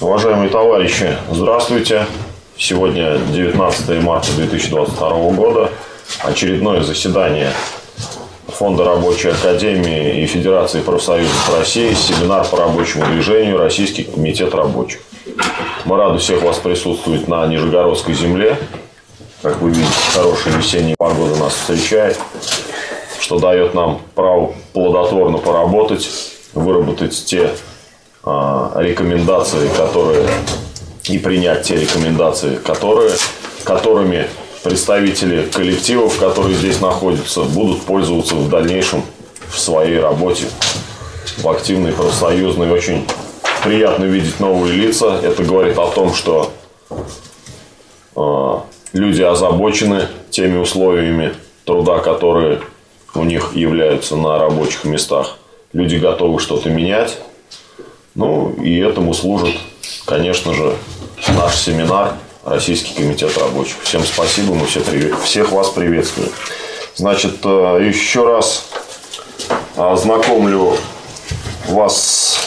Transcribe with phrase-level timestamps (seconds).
[0.00, 2.06] Уважаемые товарищи, здравствуйте.
[2.56, 5.72] Сегодня 19 марта 2022 года.
[6.22, 7.50] Очередное заседание
[8.46, 15.00] Фонда рабочей академии и Федерации профсоюзов России, семинар по рабочему движению Российский комитет рабочих.
[15.84, 18.56] Мы рады всех вас присутствовать на Нижегородской земле.
[19.42, 22.16] Как вы видите, хорошая весенняя погода нас встречает,
[23.18, 26.08] что дает нам право плодотворно поработать,
[26.54, 27.50] выработать те
[28.76, 30.26] рекомендации, которые
[31.08, 33.12] и принять те рекомендации, которые,
[33.64, 34.26] которыми
[34.62, 39.02] представители коллективов, которые здесь находятся, будут пользоваться в дальнейшем
[39.48, 40.44] в своей работе,
[41.38, 42.70] в активной профсоюзной.
[42.70, 43.06] Очень
[43.64, 45.18] приятно видеть новые лица.
[45.22, 46.52] Это говорит о том, что
[48.16, 48.58] э,
[48.92, 51.32] люди озабочены теми условиями
[51.64, 52.60] труда, которые
[53.14, 55.38] у них являются на рабочих местах.
[55.72, 57.18] Люди готовы что-то менять.
[58.18, 59.54] Ну, и этому служит,
[60.04, 60.74] конечно же,
[61.36, 62.14] наш семинар
[62.44, 63.76] Российский комитет рабочих.
[63.84, 66.30] Всем спасибо, мы все привет, всех вас приветствуем.
[66.96, 68.70] Значит, э, еще раз
[69.76, 70.76] ознакомлю
[71.68, 72.40] вас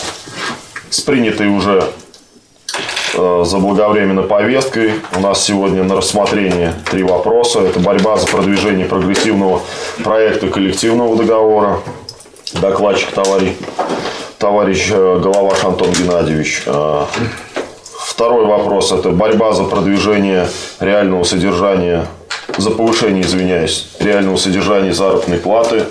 [0.89, 1.89] с принятой уже
[3.13, 4.95] э, заблаговременно повесткой.
[5.15, 7.61] У нас сегодня на рассмотрении три вопроса.
[7.61, 9.61] Это борьба за продвижение прогрессивного
[10.03, 11.79] проекта коллективного договора.
[12.55, 13.53] Докладчик товарищ,
[14.41, 16.63] товарищ э, Головаш Антон Геннадьевич.
[18.05, 20.47] Второй вопрос– это борьба за продвижение
[20.79, 22.07] реального содержания,
[22.57, 25.85] за повышение, извиняюсь, реального содержания заработной платы.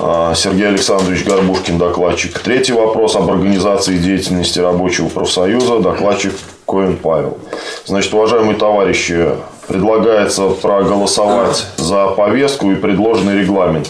[0.00, 2.38] А, Сергей Александрович Горбушкин, докладчик.
[2.38, 6.34] Третий вопрос об организации деятельности рабочего профсоюза, докладчик
[6.66, 7.38] Коин Павел.
[7.86, 9.30] Значит, уважаемые товарищи,
[9.66, 13.88] предлагается проголосовать за повестку и предложенный регламент.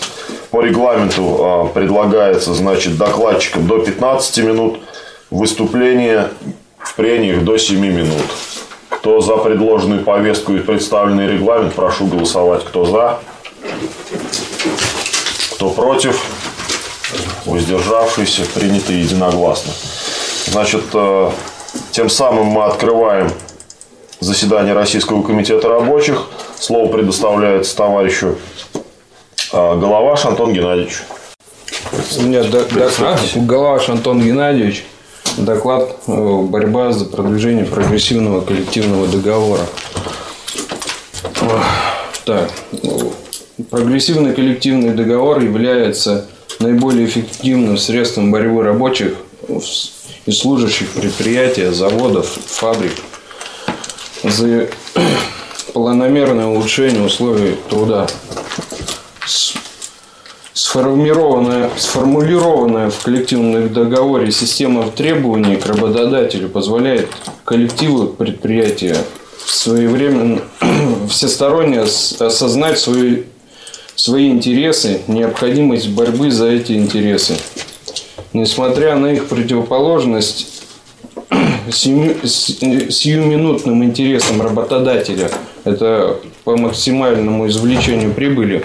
[0.51, 4.81] По регламенту а, предлагается, значит, докладчикам до 15 минут,
[5.31, 6.29] выступление
[6.79, 8.23] в прениях до 7 минут.
[8.89, 12.65] Кто за предложенную повестку и представленный регламент, прошу голосовать.
[12.65, 13.19] Кто за?
[15.53, 16.25] Кто против?
[17.45, 19.72] Воздержавшийся, принято единогласно.
[20.47, 21.31] Значит, э,
[21.91, 23.31] тем самым мы открываем
[24.21, 26.27] заседание Российского комитета рабочих.
[26.59, 28.37] Слово предоставляется товарищу
[29.53, 31.03] Головаш Антон Геннадьевич.
[32.19, 33.20] У меня доклад.
[33.34, 34.84] Головаш Антон Геннадьевич.
[35.38, 39.62] Доклад э, «Борьба за продвижение прогрессивного коллективного договора».
[42.25, 42.50] Так.
[43.70, 46.26] Прогрессивный коллективный договор является
[46.59, 49.15] наиболее эффективным средством борьбы рабочих
[50.26, 52.92] и служащих предприятий, заводов, фабрик
[54.22, 54.69] за
[55.72, 58.09] планомерное улучшение условий труда
[60.55, 67.09] Сформированная, сформулированная в коллективном договоре система требований к работодателю позволяет
[67.44, 68.97] коллективу предприятия
[69.47, 70.41] своевременно,
[71.09, 73.25] всесторонне осознать свои,
[73.94, 77.37] свои интересы, необходимость борьбы за эти интересы.
[78.33, 80.49] Несмотря на их противоположность
[81.71, 85.31] сиюминутным интересам работодателя,
[85.65, 88.65] это по максимальному извлечению прибыли,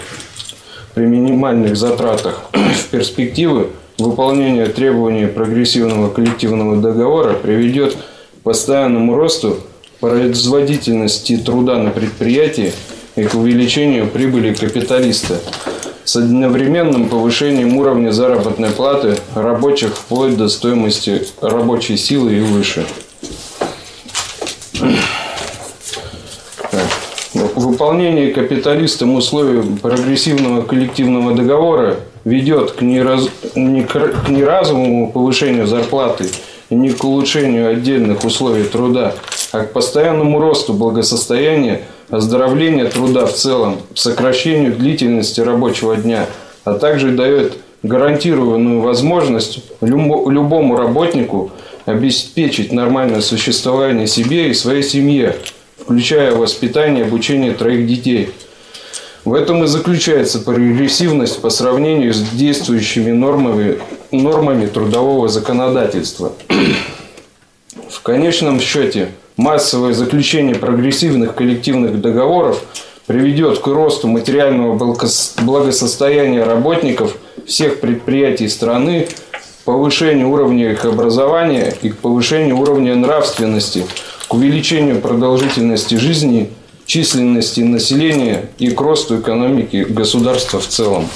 [0.93, 3.67] при минимальных затратах в перспективы
[3.97, 9.57] выполнение требований прогрессивного коллективного договора приведет к постоянному росту
[9.99, 12.73] производительности труда на предприятии
[13.15, 15.39] и к увеличению прибыли капиталиста
[16.03, 22.85] с одновременным повышением уровня заработной платы рабочих вплоть до стоимости рабочей силы и выше.
[27.55, 33.29] Выполнение капиталистам условий прогрессивного коллективного договора ведет к, нераз...
[33.55, 36.25] не к неразовому повышению зарплаты
[36.71, 39.13] и не к улучшению отдельных условий труда,
[39.51, 46.25] а к постоянному росту благосостояния, оздоровлению труда в целом, сокращению длительности рабочего дня,
[46.63, 47.53] а также дает
[47.83, 51.51] гарантированную возможность любому работнику
[51.85, 55.35] обеспечить нормальное существование себе и своей семье–
[55.83, 58.31] включая воспитание и обучение троих детей.
[59.25, 63.79] В этом и заключается прогрессивность по сравнению с действующими нормами,
[64.11, 66.33] нормами трудового законодательства.
[67.89, 72.61] В конечном счете, массовое заключение прогрессивных коллективных договоров
[73.05, 74.75] приведет к росту материального
[75.41, 77.15] благосостояния работников
[77.45, 79.07] всех предприятий страны,
[79.63, 83.85] повышению уровня их образования и к повышению уровня нравственности–
[84.33, 86.49] к увеличению продолжительности жизни,
[86.87, 91.07] численности населения и к росту экономики государства в целом.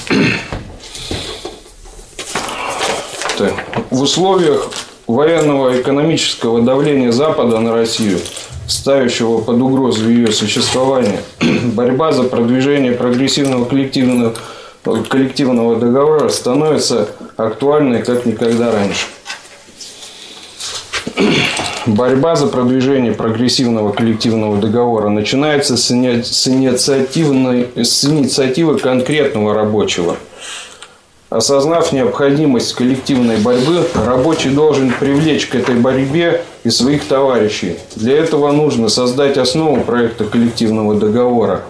[3.89, 4.69] В условиях
[5.07, 8.19] военного экономического давления Запада на Россию,
[8.67, 11.21] ставящего под угрозу ее существование,
[11.73, 14.35] борьба за продвижение прогрессивного коллективного,
[15.09, 19.07] коллективного договора становится актуальной как никогда раньше.
[21.85, 30.17] Борьба за продвижение прогрессивного коллективного договора начинается с, с, инициативной, с инициативы конкретного рабочего.
[31.29, 37.77] Осознав необходимость коллективной борьбы, рабочий должен привлечь к этой борьбе и своих товарищей.
[37.95, 41.63] Для этого нужно создать основу проекта коллективного договора,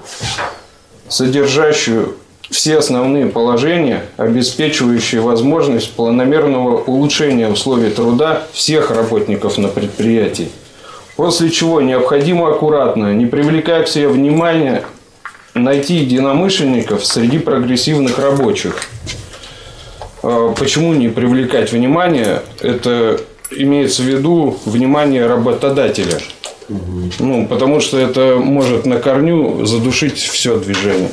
[1.09, 2.15] содержащую
[2.49, 10.49] все основные положения, обеспечивающие возможность планомерного улучшения условий труда всех работников на предприятии.
[11.15, 14.83] После чего необходимо аккуратно, не привлекая к себе внимания,
[15.55, 18.77] найти единомышленников среди прогрессивных рабочих.
[20.23, 22.43] А Почему не привлекать внимание?
[22.61, 23.19] Это
[23.51, 26.19] имеется в виду внимание работодателя.
[27.19, 31.09] Ну, потому что это может на корню задушить все движение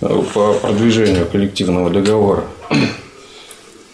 [0.00, 2.44] по продвижению коллективного договора.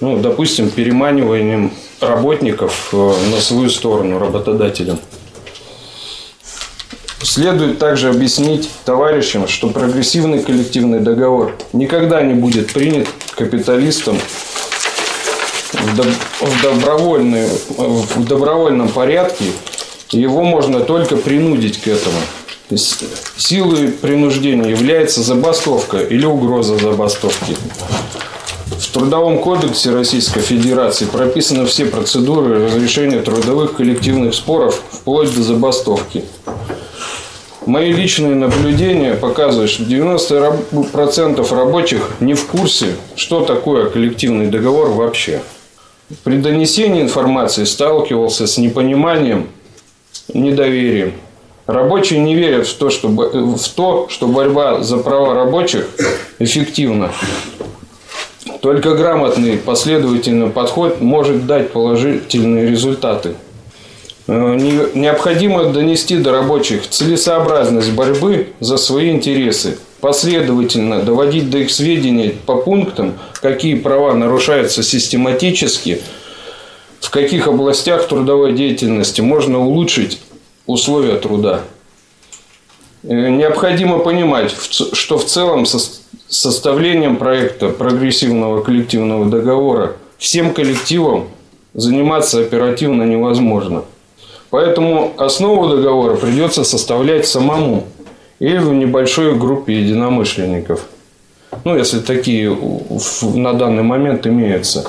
[0.01, 1.71] Ну, допустим, переманиванием
[2.01, 4.99] работников э, на свою сторону работодателям.
[7.23, 14.19] Следует также объяснить товарищам, что прогрессивный коллективный договор никогда не будет принят капиталистом
[15.73, 17.49] в, доб- в добровольной-
[17.79, 19.47] в добровольном порядке.
[20.11, 22.19] Его можно только принудить к этому.
[22.71, 22.99] С-
[23.37, 27.57] Силой принуждения является забастовка или угроза забастовки.
[28.79, 36.25] В Трудовом кодексе Российской Федерации прописаны все процедуры разрешения трудовых коллективных споров вплоть до забастовки.
[37.67, 45.41] Мои личные наблюдения показывают, что 90% рабочих не в курсе, что такое коллективный договор вообще.
[46.23, 49.49] При донесении информации сталкивался с непониманием,
[50.33, 51.15] недоверием.
[51.67, 55.89] Рабочие не верят в то, что, в то, что борьба за права рабочих
[56.39, 57.11] эффективна.
[58.61, 63.35] Только грамотный последовательный подход может дать положительные результаты.
[64.27, 71.71] Э, не- Необходимо донести до рабочих целесообразность борьбы за свои интересы, последовательно доводить до их
[71.71, 76.01] сведения по пунктам, какие права нарушаются систематически,
[77.01, 80.21] в каких областях трудовой деятельности можно улучшить
[80.67, 81.61] условия труда.
[83.03, 91.29] Э, Необходимо понимать, что в целом сос- составлением проекта прогрессивного коллективного договора всем коллективам
[91.75, 93.85] заниматься оперативно невозможно.
[94.51, 97.85] Поэтому основу договора придется составлять самому
[98.39, 100.87] или в небольшой группе единомышленников.
[101.65, 102.57] Ну, если такие
[103.23, 104.85] на данный момент имеются.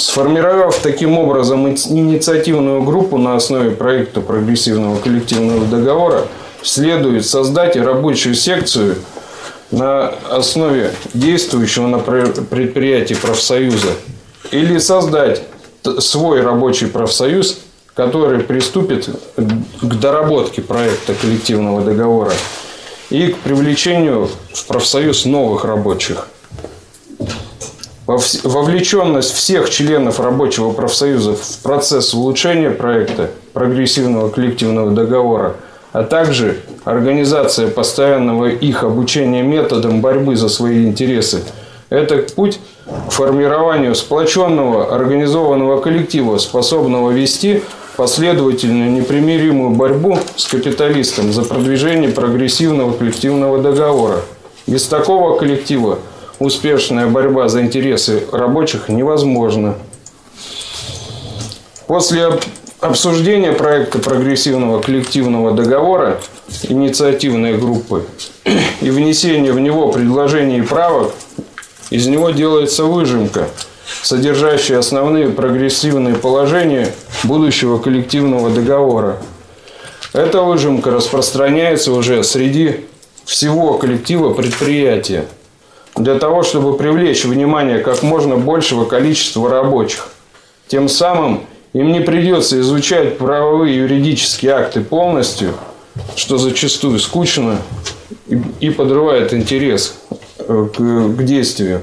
[0.00, 6.26] Сформировав таким образом ини- инициативную группу на основе проекта прогрессивного коллективного договора,
[6.62, 8.96] следует создать рабочую секцию
[9.70, 13.90] на основе действующего на пре- предприятии профсоюза
[14.50, 15.42] или создать
[15.98, 17.58] свой рабочий профсоюз,
[17.94, 22.32] который приступит к доработке проекта коллективного договора
[23.10, 26.26] и к привлечению в профсоюз новых рабочих.
[28.44, 35.56] Вовлеченность всех членов рабочего профсоюза в процесс улучшения проекта прогрессивного коллективного договора,
[35.92, 41.42] а также организация постоянного их обучения методам борьбы за свои интересы–
[41.90, 42.60] это путь
[43.08, 47.62] к формированию сплоченного организованного коллектива, способного вести
[47.96, 54.20] последовательную непримиримую борьбу с капиталистом за продвижение прогрессивного коллективного договора.
[54.68, 55.98] Без такого коллектива
[56.40, 59.76] успешная борьба за интересы рабочих невозможна.
[61.86, 62.40] После об-
[62.80, 66.20] обсуждения проекта прогрессивного коллективного договора
[66.64, 68.04] инициативной группы
[68.80, 71.12] и внесения в него предложений и правок,
[71.90, 73.48] из него делается выжимка,
[74.02, 76.92] содержащая основные прогрессивные положения
[77.24, 79.18] будущего коллективного договора.
[80.12, 82.86] Эта выжимка распространяется уже среди
[83.24, 85.26] всего коллектива предприятия
[86.02, 90.08] для того, чтобы привлечь внимание как можно большего количества рабочих.
[90.68, 91.42] Тем самым
[91.72, 95.54] им не придется изучать правовые юридические акты полностью,
[96.16, 97.58] что зачастую скучно
[98.60, 99.94] и- подрывает интерес
[100.38, 101.82] э, к, к действию.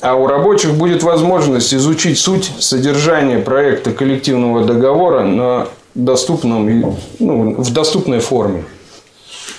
[0.00, 7.72] А у рабочих будет возможность изучить суть содержания проекта коллективного договора на доступном, ну, в
[7.72, 8.64] доступной форме.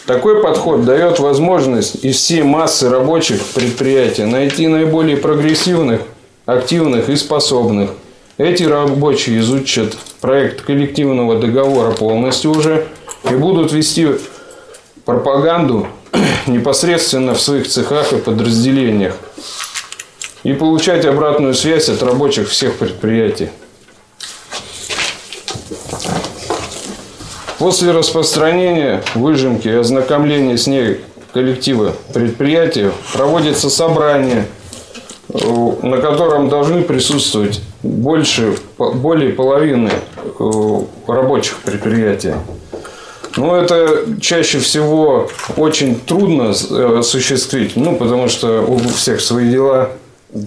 [0.05, 6.01] Такой подход дает возможность из всей массы рабочих предприятий найти наиболее прогрессивных,
[6.45, 7.91] активных и способных.
[8.37, 12.87] Эти рабочие изучат проект коллективного договора полностью уже
[13.29, 14.07] и будут вести
[15.05, 15.87] пропаганду
[16.47, 19.15] непосредственно в своих цехах и подразделениях
[20.43, 23.49] и получать обратную связь от рабочих всех предприятий.
[27.61, 31.01] После распространения выжимки и ознакомления с ней
[31.31, 34.47] коллектива предприятия проводится собрание,
[35.29, 39.91] э, на котором должны присутствовать больше, более половины
[40.39, 42.33] э, рабочих предприятий.
[43.37, 49.91] Но это чаще всего очень трудно э, осуществить, ну, потому что у всех свои дела,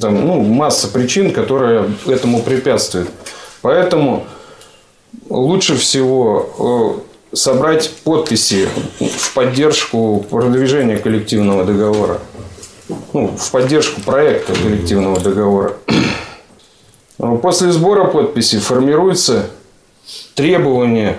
[0.00, 3.08] там, ну, масса причин, которые этому препятствуют.
[3.62, 4.26] Поэтому
[5.28, 7.00] лучше всего
[7.32, 8.68] э, собрать подписи
[9.00, 12.20] в поддержку продвижения коллективного договора.
[13.12, 15.74] Ну, в поддержку проекта коллективного договора.
[17.42, 19.48] После сбора подписей формируется
[20.34, 21.16] требование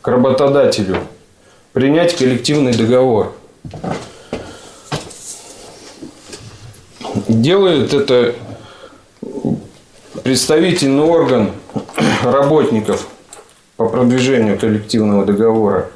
[0.00, 0.98] к работодателю
[1.72, 3.32] принять коллективный договор.
[7.28, 8.34] Делает это
[10.22, 11.52] представительный орган
[12.22, 13.08] работников
[13.82, 15.90] по продвижению коллективного договора.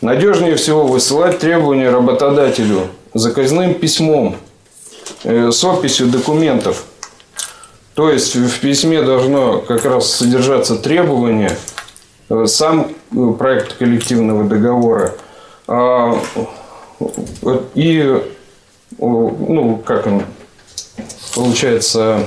[0.00, 4.36] Надежнее всего высылать требования работодателю заказным письмом
[5.24, 6.84] э, с описью документов.
[7.92, 11.58] То есть в письме должно как раз содержаться требование,
[12.30, 15.14] э, сам э, проект коллективного договора
[15.66, 16.18] а,
[17.74, 18.22] и,
[18.98, 20.22] ну, как он,
[21.34, 22.26] получается,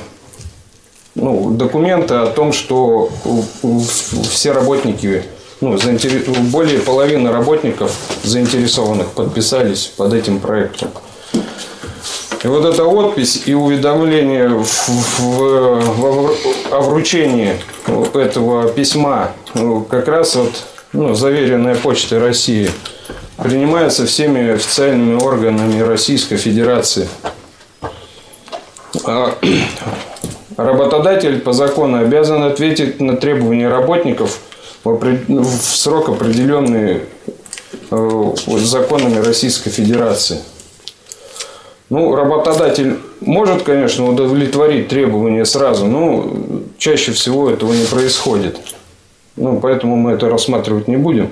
[1.18, 3.10] ну, документы о том, что
[4.30, 5.24] все работники,
[5.62, 5.78] ну,
[6.52, 7.92] более половины работников
[8.24, 10.90] заинтересованных подписались под этим проектом.
[12.44, 16.36] И вот эта подпись и уведомление в, в, в,
[16.72, 17.56] о вручении
[18.14, 20.52] этого письма, ну, как раз вот,
[20.94, 22.70] ну, заверенная почтой России,
[23.38, 27.10] принимается всеми официальными органами Российской Федерации.
[29.04, 29.36] А
[30.58, 34.40] Работодатель по закону обязан ответить на требования работников
[34.84, 37.02] в срок, определенный
[37.92, 40.40] э, законами Российской Федерации.
[41.90, 46.34] Ну, работодатель может, конечно, удовлетворить требования сразу, но
[46.80, 48.58] чаще всего этого не происходит.
[49.36, 51.30] Ну, поэтому мы это рассматривать не будем.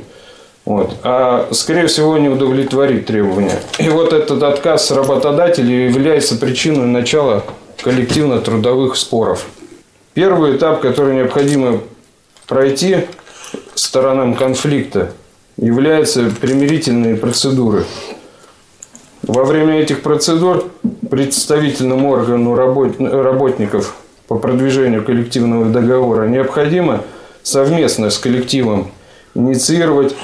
[0.65, 0.95] Вот.
[1.03, 3.59] А, скорее всего, не удовлетворит требования.
[3.79, 7.43] И вот этот отказ работодателя является причиной начала
[7.81, 9.45] коллективно-трудовых споров.
[10.13, 11.81] Первый этап, который необходимо
[12.47, 13.05] пройти
[13.75, 15.11] сторонам конфликта,
[15.57, 17.85] являются примирительные процедуры.
[19.23, 20.69] Во время этих процедур
[21.09, 23.95] представительному органу работников
[24.27, 27.03] по продвижению коллективного договора необходимо
[27.43, 28.91] совместно с коллективом
[29.33, 30.15] инициировать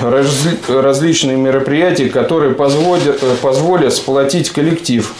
[0.00, 5.12] различные мероприятия, которые позволят, позволят сплотить коллектив,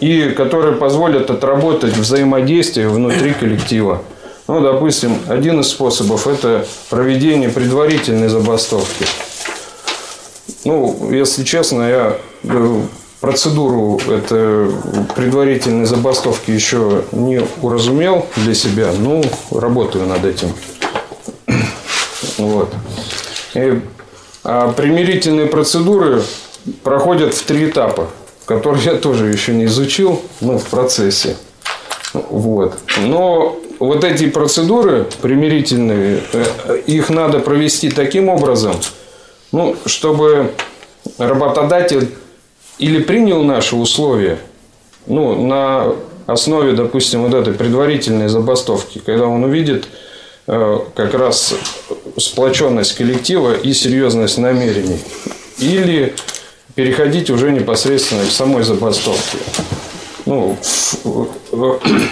[0.00, 4.02] и которые позволят отработать взаимодействие внутри коллектива.
[4.48, 9.06] Ну, допустим, один из способов– это проведение предварительной забастовки.
[10.64, 12.80] Ну, если честно, я э,
[13.20, 14.70] процедуру это
[15.16, 20.52] предварительной забастовки еще не уразумел для себя, ну, работаю над этим.
[22.38, 22.72] Вот.
[23.54, 23.80] И,
[24.44, 26.22] а примирительные процедуры
[26.84, 28.08] проходят в три этапа
[28.46, 31.36] который я тоже еще не изучил, ну, в процессе.
[32.14, 32.78] Вот.
[32.98, 38.76] Но вот эти процедуры примирительные, э, их надо провести таким образом,
[39.52, 40.52] ну, чтобы
[41.18, 42.08] работодатель
[42.78, 44.38] или принял наши условия,
[45.06, 45.94] ну, на
[46.26, 49.88] основе, допустим, вот этой предварительной забастовки, когда он увидит
[50.46, 51.54] э, как раз
[52.16, 55.00] сплоченность коллектива и серьезность намерений.
[55.58, 56.14] Или
[56.76, 59.38] переходить уже непосредственно к самой забастовке.
[60.26, 60.56] Ну,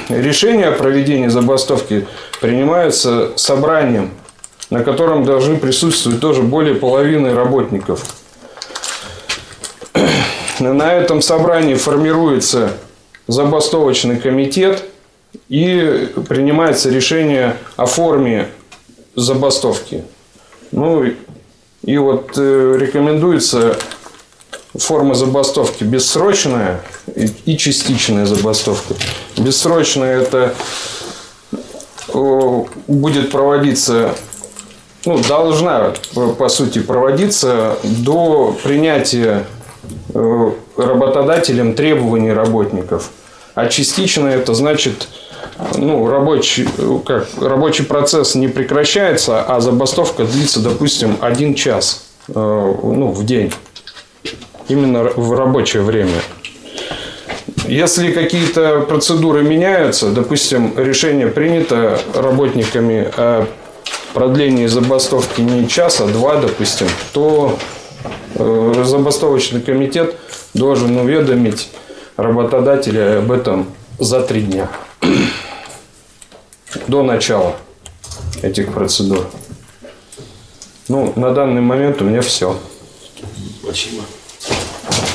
[0.09, 2.07] решение о проведении забастовки
[2.41, 4.11] принимается собранием,
[4.71, 8.05] на котором должны присутствовать тоже более половины работников.
[10.59, 12.73] На этом собрании формируется
[13.27, 14.85] забастовочный комитет
[15.49, 18.49] и принимается решение о форме
[19.15, 20.05] забастовки.
[20.71, 21.05] Ну
[21.83, 23.77] и вот э, рекомендуется
[24.79, 26.81] форма забастовки бессрочная
[27.45, 28.95] и частичная забастовка.
[29.37, 30.55] Бессрочная это
[32.87, 34.15] будет проводиться
[35.07, 35.93] ну, должна,
[36.39, 39.45] по сути, проводиться до принятия
[40.15, 43.11] э, работодателем требований работников.
[43.55, 45.09] А частично это значит,
[45.77, 46.67] ну, рабочий,
[47.05, 53.53] как, рабочий процесс не прекращается, а забастовка длится, допустим, один час э, ну, в день.
[54.69, 56.21] Именно в рабочее время.
[57.67, 63.47] Если какие-то процедуры меняются, допустим, решение принято работниками о
[64.13, 67.59] продлении забастовки не час, а два, допустим, то
[68.35, 70.15] э, забастовочный комитет
[70.55, 71.71] должен уведомить
[72.17, 73.67] работодателя об этом
[73.99, 74.71] за три дня
[76.87, 77.57] до начала
[78.43, 79.27] этих процедур.
[80.89, 82.59] Ну, на данный момент у меня все.
[83.63, 84.03] Спасибо.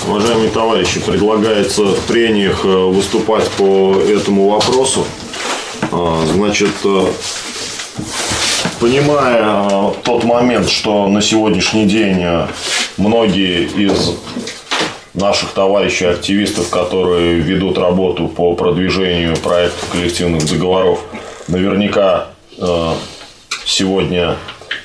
[0.10, 5.06] Уважаемые товарищи, предлагается в прениях э, выступать по этому вопросу.
[5.92, 7.06] А, значит, э,
[8.80, 12.26] понимая э, тот момент, что на сегодняшний день
[12.98, 14.16] многие из
[15.14, 21.02] наших товарищей активистов, которые ведут работу по продвижению проектов коллективных договоров,
[21.48, 22.30] наверняка
[23.64, 24.38] сегодня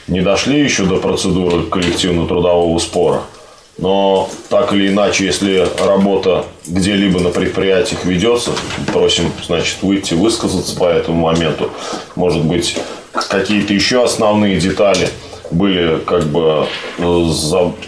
[0.07, 3.23] не дошли еще до процедуры коллективного трудового спора–
[3.79, 8.53] но так или иначе, если работа где-либо на предприятиях ведется,
[8.93, 11.71] просим, значит, выйти, высказаться по этому моменту.
[12.15, 12.77] Может быть,
[13.13, 15.09] какие-то еще основные детали
[15.51, 16.67] были как бы
[16.99, 17.03] э,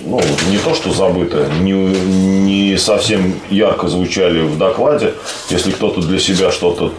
[0.05, 5.15] ну, не то что забыты, не, не совсем ярко звучали в докладе.
[5.51, 6.93] Если кто-то для себя что-то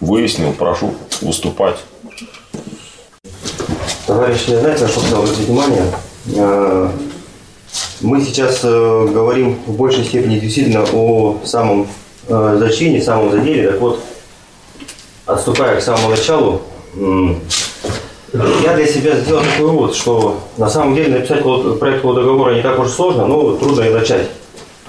[0.00, 1.76] выяснил, прошу выступать.
[4.06, 5.84] Товарищи, знаете, на что хотел обратить внимание?
[8.02, 11.86] Мы сейчас э, говорим в большей степени действительно о самом
[12.26, 13.70] э, зачине, самом заделе.
[13.70, 14.00] Так вот,
[15.24, 16.62] отступая к самому началу,
[18.32, 21.44] я для себя сделал такой вывод, что на самом деле написать
[21.78, 24.28] проект договора не так уж сложно, но трудно и начать.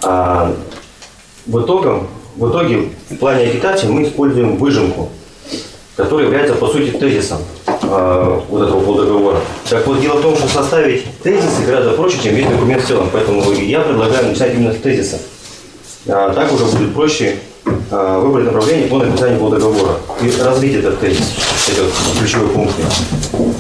[0.02, 0.52] А
[1.46, 2.04] в, итоге,
[2.36, 5.10] в итоге в плане агитации мы используем выжимку,
[5.96, 7.40] которая является по сути тезисом
[7.84, 9.40] э, вот этого полдоговора.
[9.70, 13.10] Так вот, дело в том, что составить тезисы гораздо проще, чем весь документ в целом.
[13.12, 15.20] Поэтому я предлагаю написать именно тезисы.
[16.08, 17.38] А, так уже будет проще
[17.92, 21.36] а, выбрать направление по написанию полдоговора и развить этот тезис,
[21.70, 22.84] эти вот ключевые пункты.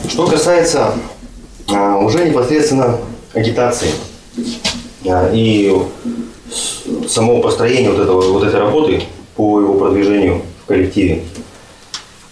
[0.09, 0.93] Что касается
[1.69, 2.97] а, уже непосредственно
[3.33, 3.91] агитации
[5.05, 5.73] а, и
[7.07, 9.03] самого построения вот, этого, вот этой работы
[9.35, 11.23] по его продвижению в коллективе.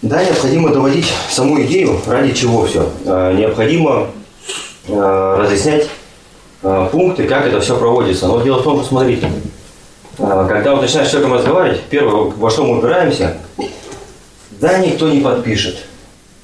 [0.02, 2.90] Да, необходимо доводить саму идею, ради чего все.
[3.06, 4.08] А, необходимо
[4.90, 5.90] а, разъяснять
[6.64, 8.28] а, пункты, как это все проводится.
[8.28, 9.32] Но дело в том, что, смотрите,
[10.18, 13.38] когда вот начинаешь с человеком разговаривать, первое, во что мы упираемся,
[14.60, 15.78] да, никто не подпишет.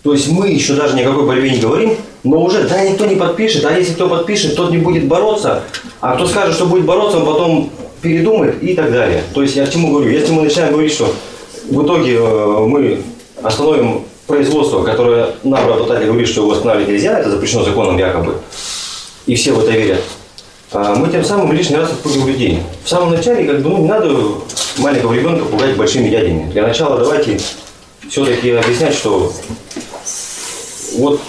[0.04, 3.66] То есть мы еще даже никакой борьбе не говорим, но уже, да, никто не подпишет,
[3.66, 5.64] а если кто подпишет, тот не будет бороться,
[6.00, 9.24] а кто скажет, что будет бороться, он потом передумает и так далее.
[9.34, 10.12] То есть я к чему говорю?
[10.12, 11.12] Если мы начинаем говорить, что
[11.70, 13.02] в итоге э, мы
[13.48, 18.36] остановим производство, которое нам работодатель говорит, что его останавливать нельзя, это запрещено законом якобы,
[19.26, 20.04] и все в это верят,
[20.72, 22.60] а мы тем самым лишний раз отпугиваем людей.
[22.84, 24.14] В самом начале, как бы, ну, не надо
[24.78, 26.52] маленького ребенка пугать большими дядями.
[26.52, 27.40] Для начала давайте
[28.10, 29.32] все-таки объяснять, что
[30.98, 31.22] вот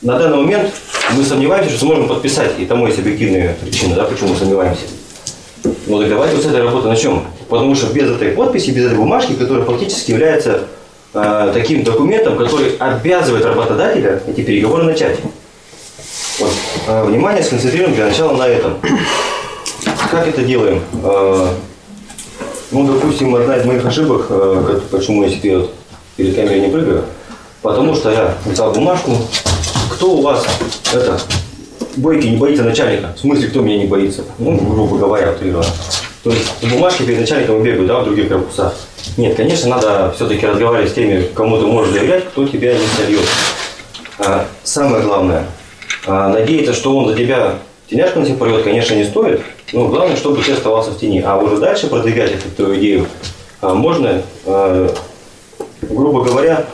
[0.00, 0.72] на данный момент
[1.14, 4.84] мы сомневаемся, что сможем подписать, и тому есть объективные причины, да, почему мы сомневаемся.
[5.86, 7.22] Ну так давайте вот с этой работы начнем.
[7.48, 10.64] Потому что без этой подписи, без этой бумажки, которая фактически является
[11.18, 15.18] Э, таким документом, который обязывает работодателя эти переговоры начать.
[16.38, 16.52] Вот.
[16.86, 18.74] Э, внимание сконцентрируем для начала на этом.
[20.10, 20.82] Как это делаем?
[21.02, 21.48] Э,
[22.70, 24.30] ну, допустим, одна из моих ошибок,
[24.90, 25.72] почему я теперь вот
[26.16, 27.04] перед камерой не прыгаю,
[27.62, 29.12] потому что я взял бумажку.
[29.88, 30.44] Кто у вас
[30.92, 31.18] это
[31.96, 33.14] бойки не боится начальника?
[33.16, 34.22] В смысле, кто меня не боится?
[34.38, 35.72] Ну, грубо говоря, утрированно.
[36.22, 38.74] То есть бумажки перед начальником бегают, да, в других корпусах.
[39.16, 43.24] Нет, конечно, надо все-таки разговаривать с теми, кому ты можешь доверять, кто тебя не сольет.
[44.18, 45.46] А, самое главное,
[46.06, 47.54] а, надеяться, что он за тебя
[47.88, 49.40] теняшку на себя порвет, конечно, не стоит.
[49.72, 51.22] Но главное, чтобы ты оставался в тени.
[51.26, 53.06] А уже дальше продвигать эту идею
[53.60, 54.22] а, можно,
[55.82, 56.66] грубо говоря,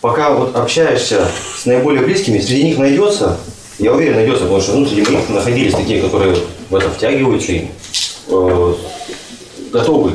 [0.00, 1.26] пока вот общаешься
[1.56, 3.38] с наиболее близкими, среди них найдется,
[3.78, 6.36] я уверен, найдется, потому что ну, среди них находились такие, которые
[6.70, 7.68] в это втягиваются и
[8.28, 8.74] э,
[9.72, 10.12] готовы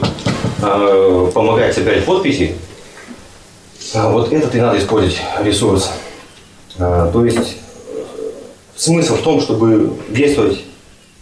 [0.62, 2.56] э, помогать собирать подписи,
[3.94, 5.92] а вот этот и надо использовать ресурс.
[6.80, 7.58] А, то есть
[8.76, 10.60] смысл в том, чтобы действовать,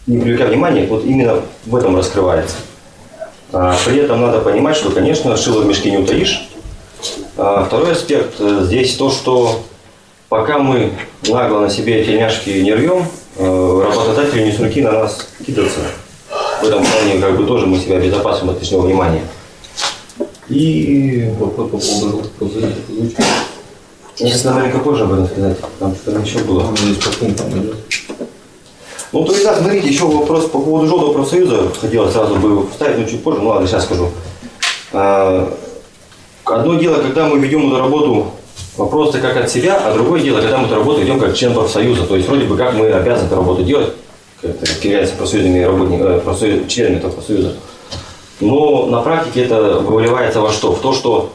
[0.08, 2.56] не привлекая внимания, вот именно в этом раскрывается.
[3.52, 6.48] А, при этом надо понимать, что, конечно, шило в мешке не утаишь.
[7.38, 9.62] А, второй аспект э, здесь то, что
[10.30, 10.94] пока мы
[11.28, 13.06] нагло на себе тельняшки не рвем,
[13.38, 15.80] э, работодатели не с руки на нас кидаться.
[16.62, 19.24] В этом плане как бы тоже мы себя обезопасим от лишнего внимания.
[20.48, 22.74] И вот по поводу желтых ползунок.
[24.18, 26.66] Если маленько позже об этом сказать, там что-то еще было.
[29.14, 33.00] Ну, то есть, да, смотрите, еще вопрос по поводу желтого профсоюза хотелось сразу бы вставить,
[33.00, 34.10] но чуть позже, ну ладно, сейчас скажу.
[34.94, 35.52] А,
[36.44, 38.32] Одно дело, когда мы ведем эту работу
[38.76, 42.06] просто как от себя, а другое дело, когда мы эту работу ведем как член профсоюза.
[42.06, 43.94] То есть, вроде бы как мы обязаны эту работу делать,
[44.42, 47.54] как, является профсоюзными работниками, э, профсоюз, членами этого профсоюза.
[48.40, 50.74] Но на практике это выливается во что?
[50.74, 51.32] В то, что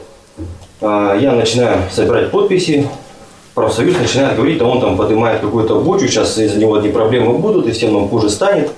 [0.81, 2.87] а, я начинаю собирать подписи,
[3.55, 7.65] профсоюз начинает говорить, а он там поднимает какую-то бучу, сейчас из-за него одни проблемы будут,
[7.67, 8.71] и всем нам хуже станет.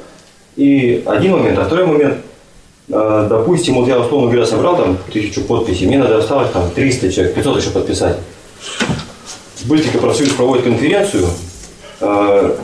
[0.55, 2.19] И один момент, а второй момент,
[2.89, 7.11] э, допустим, вот я условно говоря собрал там тысячу подписей, мне надо осталось там 300
[7.11, 8.17] человек, 500 еще подписать.
[9.65, 11.25] Быстренько профсоюз проводит конференцию,
[11.99, 12.55] э,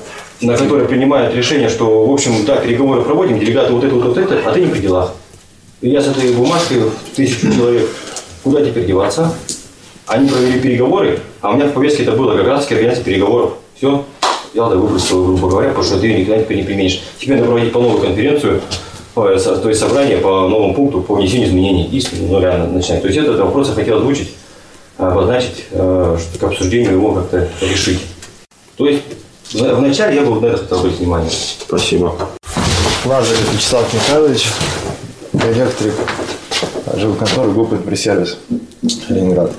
[0.41, 4.17] на которой принимает решение, что, в общем, да, переговоры проводим, делегаты вот это, вот, вот
[4.17, 5.13] это, а ты не при делах.
[5.81, 7.89] И я с этой бумажкой в тысячу человек,
[8.43, 9.33] куда теперь деваться?
[10.07, 13.53] Они провели переговоры, а у меня в повестке это было как раз организация переговоров.
[13.75, 14.05] Все,
[14.53, 17.01] я это выбросил, грубо говоря, потому что ты никогда теперь не применишь.
[17.19, 18.61] Теперь надо проводить по новую конференцию,
[19.15, 23.01] со- то есть собрание по новому пункту по внесению изменений и с нуля начинать.
[23.01, 24.29] То есть этот вопрос я хотел озвучить,
[24.97, 27.99] обозначить, э, что к обсуждению его как-то решить.
[28.77, 29.03] То есть
[29.53, 31.31] вначале я бы на это хотел обратить внимание.
[31.31, 32.15] Спасибо.
[33.05, 34.47] Лазарев Вячеслав Михайлович,
[35.33, 35.93] электрик,
[36.95, 38.37] жилконтор группы «Пресервис»,
[39.09, 39.51] Ленинград.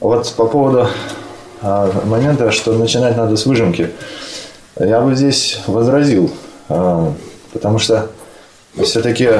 [0.00, 0.88] Вот по поводу
[1.62, 3.90] а, момента, что начинать надо с выжимки,
[4.78, 6.30] я бы здесь возразил,
[6.68, 7.12] а,
[7.52, 8.10] потому что
[8.82, 9.30] все-таки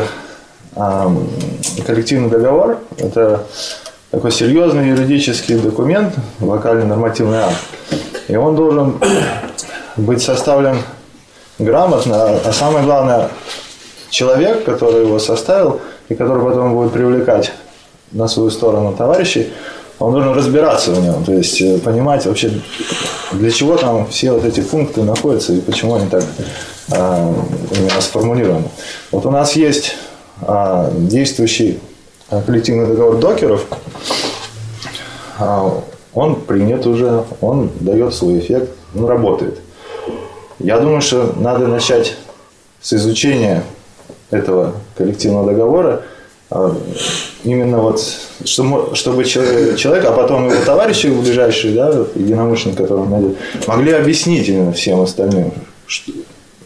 [1.86, 3.46] коллективный договор– это
[4.10, 7.64] такой серьезный юридический документ, локальный нормативный акт,
[8.28, 8.98] и он должен
[9.96, 10.78] быть составлен
[11.58, 13.30] грамотно, а самое главное,
[14.10, 17.52] человек, который его составил и который потом будет привлекать
[18.12, 19.52] на свою сторону товарищей,
[19.98, 22.52] он должен разбираться в нем, то есть э, понимать вообще,
[23.32, 26.22] для чего там все вот эти пункты находятся и почему они так
[26.92, 27.34] а,
[27.74, 28.68] именно сформулированы.
[29.10, 29.94] Вот у нас есть
[30.42, 31.80] а, действующий
[32.44, 33.66] коллективный договор докеров,
[35.38, 35.82] а,
[36.12, 39.60] он принят уже, он дает свой эффект, он работает.
[40.58, 42.16] Я думаю, что надо начать
[42.80, 43.62] с изучения
[44.30, 46.02] этого коллективного договора,
[46.48, 46.74] а,
[47.44, 48.00] именно вот,
[48.44, 54.72] чтобы, человек, а потом его товарищи ближайшие, да, единомышленники, которые он найдет, могли объяснить именно
[54.72, 55.52] всем остальным,
[55.86, 56.12] что,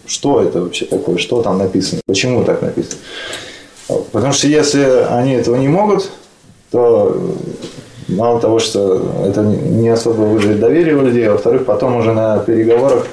[0.06, 2.98] что это вообще такое, что там написано, почему так написано.
[4.12, 6.10] Потому что если они этого не могут,
[6.70, 7.34] то
[8.08, 12.38] мало того, что это не особо вызовет доверие у людей, а во-вторых, потом уже на
[12.38, 13.06] переговорах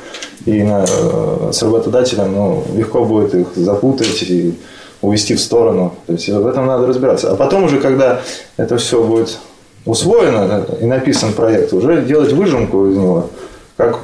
[0.47, 4.57] и на, э, с работодателем ну, легко будет их запутать и
[5.01, 5.93] увести в сторону.
[6.07, 7.31] То есть в этом надо разбираться.
[7.31, 8.21] А потом уже, когда
[8.55, 9.39] это все будет
[9.85, 13.29] усвоено и написан проект, уже делать выжимку из него.
[13.75, 13.99] Как,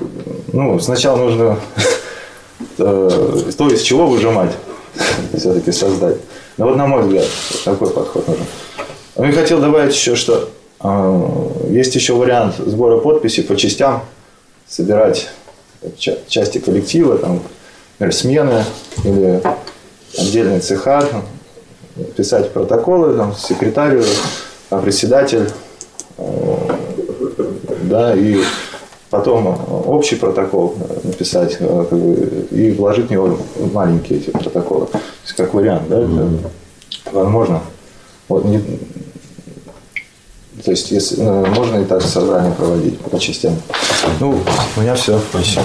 [0.51, 1.57] ну, сначала нужно
[2.77, 3.09] э,
[3.57, 4.51] то, из чего выжимать,
[5.33, 6.17] все-таки создать.
[6.57, 7.25] Но вот на мой взгляд,
[7.63, 8.45] такой подход нужен.
[9.15, 10.49] Ну и хотел добавить еще, что
[10.83, 14.03] э, есть еще вариант сбора подписей по частям,
[14.67, 15.29] собирать
[16.27, 17.41] части коллектива, там,
[17.99, 18.63] например, смены
[19.03, 19.41] или
[20.17, 21.03] отдельные цеха,
[22.15, 23.99] писать протоколы, там, секретарь,
[24.69, 25.49] а председатель,
[26.17, 26.55] э,
[27.83, 28.39] да, и
[29.09, 33.37] потом общий протокол написать э, как бы, и вложить в него
[33.73, 34.87] маленькие эти протоколы.
[34.87, 36.29] То есть как вариант, да, это
[37.11, 37.61] возможно.
[38.27, 38.63] Вот, не-
[40.63, 43.61] то есть если, э, можно и так собрание проводить по частям.
[44.19, 44.39] Ну,
[44.77, 45.19] у меня все.
[45.29, 45.63] Спасибо.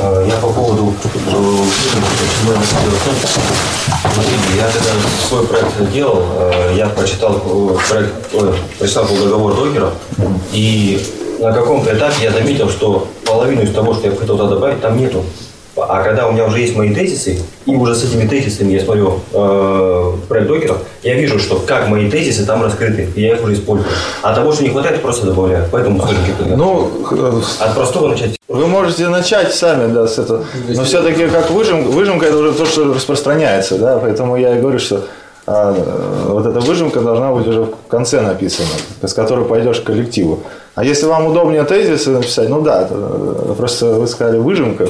[0.00, 1.18] Э, Я по поводу э,
[4.12, 4.90] Смотрите, я когда
[5.28, 6.24] свой проект делал,
[6.74, 7.34] я прочитал
[7.88, 8.12] проект,
[8.78, 9.92] прочитал договор докеров,
[10.52, 11.00] и
[11.38, 14.98] на каком-то этапе я заметил, что половину из того, что я хотел туда добавить, там
[14.98, 15.24] нету.
[15.88, 19.20] А когда у меня уже есть мои тезисы, и уже с этими тезисами я смотрю
[19.32, 23.54] э, проект докеров, я вижу, что как мои тезисы там раскрыты, и я их уже
[23.54, 23.88] использую.
[24.22, 25.66] А того, что не хватает, просто добавляю.
[25.70, 26.04] Поэтому.
[26.56, 28.36] Ну, э, От простого начать.
[28.48, 30.44] Вы можете начать сами, да, с этого.
[30.68, 34.78] Но все-таки как выжимка, выжимка это уже то, что распространяется, да, поэтому я и говорю,
[34.78, 35.04] что
[35.46, 38.68] а, э, вот эта выжимка должна быть уже в конце написана,
[39.02, 40.40] с которой пойдешь к коллективу.
[40.76, 44.88] А если вам удобнее тезисы написать, ну да, э, просто вы сказали выжимка.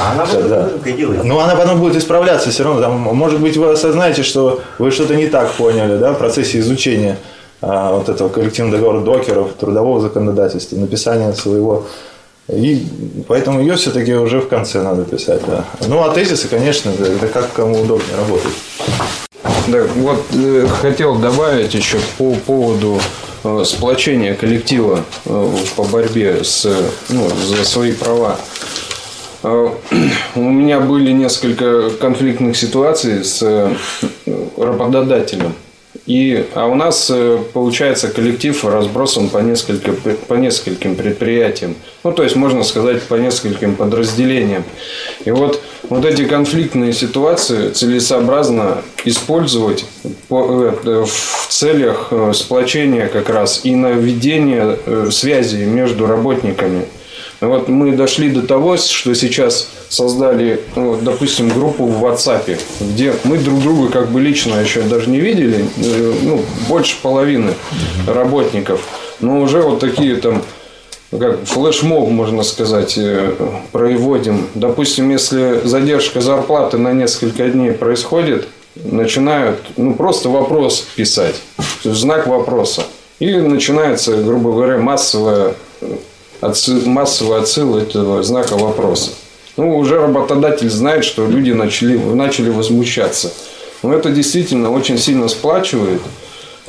[0.00, 0.64] А она вот Да.
[0.64, 1.24] выжимкой делает.
[1.24, 2.80] Ну, она потом будет исправляться все равно.
[2.82, 7.16] Там, может быть, вы осознаете, что вы что-то не так поняли, да, в процессе изучения
[7.62, 11.86] а, вот этого коллективного договора докеров, трудового законодательства, написания своего.
[12.48, 12.86] И
[13.28, 15.40] поэтому ее все-таки уже в конце надо писать.
[15.46, 15.64] Да.
[15.86, 18.52] Ну, а тезисы, конечно, это как кому удобнее работать.
[19.68, 22.98] Да, вот э, хотел добавить еще по поводу
[23.44, 26.66] э, сплочения коллектива э, по борьбе с,
[27.08, 28.38] ну, за свои права.
[29.42, 29.70] Э,
[30.34, 33.42] у меня были несколько конфликтных ситуаций с
[34.56, 35.54] работодателем.
[36.10, 41.76] И, а у нас, э, получается, коллектив разбросан по, несколько, по нескольким предприятиям.
[42.02, 44.64] Ну, то есть, можно сказать, по нескольким подразделениям.
[45.24, 49.84] И вот, вот эти конфликтные ситуации целесообразно использовать
[50.26, 54.78] по, э, в целях э, сплочения как раз и наведения
[55.12, 56.86] связи между работниками.
[57.40, 63.36] Вот мы дошли до того, что сейчас создали, ну, допустим, группу в WhatsApp, где мы
[63.36, 67.54] друг друга как бы лично еще даже не видели, э, ну, больше половины
[68.06, 68.80] работников,
[69.20, 70.42] но уже вот такие там
[71.10, 73.34] как флешмоб, можно сказать, э,
[73.72, 74.46] проводим.
[74.54, 81.34] Допустим, если задержка зарплаты на несколько дней происходит, начинают ну, просто вопрос писать,
[81.82, 82.84] знак вопроса.
[83.18, 85.54] И начинается, грубо говоря, массовая
[86.40, 89.10] отсыл, массовый отсыл этого знака вопроса.
[89.56, 93.32] Ну, уже работодатель знает, что люди начали, начали возмущаться.
[93.82, 96.00] Но это действительно очень сильно сплачивает,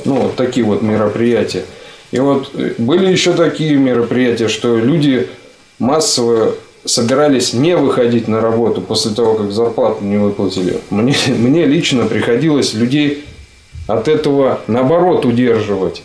[0.04, 1.64] ну, вот такие вот мероприятия.
[2.10, 5.28] И вот э, были еще такие мероприятия, что люди
[5.78, 10.78] массово собирались не выходить на работу после того, как зарплату не выплатили.
[10.90, 13.24] Мне, мне лично приходилось людей
[13.86, 16.02] от этого наоборот удерживать.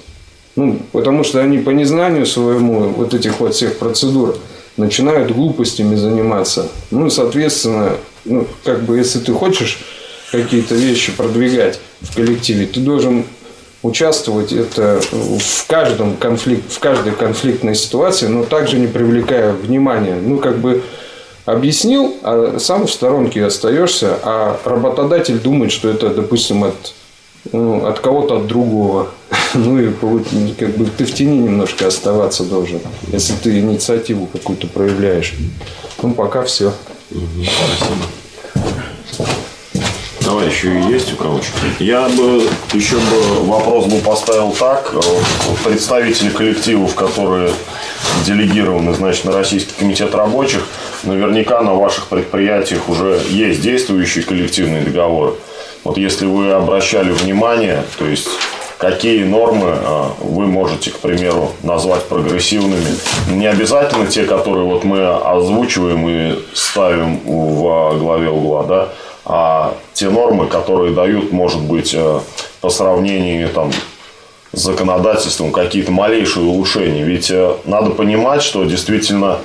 [0.56, 4.36] Ну, потому что они по незнанию своему вот этих вот всех процедур
[4.78, 6.70] начинают глупостями заниматься.
[6.92, 7.94] Ну, соответственно,
[8.26, 9.80] ну, как бы если ты хочешь
[10.32, 13.26] какие-то вещи продвигать в коллективе, ты должен
[13.84, 20.16] участвовать это в каждом конфликт, в каждой конфликтной ситуации, но также не привлекая внимания.
[20.16, 20.84] Ну, как бы
[21.46, 26.94] объяснил, а сам в сторонке остаешься, а работодатель думает, что это, допустим, от,
[27.52, 29.10] ну, от кого-то от другого.
[29.54, 29.92] Ну и
[30.60, 32.82] как бы ты в тени немножко оставаться должен,
[33.12, 35.34] если ты инициативу какую-то проявляешь.
[36.02, 36.74] Ну, пока все.
[37.10, 38.04] Спасибо.
[40.28, 44.94] Товарищи, есть у кого что Я бы еще бы вопрос бы поставил так.
[45.64, 47.54] Представители коллективов, которые
[48.26, 50.68] делегированы, значит, на Российский комитет рабочих,
[51.04, 55.36] наверняка на ваших предприятиях уже есть действующие коллективные договоры.
[55.84, 58.28] Вот если вы обращали внимание, то есть
[58.78, 62.98] какие нормы а, вы можете, к примеру, назвать прогрессивными.
[63.32, 68.90] Не обязательно те, которые вот мы озвучиваем и ставим в главе угла, да,
[69.26, 72.20] а те нормы, которые дают, может быть, э,
[72.62, 73.72] по сравнению там,
[74.54, 77.04] с законодательством какие-то малейшие улучшения.
[77.04, 79.40] Ведь э, надо понимать, что действительно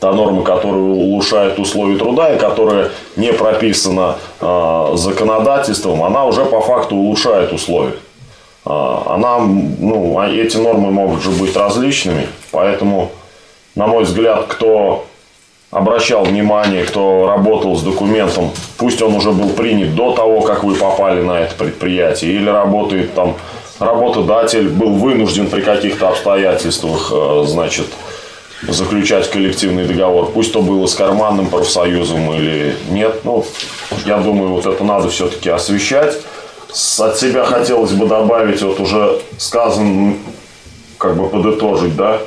[0.00, 6.60] та норма, которая улучшает условия труда и которая не прописана э, законодательством, она уже по
[6.60, 7.94] факту улучшает условия.
[8.66, 13.12] А, она, ну, а эти нормы могут же быть различными, поэтому,
[13.76, 15.06] на мой взгляд, кто
[15.70, 20.74] обращал внимание, кто работал с документом, пусть он уже был принят до того, как вы
[20.74, 23.36] попали на это предприятие, или работает там,
[23.78, 27.86] работодатель был вынужден при каких-то обстоятельствах, э, значит,
[28.62, 33.44] заключать коллективный договор, пусть то было с карманным профсоюзом или нет, ну,
[34.04, 36.16] я думаю, вот это надо все-таки освещать.
[36.98, 40.16] От себя хотелось бы добавить, вот уже сказан,
[40.98, 42.20] как бы подытожить, да,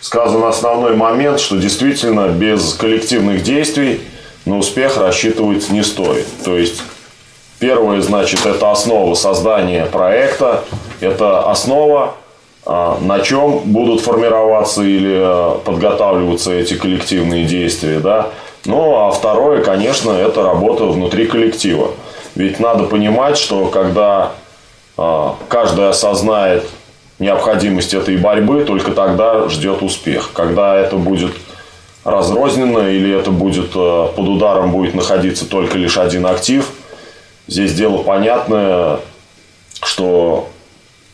[0.00, 4.00] сказан основной момент, что действительно без коллективных действий
[4.44, 6.26] на успех рассчитывать не стоит.
[6.44, 6.82] То есть
[7.58, 10.64] первое, значит, это основа создания проекта,
[11.00, 12.14] это основа,
[13.00, 18.28] на чем будут формироваться или а, подготавливаться эти коллективные действия, да.
[18.64, 21.90] Ну, а второе, конечно, это работа внутри коллектива.
[22.36, 24.32] Ведь надо понимать, что когда
[24.96, 26.64] э, каждый осознает
[27.18, 30.30] необходимость этой борьбы, только тогда ждет успех.
[30.32, 31.32] Когда это будет
[32.04, 36.70] разрозненно или это будет э, под ударом будет находиться только лишь один актив,
[37.46, 39.00] здесь дело понятное,
[39.82, 40.48] что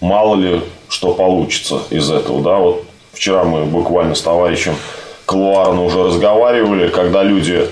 [0.00, 2.42] мало ли что получится из этого.
[2.42, 2.56] Да?
[2.56, 4.74] Вот вчера мы буквально с товарищем
[5.26, 7.68] Калуарно уже разговаривали, когда люди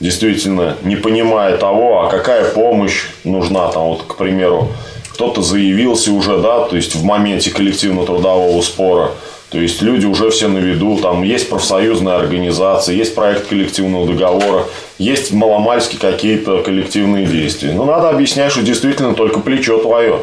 [0.00, 4.68] действительно не понимая того, а какая помощь нужна, там вот, к примеру,
[5.12, 9.12] кто-то заявился уже, да, то есть в моменте коллективно-трудового спора,
[9.50, 14.64] то есть люди уже все на виду, там есть профсоюзная организация, есть проект коллективного договора,
[14.98, 17.72] есть маломальски какие-то коллективные действия.
[17.72, 20.20] Но надо объяснять, что действительно только плечо твое.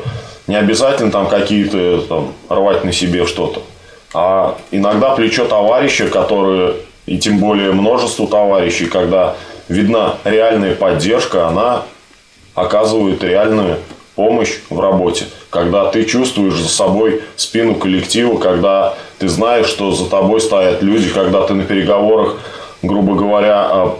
[0.47, 3.61] Не обязательно там какие-то там рвать на себе что-то.
[4.13, 6.75] А иногда плечо товарища, которые,
[7.05, 9.35] и тем более множество товарищей, когда
[9.69, 11.83] видна реальная поддержка, она
[12.53, 13.77] оказывает реальную
[14.15, 15.25] помощь в работе.
[15.49, 21.09] Когда ты чувствуешь за собой спину коллектива, когда ты знаешь, что за тобой стоят люди,
[21.09, 22.37] когда ты на переговорах,
[22.81, 23.97] грубо говоря, а,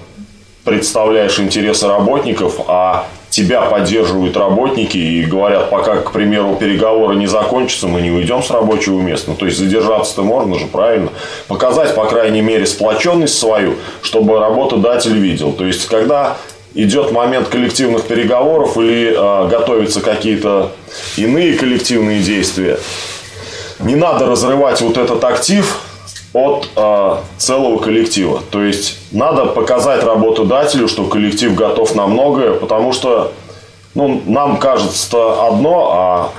[0.64, 7.88] представляешь интересы работников, а тебя поддерживают работники и говорят, пока, к примеру, переговоры не закончатся,
[7.88, 9.32] мы не уйдем с рабочего места.
[9.32, 11.10] Ну, то есть задержаться-то можно же, правильно?
[11.48, 15.52] Показать, по крайней мере, сплоченность свою, чтобы работодатель видел.
[15.52, 16.38] То есть, когда
[16.76, 20.72] идет момент коллективных переговоров или э, готовятся какие-то
[21.18, 22.78] иные коллективные действия,
[23.80, 25.82] не надо разрывать вот этот актив
[26.34, 28.42] от э, целого коллектива.
[28.50, 33.32] То есть надо показать работодателю, что коллектив готов на многое, потому что
[33.94, 36.32] ну, нам кажется одно, а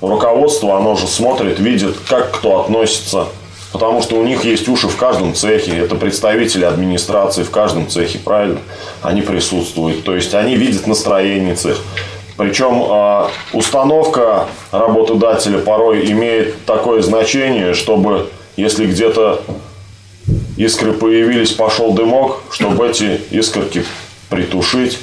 [0.00, 3.26] руководство, оно же смотрит, видит, как кто относится.
[3.72, 5.76] Потому что у них есть уши в каждом цехе.
[5.76, 8.60] Это представители администрации в каждом цехе, правильно?
[9.02, 10.04] Они присутствуют.
[10.04, 11.80] То есть они видят настроение цеха.
[12.36, 19.42] Причем э, установка работодателя порой имеет такое значение, чтобы если где-то
[20.56, 23.84] искры появились, пошел дымок, чтобы эти искорки
[24.30, 24.98] притушить,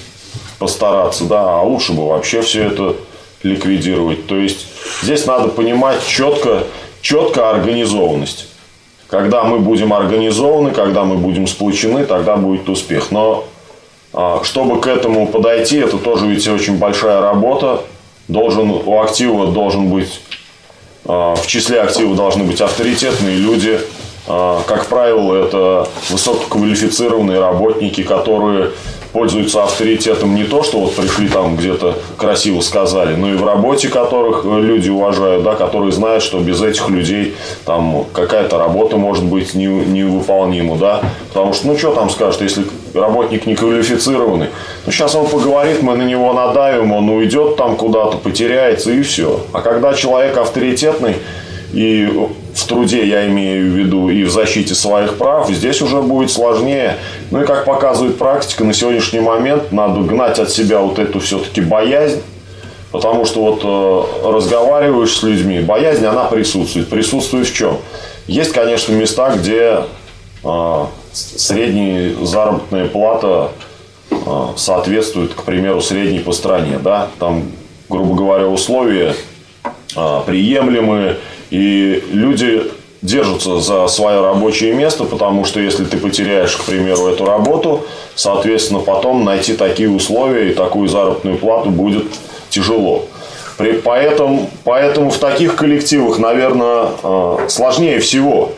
[0.60, 2.96] постараться, да, а лучше бы вообще все это
[3.44, 4.28] ликвидировать.
[4.28, 4.68] То есть
[5.02, 6.64] здесь надо понимать четко,
[7.02, 8.48] четко организованность.
[9.08, 13.12] Когда мы будем организованы, когда мы будем сплочены, тогда будет успех.
[13.12, 13.46] Но
[14.14, 17.84] а, чтобы к этому подойти, это тоже ведь очень большая работа.
[18.28, 20.22] Должен, у актива должен быть
[21.04, 23.80] в числе активов должны быть авторитетные люди.
[24.28, 28.72] А, как правило, это высококвалифицированные работники, которые
[29.12, 33.90] пользуются авторитетом не то, что вот пришли там где-то красиво сказали, но и в работе
[33.90, 37.36] которых э, люди уважают, да, которые знают, что без этих людей
[37.66, 41.02] там какая-то работа может быть не, невыполнима, да,
[41.34, 44.48] потому что, ну, что там скажут, если работник не квалифицированный,
[44.86, 49.42] ну, сейчас он поговорит, мы на него надавим, он уйдет там куда-то, потеряется и все.
[49.54, 51.16] А когда человек авторитетный,
[51.74, 52.06] и
[52.54, 56.98] в труде я имею в виду и в защите своих прав, здесь уже будет сложнее.
[57.30, 61.62] Ну и как показывает практика, на сегодняшний момент надо гнать от себя вот эту все-таки
[61.62, 62.22] боязнь,
[62.92, 66.90] потому что вот э, разговариваешь с людьми, боязнь, она присутствует.
[66.90, 67.78] Присутствует в чем?
[68.28, 69.84] Есть, конечно, места, где
[70.44, 73.52] э, средняя заработная плата
[74.10, 74.16] э,
[74.56, 77.44] соответствует, к примеру, средней по стране, да, там,
[77.90, 79.16] грубо говоря, условия
[79.96, 81.18] э, приемлемые,
[81.50, 82.64] и люди
[83.02, 88.80] держатся за свое рабочее место, потому что если ты потеряешь, к примеру, эту работу, соответственно,
[88.80, 92.06] потом найти такие условия и такую заработную плату будет
[92.50, 93.06] тяжело.
[93.58, 98.54] При, поэтому, поэтому в таких коллективах, наверное, э, сложнее всего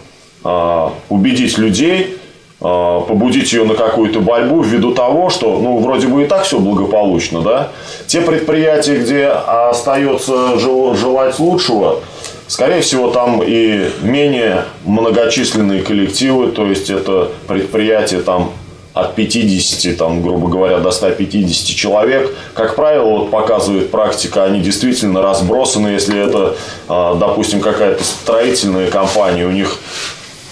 [1.08, 2.18] убедить людей,
[2.64, 7.42] побудить ее на какую-то борьбу ввиду того, что, ну, вроде бы и так все благополучно,
[7.42, 7.68] да.
[8.08, 12.00] Те предприятия, где остается желать лучшего,
[12.48, 18.52] Скорее всего, там и менее многочисленные коллективы, то есть это предприятия там
[18.94, 22.36] от 50, там, грубо говоря, до 150 человек.
[22.54, 25.90] Как правило, вот показывает практика, они действительно разбросаны.
[25.90, 26.56] Если это,
[26.88, 29.80] а, допустим, какая-то строительная компания, у них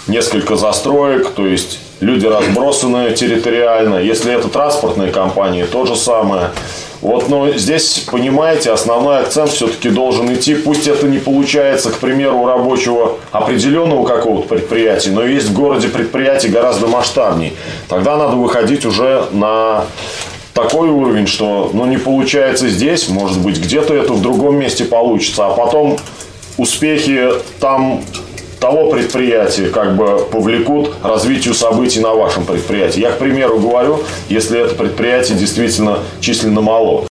[0.08, 3.98] несколько застроек, то есть люди разбросаны территориально.
[3.98, 6.50] Если это транспортная компания, то же самое.
[7.00, 12.40] Вот, но здесь, понимаете, основной акцент все-таки должен идти, пусть это не получается, к примеру,
[12.40, 17.56] у рабочего определенного какого-то предприятия, но есть в городе предприятий гораздо масштабней.
[17.88, 19.86] Тогда надо выходить уже на
[20.54, 25.48] такой уровень, что ну, не получается здесь, может быть, где-то это в другом месте получится,
[25.48, 25.98] а потом
[26.58, 28.04] успехи там
[28.62, 33.02] того предприятия как бы повлекут развитию событий на вашем предприятии.
[33.02, 37.08] Я, к примеру, говорю, если это предприятие действительно численно мало.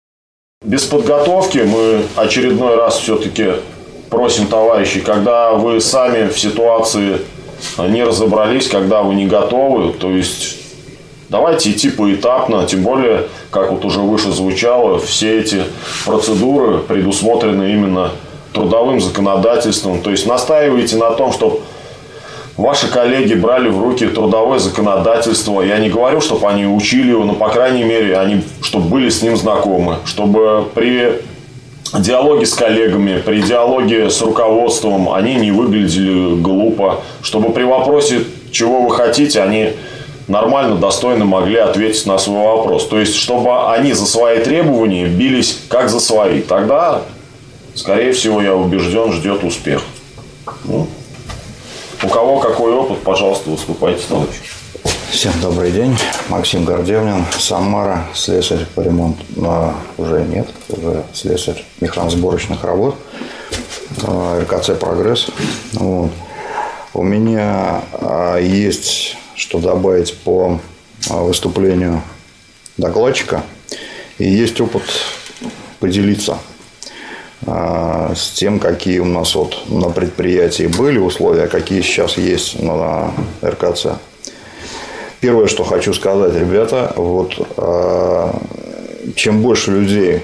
[0.63, 3.51] Без подготовки мы очередной раз все-таки
[4.09, 7.21] просим товарищей, когда вы сами в ситуации
[7.77, 10.57] не разобрались, когда вы не готовы, то есть
[11.29, 15.63] давайте идти поэтапно, тем более, как вот уже выше звучало, все эти
[16.05, 18.11] процедуры предусмотрены именно
[18.55, 20.01] трудовым законодательством.
[20.01, 21.59] То есть настаиваете на том, чтобы
[22.57, 25.61] ваши коллеги брали в руки трудовое законодательство.
[25.61, 29.21] Я не говорю, чтобы они учили его, но, по крайней мере, они, чтобы были с
[29.21, 29.97] ним знакомы.
[30.05, 31.21] Чтобы при
[31.93, 37.01] диалоге с коллегами, при диалоге с руководством они не выглядели глупо.
[37.21, 39.73] Чтобы при вопросе, чего вы хотите, они
[40.29, 42.87] нормально, достойно могли ответить на свой вопрос.
[42.87, 46.41] То есть, чтобы они за свои требования бились как за свои.
[46.41, 47.01] Тогда
[47.75, 49.83] скорее всего, я убежден, ждет успех.
[50.63, 50.87] Ну,
[52.03, 54.35] у кого какой опыт, пожалуйста, выступайте, товарищ.
[55.09, 55.95] Всем добрый день.
[56.29, 59.23] Максим Гордевнин, Самара, слесарь по ремонту.
[59.43, 62.95] А, уже нет, уже слесарь механосборочных работ.
[64.03, 65.27] А, РКЦ «Прогресс».
[65.73, 66.11] Вот.
[66.93, 70.59] У меня а, есть что добавить по
[71.09, 72.01] выступлению
[72.77, 73.43] докладчика.
[74.17, 74.83] И есть опыт
[75.79, 76.37] поделиться
[77.45, 83.11] с тем, какие у нас вот на предприятии были условия, какие сейчас есть на
[83.43, 83.87] РКЦ.
[85.19, 88.39] Первое, что хочу сказать, ребята, вот а,
[89.15, 90.21] чем больше людей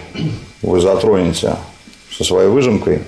[0.61, 1.55] вы затронете
[2.11, 3.01] со своей выжимкой,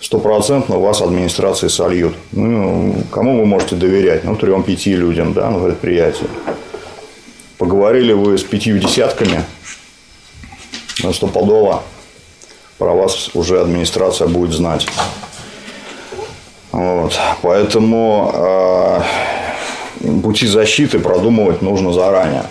[0.00, 2.14] стопроцентно вас администрации сольют.
[2.32, 4.24] Ну, кому вы можете доверять?
[4.24, 6.28] Ну, трем-пяти людям, да, на предприятии.
[7.56, 9.44] Поговорили вы с пятью десятками,
[11.02, 11.82] ну, стопудово
[12.78, 14.86] про вас уже администрация будет знать.
[16.72, 17.18] Вот.
[17.42, 19.00] Поэтому э,
[20.22, 22.44] пути защиты продумывать нужно заранее.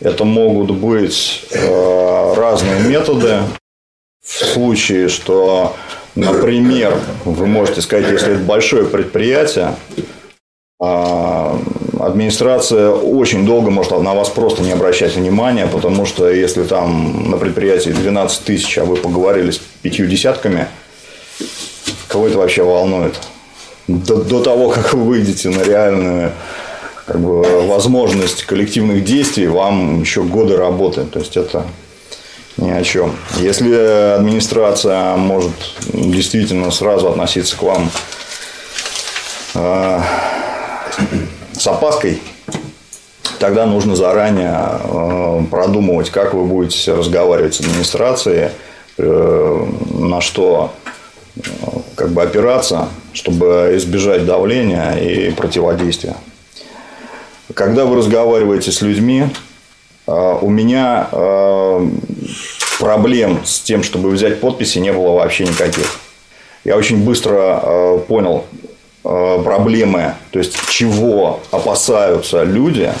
[0.00, 3.38] Это могут быть э, разные методы.
[4.24, 5.76] В случае, что,
[6.14, 9.76] например, вы можете сказать, если это большое предприятие,
[10.80, 11.56] э,
[12.06, 17.36] администрация очень долго может на вас просто не обращать внимания, потому что если там на
[17.36, 20.66] предприятии 12 тысяч, а вы поговорили с пятью десятками,
[22.08, 23.14] кого это вообще волнует?
[23.86, 26.32] До, до того, как вы выйдете на реальную
[27.06, 31.04] как бы, возможность коллективных действий, вам еще годы работы.
[31.04, 31.66] То есть это
[32.56, 33.16] ни о чем.
[33.38, 33.74] Если
[34.16, 35.52] администрация может
[35.92, 37.90] действительно сразу относиться к вам
[39.54, 40.00] э,
[41.52, 42.20] с опаской,
[43.38, 48.50] тогда нужно заранее э, продумывать, как вы будете разговаривать с администрацией,
[48.98, 50.72] э, на что
[51.36, 51.40] э,
[51.96, 56.16] как бы опираться, чтобы избежать давления и противодействия.
[57.54, 59.26] Когда вы разговариваете с людьми,
[60.06, 61.08] у меня
[62.80, 66.00] проблем с тем, чтобы взять подписи, не было вообще никаких.
[66.64, 68.44] Я очень быстро понял,
[69.02, 72.92] проблемы, то есть чего опасаются люди,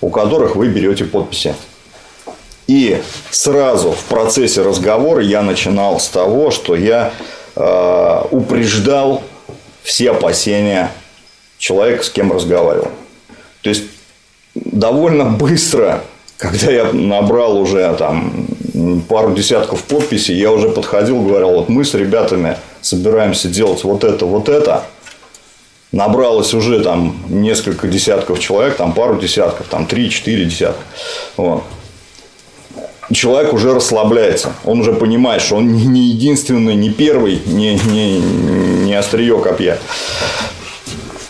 [0.00, 1.54] у которых вы берете подписи.
[2.66, 3.00] И
[3.30, 7.12] сразу в процессе разговора я начинал с того, что я
[7.54, 9.22] э, упреждал
[9.84, 10.90] все опасения
[11.58, 12.90] человека, с кем разговаривал.
[13.62, 13.84] То есть
[14.54, 16.02] довольно быстро,
[16.36, 18.48] когда я набрал уже там
[19.08, 24.26] пару десятков подписей, я уже подходил, говорил, вот мы с ребятами собираемся делать вот это,
[24.26, 24.84] вот это.
[25.92, 30.82] Набралось уже там несколько десятков человек, там пару десятков, там три-четыре десятка.
[31.36, 31.62] Вот.
[33.12, 34.52] Человек уже расслабляется.
[34.64, 39.78] Он уже понимает, что он не единственный, не первый, не, не, не острие копья.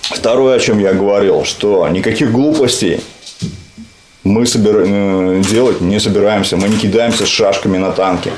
[0.01, 3.03] Второе, о чем я говорил, что никаких глупостей
[4.27, 4.83] мы собира...
[4.85, 6.57] Э, делать не собираемся.
[6.57, 8.33] Мы не кидаемся с шашками на танки.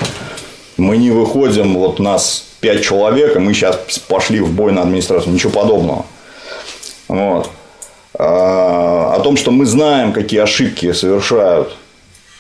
[0.77, 5.33] Мы не выходим, вот нас пять человек, и мы сейчас пошли в бой на администрацию.
[5.33, 6.05] Ничего подобного.
[7.09, 7.51] Вот.
[8.15, 11.77] А, о том, что мы знаем, какие ошибки совершают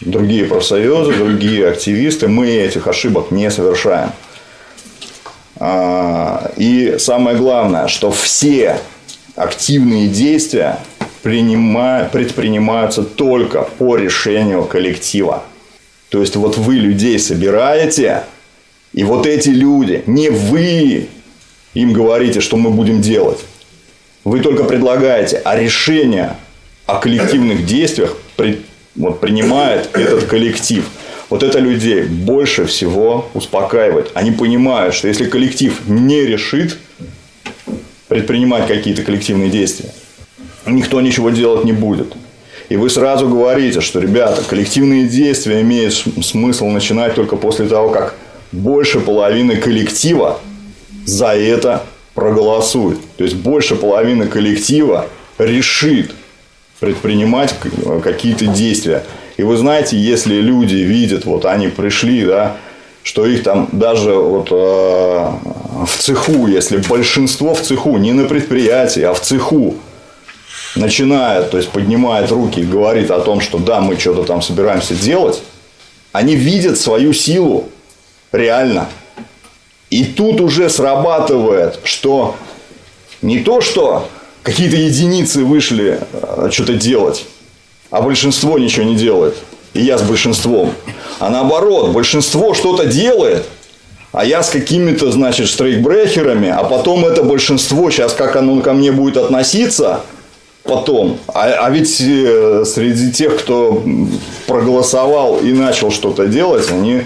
[0.00, 4.12] другие профсоюзы, другие активисты, мы этих ошибок не совершаем.
[5.56, 8.78] А, и самое главное, что все
[9.34, 10.78] активные действия
[12.10, 15.44] предпринимаются только по решению коллектива.
[16.08, 18.24] То есть вот вы людей собираете,
[18.92, 21.08] и вот эти люди, не вы
[21.74, 23.38] им говорите, что мы будем делать.
[24.24, 26.36] Вы только предлагаете, а решение
[26.86, 28.62] о коллективных действиях при,
[28.96, 30.84] вот, принимает этот коллектив.
[31.30, 34.10] Вот это людей больше всего успокаивает.
[34.14, 36.78] Они понимают, что если коллектив не решит
[38.08, 39.90] предпринимать какие-то коллективные действия,
[40.74, 42.14] никто ничего делать не будет.
[42.68, 48.14] И вы сразу говорите, что, ребята, коллективные действия имеют смысл начинать только после того, как
[48.52, 50.40] больше половины коллектива
[51.06, 51.82] за это
[52.14, 52.98] проголосует.
[53.16, 55.06] То есть больше половины коллектива
[55.38, 56.12] решит
[56.80, 57.54] предпринимать
[58.02, 59.02] какие-то действия.
[59.36, 62.56] И вы знаете, если люди видят, вот они пришли, да,
[63.02, 69.02] что их там даже вот э, в цеху, если большинство в цеху, не на предприятии,
[69.02, 69.76] а в цеху
[70.74, 74.94] начинает, то есть поднимает руки и говорит о том, что да, мы что-то там собираемся
[74.94, 75.42] делать,
[76.12, 77.68] они видят свою силу
[78.32, 78.88] реально.
[79.90, 82.36] И тут уже срабатывает, что
[83.22, 84.08] не то, что
[84.42, 87.24] какие-то единицы вышли э, что-то делать,
[87.90, 89.36] а большинство ничего не делает.
[89.74, 90.72] И я с большинством.
[91.18, 93.46] А наоборот, большинство что-то делает,
[94.12, 98.92] а я с какими-то, значит, штрейкбрехерами, а потом это большинство, сейчас как оно ко мне
[98.92, 100.00] будет относиться,
[100.68, 101.18] потом.
[101.28, 103.82] А, а ведь э, среди тех, кто
[104.46, 107.02] проголосовал и начал что-то делать, они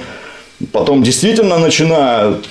[0.72, 2.48] потом действительно начинают,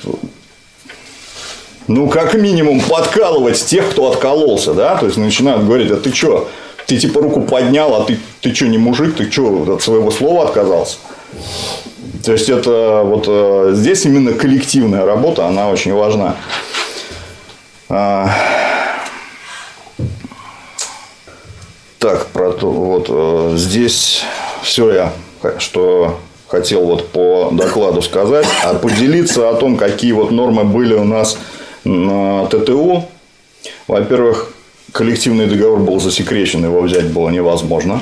[1.87, 6.49] ну, как минимум, подкалывать тех, кто откололся, да, то есть начинают говорить, а ты что,
[6.87, 10.45] ты типа руку поднял, а ты, ты что, не мужик, ты что, от своего слова
[10.45, 10.97] отказался?
[12.23, 16.35] То есть это вот э, здесь именно коллективная работа, она очень важна.
[17.89, 18.29] А,
[22.01, 24.23] так, про то, вот э, здесь
[24.63, 25.13] все я,
[25.59, 31.03] что хотел вот по докладу сказать, а поделиться о том, какие вот нормы были у
[31.03, 31.37] нас
[31.83, 33.05] на ТТУ.
[33.87, 34.51] Во-первых,
[34.91, 38.01] коллективный договор был засекречен, его взять было невозможно.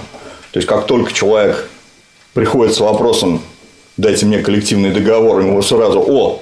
[0.51, 1.67] То есть, как только человек
[2.33, 3.41] приходит с вопросом,
[3.97, 6.41] дайте мне коллективный договор, ему сразу, о,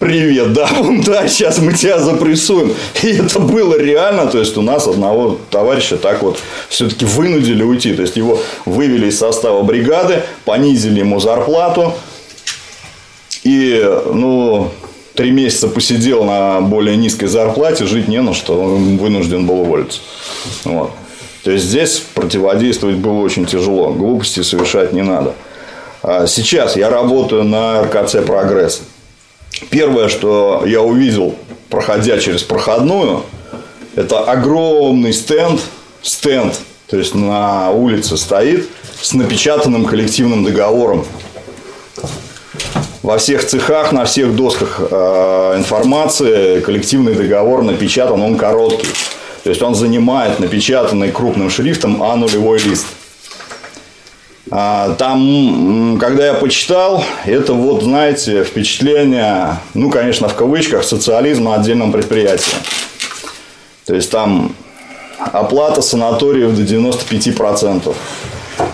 [0.00, 0.68] Привет, да,
[1.06, 2.74] да, сейчас мы тебя запрессуем.
[3.02, 6.38] И это было реально, то есть у нас одного товарища так вот
[6.68, 7.94] все-таки вынудили уйти.
[7.94, 11.94] То есть его вывели из состава бригады, понизили ему зарплату.
[13.44, 13.80] И,
[14.12, 14.70] ну,
[15.14, 20.00] три месяца посидел на более низкой зарплате, жить не на что, он вынужден был уволиться.
[20.64, 20.90] Вот.
[21.44, 25.34] То есть здесь противодействовать было очень тяжело, глупости совершать не надо.
[26.02, 28.82] А сейчас я работаю на РКЦ «Прогресс».
[29.70, 31.36] Первое, что я увидел,
[31.68, 33.22] проходя через проходную,
[33.94, 35.60] это огромный стенд,
[36.02, 38.68] стенд, то есть на улице стоит
[39.00, 41.04] с напечатанным коллективным договором.
[43.02, 48.88] Во всех цехах, на всех досках э, информации коллективный договор напечатан, он короткий.
[49.42, 52.86] То есть он занимает напечатанный крупным шрифтом А нулевой лист.
[54.56, 61.90] А, там, когда я почитал, это вот, знаете, впечатление, ну, конечно, в кавычках, социализма отдельном
[61.90, 62.54] предприятии.
[63.84, 64.54] То есть там
[65.18, 67.96] оплата санаториев до 95%.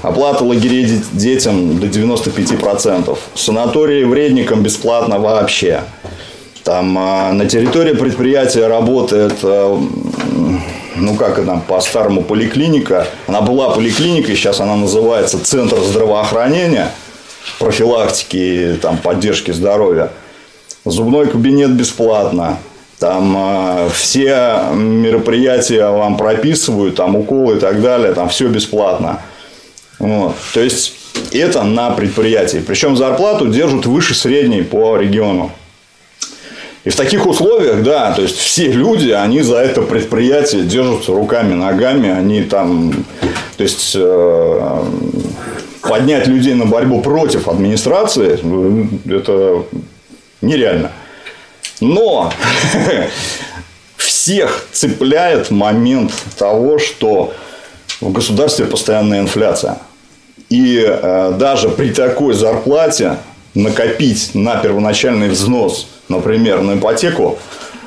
[0.03, 3.17] Оплата лагерей детям до 95%.
[3.35, 5.85] Санатории вредникам бесплатно вообще.
[6.63, 9.83] Там а, на территории предприятия работает, а,
[10.97, 13.07] ну как это по-старому, поликлиника.
[13.27, 16.91] Она была поликлиникой, сейчас она называется Центр здравоохранения,
[17.59, 20.11] профилактики, там, поддержки здоровья.
[20.85, 22.59] Зубной кабинет бесплатно.
[22.99, 29.23] Там э, все мероприятия вам прописывают, там уколы и так далее, там все бесплатно.
[29.99, 30.37] Вот.
[30.53, 30.95] То есть
[31.33, 32.59] это на предприятии.
[32.59, 35.51] Причем зарплату держат выше средней по региону.
[36.85, 41.53] И в таких условиях, да, то есть все люди, они за это предприятие держатся руками,
[41.53, 43.05] ногами, они там,
[43.59, 44.85] то есть э,
[45.83, 49.65] поднять людей на борьбу против администрации, ну, это
[50.41, 50.91] нереально.
[51.83, 52.33] Но
[53.97, 57.35] всех цепляет момент того, что
[58.01, 59.79] в государстве постоянная инфляция.
[60.49, 63.19] И э, даже при такой зарплате
[63.55, 67.39] накопить на первоначальный взнос– например, на ипотеку,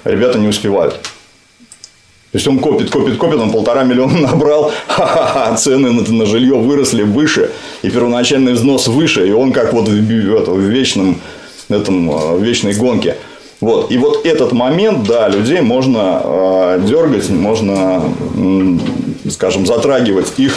[0.04, 0.94] ребята не успевают.
[0.94, 6.56] То есть он копит, копит, копит, он полтора миллиона набрал, ха-ха-ха, цены на, на жилье
[6.56, 7.52] выросли выше,
[7.84, 11.22] и первоначальный взнос выше, и он как вот в, в, в вечном,
[11.70, 13.18] этом, в вечной гонке.
[13.62, 13.92] Вот.
[13.92, 18.04] И вот этот момент, да, людей можно э, дергать, можно,
[18.36, 20.56] э, скажем, затрагивать их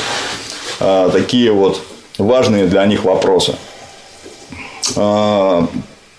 [0.80, 1.82] э, такие вот
[2.18, 3.54] важные для них вопросы.
[4.94, 5.66] Э,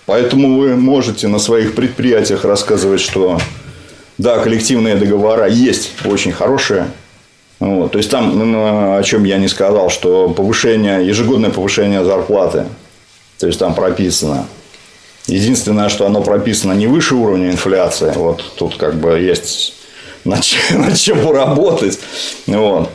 [0.08, 3.38] Поэтому вы можете на своих предприятиях рассказывать, что
[4.16, 6.88] да, коллективные договора есть очень хорошие.
[7.60, 7.92] Вот.
[7.92, 12.64] То есть там, ну, о чем я не сказал, что повышение, ежегодное повышение зарплаты.
[13.38, 14.46] То есть там прописано.
[15.26, 18.10] Единственное, что оно прописано не выше уровня инфляции.
[18.14, 19.74] Вот тут как бы есть
[20.24, 21.98] над чем, над чем поработать.
[22.46, 22.88] Вот.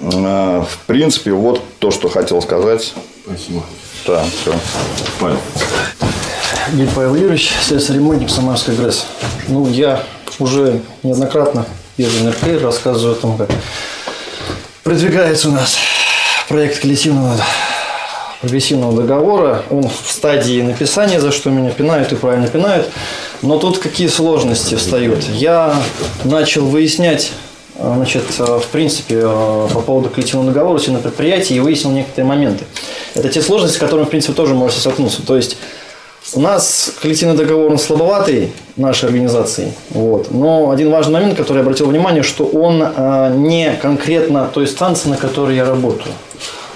[0.00, 2.94] А, в принципе, вот то, что хотел сказать.
[3.26, 3.64] Спасибо.
[4.06, 4.54] Да, все.
[5.18, 5.38] Павел.
[6.72, 9.06] Гиль Павел Юрьевич, слесарь-ремонтник Самарской ГРЭС.
[9.48, 10.02] Ну, я
[10.38, 13.50] уже неоднократно езжу на РК, рассказываю о том, как
[14.82, 15.76] продвигается у нас
[16.48, 17.36] проект коллективного
[18.40, 19.62] прогрессивного договора.
[19.70, 22.88] Он в стадии написания, за что меня пинают и правильно пинают.
[23.42, 25.24] Но тут какие сложности встают.
[25.24, 25.74] Я
[26.24, 27.32] начал выяснять
[27.82, 32.64] значит, в принципе, по поводу коллективного договора на предприятии и выяснил некоторые моменты.
[33.14, 35.22] Это те сложности, с которыми, в принципе, тоже можете столкнуться.
[35.26, 35.56] То есть,
[36.34, 39.72] у нас коллективный договор он слабоватый нашей организации.
[39.90, 40.30] Вот.
[40.30, 45.08] Но один важный момент, который я обратил внимание, что он э, не конкретно той станции,
[45.08, 46.12] на которой я работаю.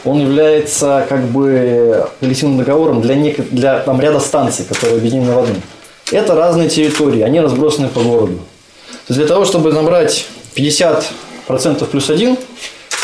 [0.05, 5.39] он является как бы коллективным договором для, нек- для там, ряда станций, которые объединены в
[5.39, 5.55] одну.
[6.13, 8.39] Это разные территории, они разбросаны по городу.
[9.07, 12.37] То есть для того, чтобы набрать 50% плюс один,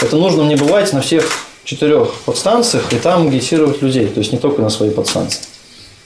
[0.02, 1.30] это нужно мне бывать на всех
[1.64, 5.42] четырех подстанциях и там агитировать людей, то есть не только на своей подстанции.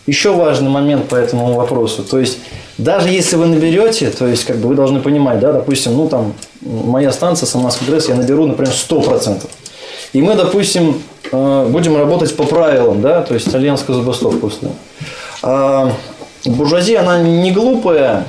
[0.06, 2.02] Еще важный момент по этому вопросу.
[2.02, 2.38] То есть,
[2.76, 6.34] даже если вы наберете, то есть, как бы вы должны понимать, да, допустим, ну там,
[6.60, 9.44] моя станция Самарский ГРЭС, я наберу, например, 100%.
[10.12, 14.76] И мы, допустим, э, будем работать по правилам, да, то есть, итальянская забастовка условно.
[15.42, 15.90] А
[16.44, 18.26] буржуазия, она не глупая,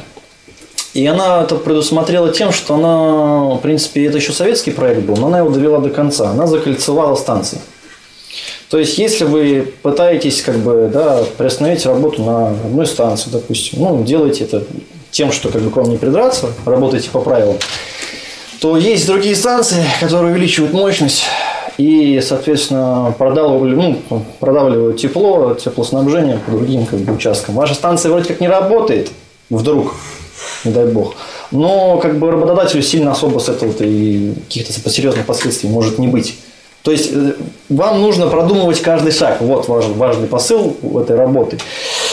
[0.95, 5.27] и она это предусмотрела тем, что она, в принципе, это еще советский проект был, но
[5.27, 6.29] она его довела до конца.
[6.29, 7.59] Она закольцевала станции.
[8.69, 14.03] То есть, если вы пытаетесь как бы, да, приостановить работу на одной станции, допустим, ну,
[14.05, 14.63] делайте это
[15.11, 17.57] тем, что как бы к вам не придраться, работайте по правилам,
[18.61, 21.23] то есть другие станции, которые увеличивают мощность
[21.77, 27.55] и, соответственно, продавливают, ну, продавливают тепло, теплоснабжение по другим как бы, участкам.
[27.55, 29.11] Ваша станция вроде как не работает,
[29.49, 29.93] вдруг,
[30.63, 31.15] не дай бог.
[31.51, 36.35] Но как бы работодателю сильно особо с этого и каких-то серьезных последствий может не быть.
[36.85, 37.33] То есть э,
[37.69, 39.41] вам нужно продумывать каждый шаг.
[39.41, 41.57] Вот важный, важный посыл этой работы.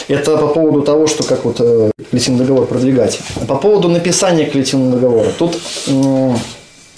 [0.08, 3.20] Это по поводу того, что как вот э, коллективный договор продвигать.
[3.46, 5.28] По поводу написания коллективного договора.
[5.38, 5.58] Тут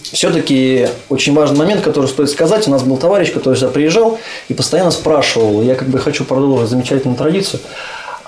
[0.02, 2.68] все-таки очень важный момент, который стоит сказать.
[2.68, 5.60] У нас был товарищ, который сюда приезжал и постоянно спрашивал.
[5.62, 7.60] Я как бы хочу продолжить замечательную традицию.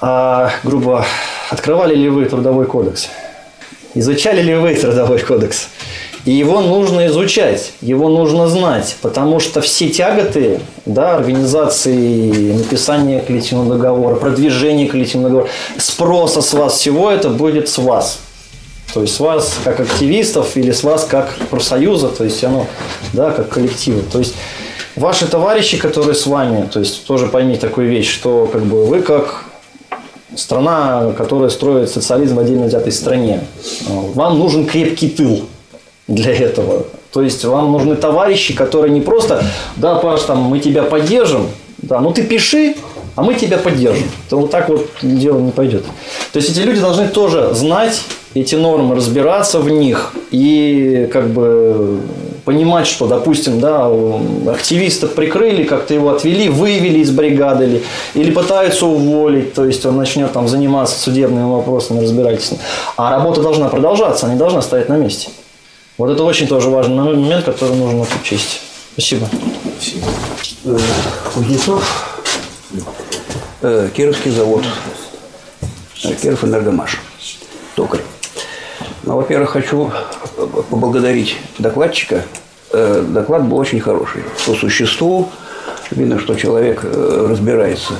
[0.01, 1.05] А, грубо,
[1.51, 3.09] открывали ли вы трудовой кодекс?
[3.94, 5.68] Изучали ли вы трудовой кодекс?
[6.26, 13.76] И его нужно изучать, его нужно знать, потому что все тяготы да, организации написания коллективного
[13.76, 18.18] договора, продвижения коллективного договора, спроса с вас, всего это будет с вас.
[18.92, 22.66] То есть с вас как активистов или с вас как профсоюза, то есть оно,
[23.12, 24.03] да, как коллектива.
[24.11, 24.34] То есть
[24.97, 29.01] ваши товарищи, которые с вами, то есть тоже поймите такую вещь, что как бы вы
[29.01, 29.45] как
[30.37, 33.41] страна, которая строит социализм в отдельно взятой стране,
[33.89, 35.47] вам нужен крепкий тыл
[36.07, 36.87] для этого.
[37.12, 39.43] То есть вам нужны товарищи, которые не просто,
[39.76, 42.76] да, Паш, там, мы тебя поддержим, да, ну ты пиши,
[43.14, 44.09] а мы тебя поддержим.
[44.28, 45.84] То вот так вот дело не пойдет.
[46.32, 48.03] То есть эти люди должны тоже знать
[48.34, 52.01] эти нормы, разбираться в них и как бы
[52.47, 53.90] понимать, что, допустим, да,
[54.53, 57.82] активиста прикрыли, как-то его отвели, вывели из бригады или,
[58.14, 62.59] или пытаются уволить, то есть он начнет там заниматься судебными вопросами, разбирательством.
[62.97, 65.28] А работа должна продолжаться, она не должна стоять на месте.
[65.99, 68.61] Вот это очень тоже важный момент, который нужно учесть.
[68.92, 69.28] Спасибо.
[71.34, 71.82] Кузнецов,
[73.62, 74.62] э, Кировский завод,
[76.05, 77.01] э, Киров Энергомаш,
[77.74, 78.03] токарь.
[79.03, 79.90] Ну, во-первых, хочу
[80.47, 82.22] поблагодарить докладчика.
[82.72, 84.22] Э, Доклад был очень хороший.
[84.47, 85.30] По существу
[85.90, 87.94] видно, что человек э, разбирается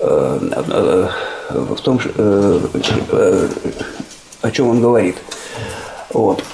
[0.00, 1.08] э,
[1.50, 2.00] в том,
[4.42, 5.16] о чем он говорит.
[6.10, 6.44] Вот.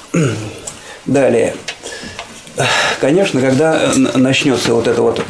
[1.07, 1.55] Далее.
[3.01, 5.20] Конечно, когда начнется вот это вот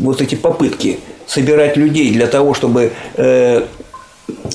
[0.00, 2.92] вот эти попытки собирать людей для того, чтобы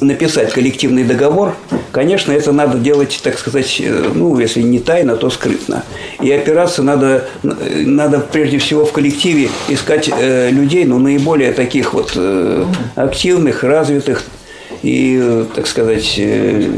[0.01, 1.55] написать коллективный договор,
[1.91, 5.83] конечно, это надо делать, так сказать, э, ну, если не тайно, то скрытно.
[6.19, 11.93] И опираться надо, э, надо прежде всего в коллективе искать э, людей, ну, наиболее таких
[11.93, 14.23] вот э, активных, развитых
[14.81, 16.71] и, э, так сказать, э,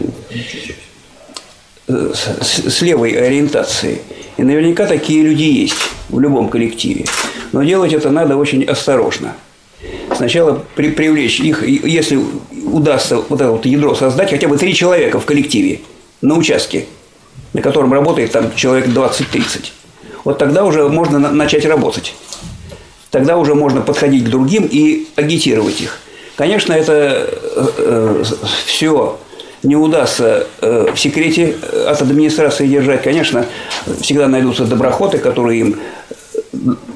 [1.87, 3.99] с, с левой ориентацией.
[4.37, 5.75] И наверняка такие люди есть
[6.09, 7.05] в любом коллективе.
[7.51, 9.35] Но делать это надо очень осторожно.
[10.15, 12.19] Сначала при, привлечь их, если
[12.65, 15.81] удастся вот это вот ядро создать, хотя бы три человека в коллективе
[16.21, 16.85] на участке,
[17.53, 19.71] на котором работает там человек 20-30.
[20.23, 22.13] Вот тогда уже можно на- начать работать.
[23.11, 25.99] Тогда уже можно подходить к другим и агитировать их.
[26.35, 27.29] Конечно, это
[28.65, 29.19] все
[29.61, 33.01] не удастся э, в секрете э, от администрации держать.
[33.03, 33.45] Конечно,
[34.01, 35.79] всегда найдутся доброхоты, которые им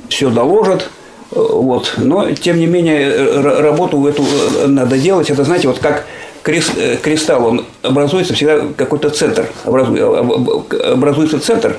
[0.09, 0.89] все доложат.
[1.32, 1.93] Э, Вот.
[1.97, 5.30] Но, тем не менее, э, работу эту э, надо делать.
[5.30, 6.05] Это, знаете, вот как
[6.43, 9.47] крес- э, кристалл, он образуется всегда какой-то центр.
[9.65, 11.78] образует- об- об- Образуется центр,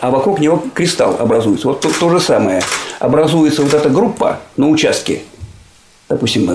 [0.00, 1.68] а вокруг него кристалл образуется.
[1.68, 2.62] Вот то, то же самое.
[3.00, 5.20] Образуется вот эта группа на участке,
[6.08, 6.50] допустим,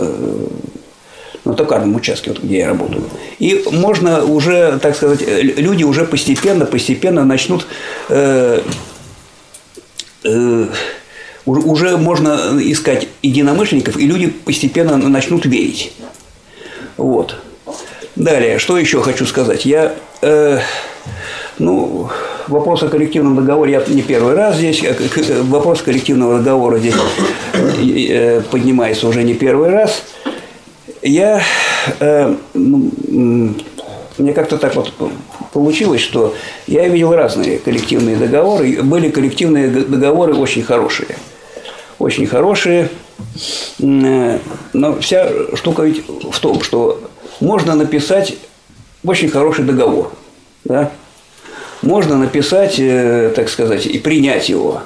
[1.44, 3.04] на токарном участке, вот где я работаю.
[3.40, 7.66] И можно уже, так сказать, люди уже постепенно, постепенно начнут
[8.10, 8.62] э,
[10.24, 10.66] э,
[11.46, 15.94] уже- можно искать единомышленников, и люди постепенно начнут верить.
[16.98, 17.36] Вот.
[18.16, 19.66] Далее, что еще хочу сказать?
[19.66, 20.60] Я, э,
[21.58, 22.10] ну,
[22.48, 24.84] вопросу о коллективном договоре я не первый раз здесь.
[24.84, 26.96] э, Вопрос коллективного договора здесь
[27.54, 30.04] э, поднимается уже не первый раз.
[31.02, 31.42] Я,
[32.00, 32.92] э, ну,
[34.18, 34.92] мне как-то так вот
[35.54, 36.36] получилось, что
[36.68, 38.84] я видел разные коллективные договоры.
[38.84, 41.16] Были коллективные договоры очень хорошие.
[42.02, 42.90] Очень хорошие.
[43.80, 44.40] Э,
[44.74, 47.00] Но вся штука ведь в том, что
[47.40, 48.38] можно написать
[49.06, 50.12] очень хороший договор.
[50.64, 50.92] Да?
[51.84, 54.82] Можно написать, э, так сказать, и принять его.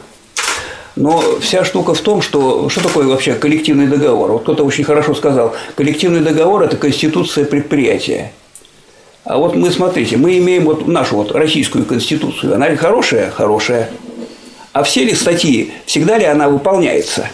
[0.97, 4.33] Но вся штука в том, что что такое вообще коллективный договор?
[4.33, 8.33] Вот кто-то очень хорошо сказал, коллективный договор– это конституция предприятия.
[9.23, 12.55] А вот мы, смотрите, мы имеем вот нашу вот российскую конституцию.
[12.55, 13.31] Она хорошая?
[13.31, 13.89] Хорошая.
[14.75, 17.29] А все ли статьи, всегда ли она выполняется?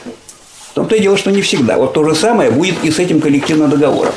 [0.70, 1.76] В том-то и дело, что не всегда.
[1.78, 4.14] Вот то же самое будет и с этим коллективным договором.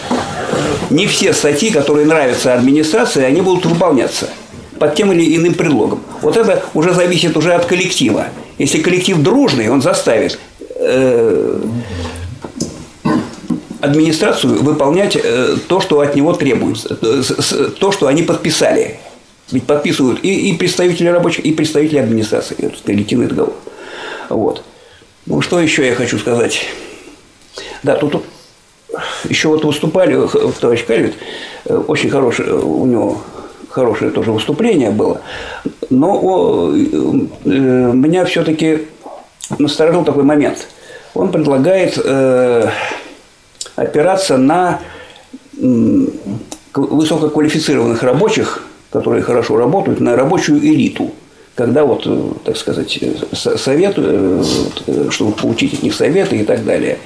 [0.90, 4.28] Не все статьи, которые нравятся администрации, они будут выполняться
[4.78, 6.02] под тем или иным предлогом.
[6.20, 8.26] Вот это уже зависит уже от коллектива.
[8.58, 10.38] Если коллектив дружный, он заставит
[10.76, 11.60] э,
[13.80, 17.22] администрацию выполнять э, то, что от него требуется, э,
[17.80, 18.98] то, что они подписали.
[19.54, 23.54] Ведь подписывают и, и представители рабочих, и представители администрации этот коллективный договор.
[24.28, 24.64] Вот.
[25.26, 26.66] Ну, что еще я хочу сказать?
[27.84, 28.24] Да, тут
[29.28, 30.18] еще вот выступали,
[30.60, 31.14] товарищ Кальвит,
[31.66, 33.20] э, очень хорошее, э, у него
[33.70, 35.20] хорошее тоже выступление было,
[35.88, 36.76] но о, э,
[37.44, 38.88] э, меня все-таки
[39.58, 40.66] насторожил такой момент.
[41.14, 42.70] Он предлагает э,
[43.76, 44.80] опираться на
[45.56, 48.64] к- высококвалифицированных рабочих,
[48.94, 51.10] которые хорошо работают, на рабочую элиту.
[51.56, 54.42] Когда вот, э, так сказать, э, со- совет, э,
[55.10, 56.98] чтобы получить от них советы и так далее.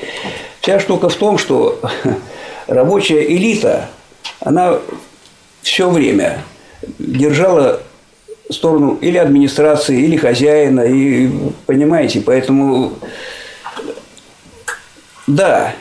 [0.60, 1.80] Вся штука в том, что
[2.66, 3.88] рабочая элита,
[4.40, 4.78] она
[5.62, 6.44] все время
[6.98, 7.80] держала
[8.50, 11.30] сторону или администрации, или хозяина, и
[11.64, 12.92] понимаете, поэтому
[15.26, 15.74] да,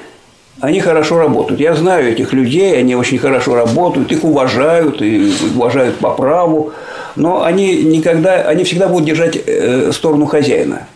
[0.60, 1.60] они хорошо работают.
[1.62, 6.72] Я знаю этих людей, они очень хорошо работают, их уважают и уважают по праву,
[7.16, 10.88] но они никогда, они всегда будут держать э, сторону хозяина.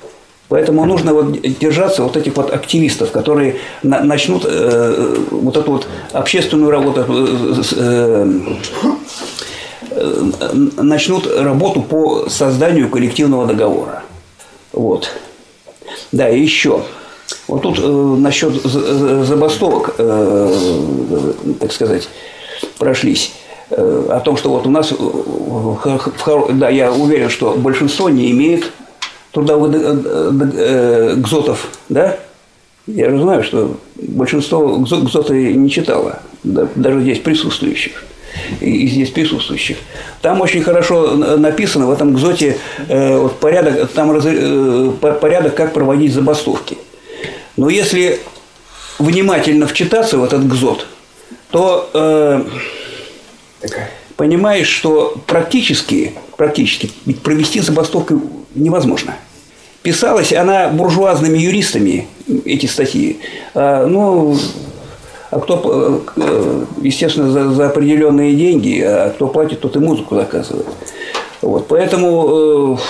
[0.49, 5.87] Поэтому нужно вот держаться вот этих вот активистов, которые на- начнут э, вот эту вот
[6.11, 7.05] общественную работу,
[7.77, 8.25] э,
[10.77, 14.03] начнут работу по созданию коллективного договора.
[14.73, 15.11] Вот.
[16.11, 16.81] Да, и еще.
[17.47, 20.53] Вот тут э, насчет за- забастовок, э,
[21.59, 22.07] так сказать,
[22.77, 23.33] прошлись.
[23.69, 28.71] Э, о том, что вот у нас, э, да, я уверен, что большинство не имеет
[29.31, 29.97] трудовых э,
[30.57, 32.17] э, гзотов, да?
[32.87, 38.03] Я же знаю, что большинство гзо- гзоты не читало, да, даже здесь присутствующих
[38.59, 39.77] и здесь присутствующих.
[40.21, 42.57] Там очень хорошо на- написано в этом гзоте
[42.89, 46.77] э, вот порядок, там раз- э, по- порядок, как проводить забастовки.
[47.57, 48.19] Но если
[48.99, 50.87] внимательно вчитаться в этот гзот,
[51.49, 52.43] то э,
[54.15, 58.21] понимаешь, что практически, практически ведь провести забастовку
[58.55, 59.15] невозможно.
[59.81, 62.07] Писалась она буржуазными юристами,
[62.45, 63.19] эти статьи.
[63.55, 64.37] А, ну,
[65.31, 70.67] а кто, э, естественно, за, за определенные деньги, а кто платит, тот и музыку заказывает.
[71.41, 72.81] Вот, поэтому, э,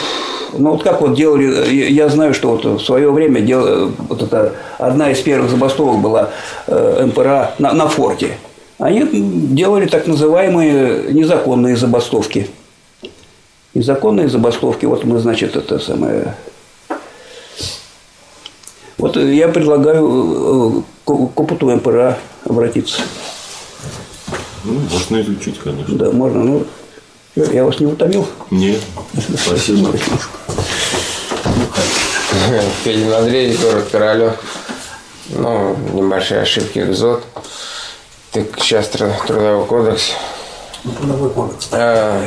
[0.57, 4.53] ну вот как вот делали, я знаю, что вот в свое время дел, вот это
[4.77, 6.29] одна из первых забастовок была
[6.67, 8.37] э, МПРА на, на форте.
[8.77, 12.49] Они делали так называемые незаконные забастовки.
[13.73, 16.35] Незаконные забастовки, вот мы, значит, это самое...
[18.97, 23.01] Вот я предлагаю э, к к опыту МПРА обратиться.
[24.63, 25.95] Ну, можно изучить, конечно.
[25.95, 26.43] Да, можно.
[26.43, 26.65] Ну,
[27.35, 28.27] я вас не утомил?
[28.51, 28.81] Нет.
[29.37, 29.89] Спасибо.
[32.83, 34.33] Федин Андрей, город Королев.
[35.29, 37.23] Ну, небольшие ошибки ГЗОТ.
[38.31, 40.11] Так сейчас тр- трудовой кодекс.
[41.71, 42.21] А,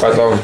[0.00, 0.38] потом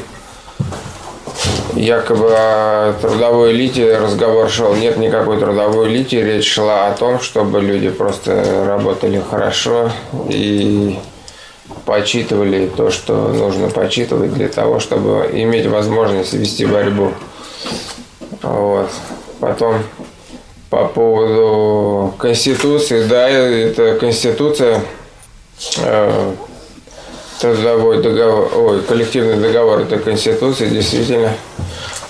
[1.73, 4.73] якобы о трудовой элите разговор шел.
[4.75, 6.23] Нет никакой трудовой элите.
[6.23, 9.91] Речь шла о том, чтобы люди просто работали хорошо
[10.29, 10.99] и
[11.85, 17.11] почитывали то, что нужно почитывать для того, чтобы иметь возможность вести борьбу.
[18.45, 18.89] Вот.
[19.39, 19.81] Потом
[20.69, 24.81] по поводу Конституции, да, это Конституция,
[25.79, 26.33] э,
[27.39, 31.31] трудовой договор, ой, коллективный договор это Конституция, действительно.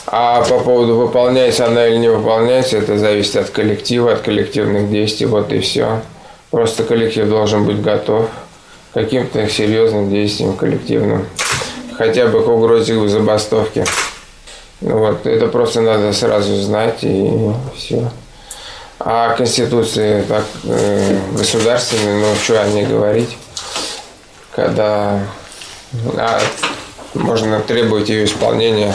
[0.08, 5.26] А по поводу выполняется она или не выполняется, это зависит от коллектива, от коллективных действий,
[5.26, 6.02] вот и все.
[6.52, 8.30] Просто коллектив должен быть готов
[8.92, 11.26] к каким-то серьезным действиям коллективным.
[11.98, 13.86] хотя бы к угрозе к забастовке.
[14.82, 18.12] Вот, это просто надо сразу знать и все.
[19.00, 23.38] А Конституции так э, государственной, ну что о ней говорить,
[24.52, 25.20] когда
[26.18, 26.40] а,
[27.14, 28.94] можно требовать ее исполнения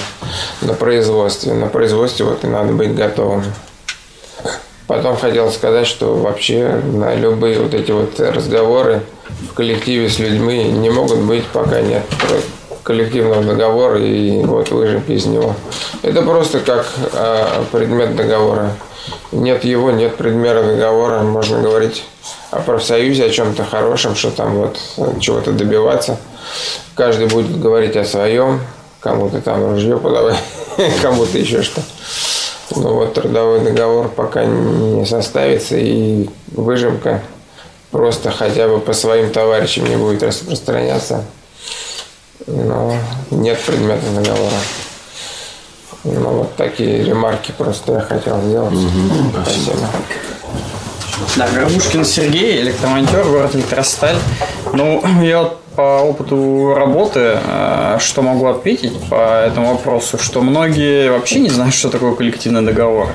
[0.62, 1.54] на производстве.
[1.54, 3.44] На производстве вот и надо быть готовым.
[4.86, 9.02] Потом хотел сказать, что вообще на любые вот эти вот разговоры
[9.50, 12.02] в коллективе с людьми не могут быть, пока нет
[12.90, 15.54] коллективного договора и вот выжимки из него.
[16.02, 18.72] Это просто как э, предмет договора.
[19.30, 21.20] Нет его, нет предмета договора.
[21.20, 22.04] Можно говорить
[22.50, 24.80] о профсоюзе, о чем-то хорошем, что там вот
[25.20, 26.16] чего-то добиваться.
[26.96, 28.60] Каждый будет говорить о своем,
[28.98, 30.34] кому-то там ружье подавай,
[31.02, 31.82] кому-то еще что.
[32.74, 37.22] Но вот трудовой договор пока не составится, и выжимка
[37.92, 41.24] просто хотя бы по своим товарищам не будет распространяться.
[42.52, 42.94] Но
[43.30, 44.56] нет предмета договора.
[46.04, 48.72] Ну, вот такие ремарки просто я хотел сделать.
[48.72, 49.76] Угу, спасибо.
[51.36, 54.16] Да, Горбушкин Сергей, электромонтер, город Электросталь.
[54.72, 61.10] Ну, я вот по опыту работы, э, что могу ответить по этому вопросу, что многие
[61.10, 63.08] вообще не знают, что такое коллективный договор.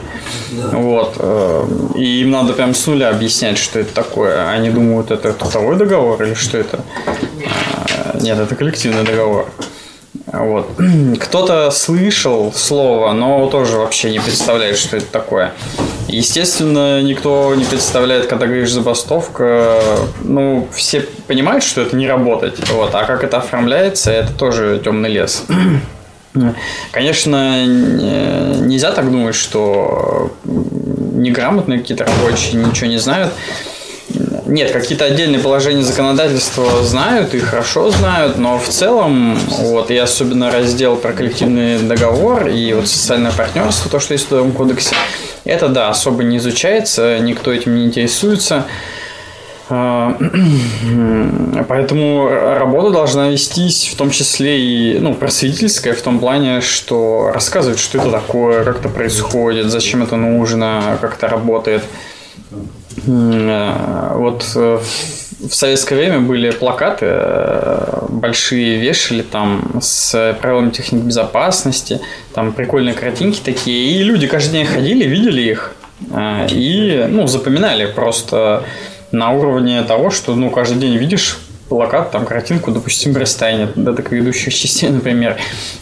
[0.52, 0.78] Да.
[0.78, 1.16] Вот.
[1.20, 1.66] Э,
[1.96, 4.50] и им надо прям с нуля объяснять, что это такое.
[4.50, 6.80] Они думают, это трудовой договор или что это?
[8.22, 9.50] Нет, это коллективный договор.
[10.28, 10.70] Вот.
[11.20, 15.54] Кто-то слышал слово, но тоже вообще не представляет, что это такое.
[16.08, 19.80] Естественно, никто не представляет, когда говоришь забастовка,
[20.24, 25.10] ну, все понимают, что это не работать, вот, а как это оформляется, это тоже темный
[25.10, 25.44] лес.
[26.92, 33.34] Конечно, нельзя так думать, что неграмотные какие-то рабочие ничего не знают.
[34.46, 40.52] Нет, какие-то отдельные положения законодательства знают и хорошо знают, но в целом, вот, и особенно
[40.52, 44.96] раздел про коллективный договор и вот социальное партнерство, то, что есть в Трудовом кодексе,
[45.46, 48.66] это, да, особо не изучается, никто этим не интересуется.
[49.68, 50.16] А,
[51.68, 57.80] поэтому работа должна вестись в том числе и ну, просветительская в том плане, что рассказывать,
[57.80, 61.84] что это такое, как это происходит, зачем это нужно, как это работает.
[63.08, 64.80] Э, вот э,
[65.48, 72.00] в советское время были плакаты э, большие, вешали там с правилами техники безопасности,
[72.34, 75.76] там прикольные картинки такие, и люди каждый день ходили, видели их
[76.52, 78.66] и ну, запоминали просто
[79.12, 81.38] на уровне того, что ну, каждый день видишь
[81.70, 85.38] плакат, там картинку, допустим, Брестайне, да, так ведущих частей, например,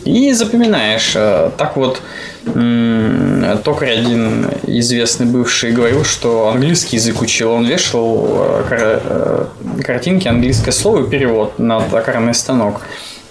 [0.06, 1.14] и запоминаешь.
[1.58, 2.02] Так вот,
[2.46, 7.52] токарь один известный бывший говорил, что английский язык учил.
[7.52, 8.28] Он вешал
[8.70, 9.46] э, э,
[9.84, 12.82] картинки, английское слово и перевод на токарный станок.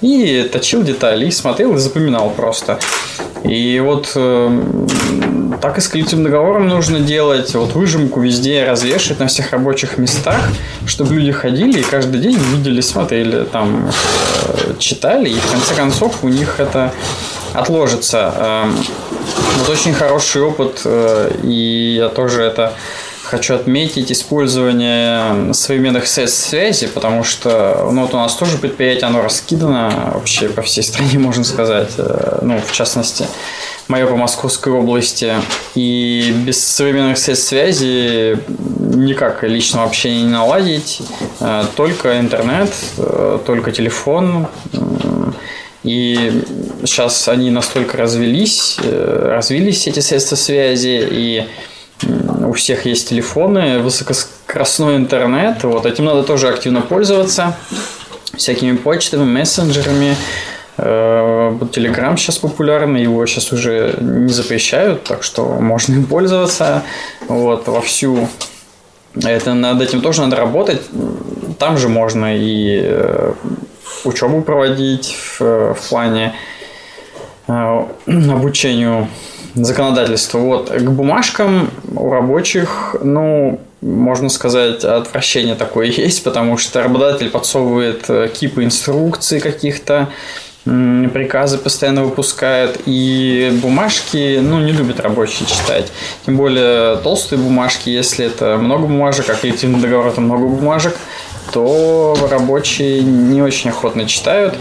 [0.01, 2.79] И точил детали, и смотрел, и запоминал просто.
[3.45, 4.61] И вот э,
[5.61, 7.55] так и с коллективным договором нужно делать.
[7.55, 10.41] Вот выжимку везде развешивать на всех рабочих местах,
[10.87, 16.25] чтобы люди ходили и каждый день видели, смотрели, там, э, читали, и в конце концов
[16.25, 16.93] у них это
[17.55, 18.35] отложится.
[18.37, 18.77] Эм,
[19.59, 22.73] вот очень хороший опыт, э, и я тоже это
[23.23, 29.23] хочу отметить использование современных средств связи, потому что ну, вот у нас тоже предприятие, оно
[29.23, 31.91] раскидано вообще по всей стране, можно сказать.
[31.99, 33.27] Э, ну, в частности,
[33.89, 35.35] мое по Московской области.
[35.75, 38.39] И без современных средств связи
[38.95, 41.01] никак личного общения не наладить.
[41.41, 42.71] Э, только интернет,
[43.47, 44.49] только телефон,
[45.83, 46.43] и
[46.85, 51.45] сейчас они настолько развелись, э, развились эти средства связи, и
[52.47, 55.63] у всех есть телефоны, высокоскоростной интернет.
[55.65, 57.57] Вот этим надо тоже активно пользоваться.
[58.37, 60.17] Всякими почтами, мессенджерами.
[60.77, 66.83] Телеграм сейчас популярный, его сейчас уже не запрещают, так что можно им пользоваться.
[67.29, 68.29] Вот, вовсю
[69.15, 70.81] это над этим тоже надо работать.
[71.59, 73.35] Там же можно и э,
[74.05, 76.35] учебу проводить в, в плане
[77.49, 79.09] э, обучению
[79.55, 80.41] законодательству.
[80.41, 88.05] Вот к бумажкам у рабочих, ну, можно сказать, отвращение такое есть, потому что работодатель подсовывает
[88.09, 90.09] э, кипы инструкций каких-то,
[90.65, 95.91] приказы постоянно выпускает, и бумажки, ну, не любят рабочие читать.
[96.25, 100.97] Тем более толстые бумажки, если это много бумажек, а коллективный договор это много бумажек,
[101.53, 104.55] то рабочие не очень охотно читают.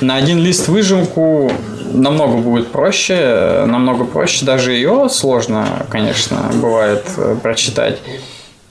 [0.00, 1.50] На один лист выжимку
[1.92, 4.44] намного будет проще, намного проще.
[4.44, 7.98] Даже ее сложно, конечно, бывает э, прочитать.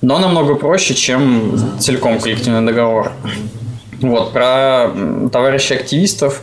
[0.01, 3.11] Но намного проще, чем целиком коллективный договор.
[3.99, 4.91] Вот, про
[5.31, 6.41] товарищей активистов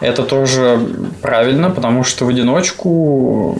[0.00, 0.80] это тоже
[1.22, 3.56] правильно, потому что в одиночку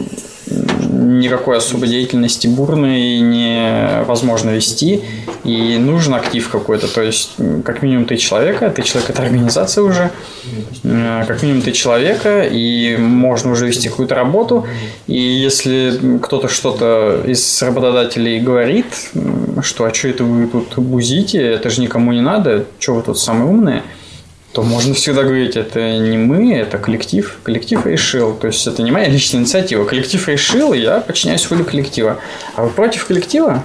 [0.96, 5.02] никакой особой деятельности бурной невозможно вести,
[5.44, 6.88] и нужен актив какой-то.
[6.88, 7.32] То есть,
[7.64, 10.10] как минимум ты человека, ты человек это организация уже,
[10.84, 14.66] Э, как минимум ты человека, и можно уже вести какую-то работу.
[15.06, 18.86] И если кто-то что-то из работодателей говорит,
[19.62, 23.18] что а что это вы тут бузите, это же никому не надо, что вы тут
[23.18, 23.82] самые умные,
[24.56, 27.38] то можно всегда говорить, это не мы, это коллектив.
[27.42, 28.32] Коллектив решил.
[28.34, 29.84] То есть это не моя личная инициатива.
[29.84, 32.16] Коллектив решил, я подчиняюсь воле коллектива.
[32.54, 33.62] А вы против коллектива?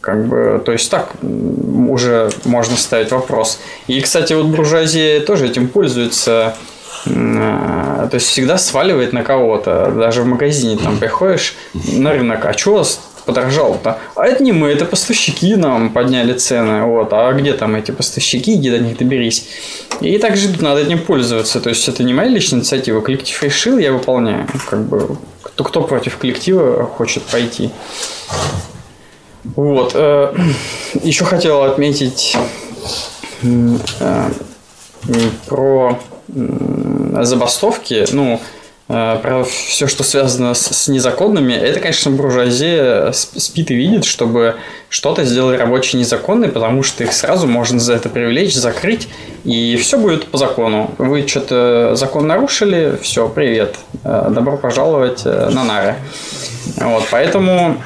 [0.00, 3.58] Как бы, то есть так уже можно ставить вопрос.
[3.88, 6.54] И, кстати, вот буржуазия тоже этим пользуется.
[7.08, 9.90] А, То есть всегда сваливает на кого-то.
[9.90, 13.98] Даже в магазине там приходишь на рынок, а что у вас подорожало-то?
[14.14, 16.82] А это не мы, это поставщики нам подняли цены.
[16.84, 17.12] Вот.
[17.12, 19.48] А где там эти поставщики, иди до них доберись.
[20.00, 21.60] И также надо этим пользоваться.
[21.60, 23.00] То есть это не моя личная инициатива.
[23.00, 24.46] Коллектив решил, я выполняю.
[24.68, 27.70] Как бы кто, кто против коллектива хочет пойти.
[29.44, 29.92] Вот.
[29.94, 30.34] э,
[31.02, 32.36] Еще хотел отметить
[34.00, 34.30] э,
[35.46, 35.98] про
[36.28, 38.06] забастовки.
[38.12, 38.40] Ну,
[38.92, 41.54] про все, что связано с, с незаконными.
[41.54, 44.56] Это, конечно, буржуазия сп- спит и видит, чтобы
[44.90, 49.08] что-то сделали рабочие незаконные, потому что их сразу можно за это привлечь, закрыть,
[49.44, 50.90] и все будет по закону.
[50.98, 55.94] Вы что-то закон нарушили, все, привет, Э, добро пожаловать э, на нары.
[56.76, 57.76] Вот, поэтому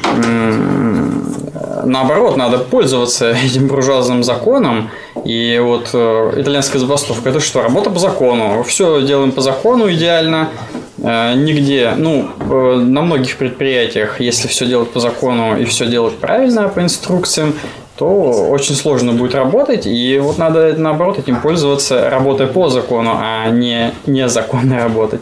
[1.85, 4.91] наоборот, надо пользоваться этим буржуазным законом.
[5.25, 7.63] И вот э, итальянская забастовка это что?
[7.63, 8.63] Работа по закону.
[8.63, 10.51] Все делаем по закону идеально.
[10.99, 16.17] Э, нигде, ну, э, на многих предприятиях, если все делать по закону и все делать
[16.17, 17.55] правильно по инструкциям,
[17.97, 19.87] то очень сложно будет работать.
[19.87, 25.21] И вот надо, наоборот, этим пользоваться, работая по закону, а не незаконно работать.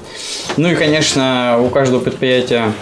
[0.56, 2.72] Ну и, конечно, у каждого предприятия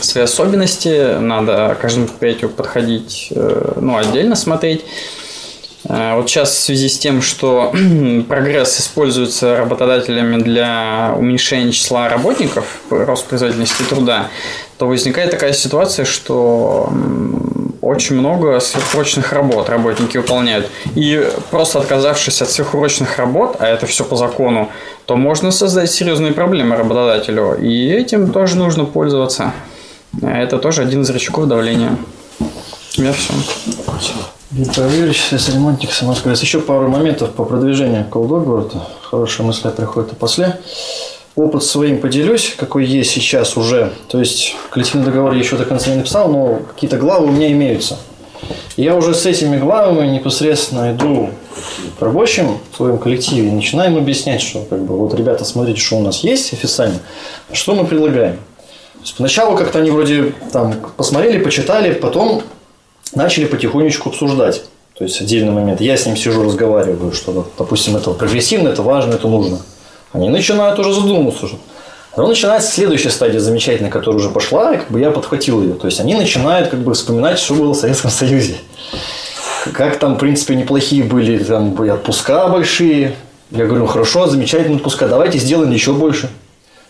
[0.00, 4.84] свои особенности, надо каждому предприятию подходить, э, ну, отдельно смотреть.
[5.88, 7.72] Э, Вот сейчас в связи с тем, что
[8.28, 14.28] прогресс используется работодателями для уменьшения числа работников, рост производительности труда,
[14.78, 16.92] то возникает такая ситуация, что
[17.80, 20.70] очень много сверхурочных работ работники выполняют.
[20.94, 24.70] И просто отказавшись от сверхурочных работ, а это все по закону,
[25.06, 27.58] то можно создать серьезные проблемы работодателю.
[27.60, 29.52] И этим тоже нужно пользоваться.
[30.22, 31.96] Это тоже один из рычагов давления.
[32.98, 33.32] У меня все.
[34.54, 36.34] Юрьевич, слесарь ремонтник, Самарская.
[36.34, 38.82] Еще пару моментов по продвижению колдогорода.
[39.00, 40.60] Хорошая мысль приходит и после.
[41.36, 43.94] Опыт своим поделюсь, какой есть сейчас уже.
[44.08, 47.50] То есть коллективный договор я еще до конца не написал, но какие-то главы у меня
[47.50, 47.96] имеются.
[48.76, 51.30] Я уже с этими главами непосредственно иду
[51.98, 55.96] к рабочим в своем коллективе и начинаем объяснять, что как бы вот ребята, смотрите, что
[55.96, 56.98] у нас есть официально,
[57.50, 58.36] а что мы предлагаем.
[58.36, 62.42] То есть поначалу как-то они вроде там посмотрели, почитали, потом
[63.14, 64.64] начали потихонечку обсуждать.
[64.96, 65.80] То есть отдельный момент.
[65.80, 69.60] Я с ним сижу, разговариваю, что, допустим, это прогрессивно, это важно, это нужно.
[70.12, 71.56] Они начинают уже задумываться уже.
[72.10, 75.74] Потом начинается следующая стадия замечательная, которая уже пошла, и как бы я подхватил ее.
[75.74, 78.56] То есть они начинают как бы вспоминать, что было в Советском Союзе.
[79.72, 83.16] Как там, в принципе, неплохие были там были отпуска большие.
[83.50, 86.28] Я говорю, «Ну, хорошо, замечательные отпуска, давайте сделаем еще больше.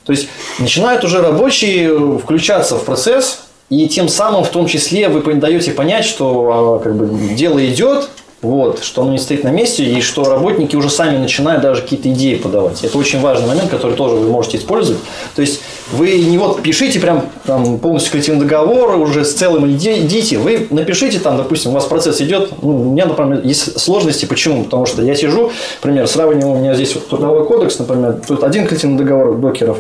[0.05, 3.43] То есть начинают уже рабочие включаться в процесс,
[3.73, 8.11] и тем самым, в том числе, вы даете понять, что а, как бы, дело идет,
[8.43, 12.11] вот, что оно не стоит на месте, и что работники уже сами начинают даже какие-то
[12.11, 12.83] идеи подавать.
[12.83, 15.01] Это очень важный момент, который тоже вы можете использовать.
[15.37, 15.61] То есть
[15.93, 21.21] вы не вот пишите прям там, полностью коллективный договор, уже с целым идите, вы напишите
[21.21, 24.65] там, допустим, у вас процесс идет, ну, у меня, например, есть сложности, почему?
[24.65, 28.67] Потому что я сижу, например, сравниваю, у меня здесь вот трудовой кодекс, например, тут один
[28.67, 29.79] коллективный договор докеров,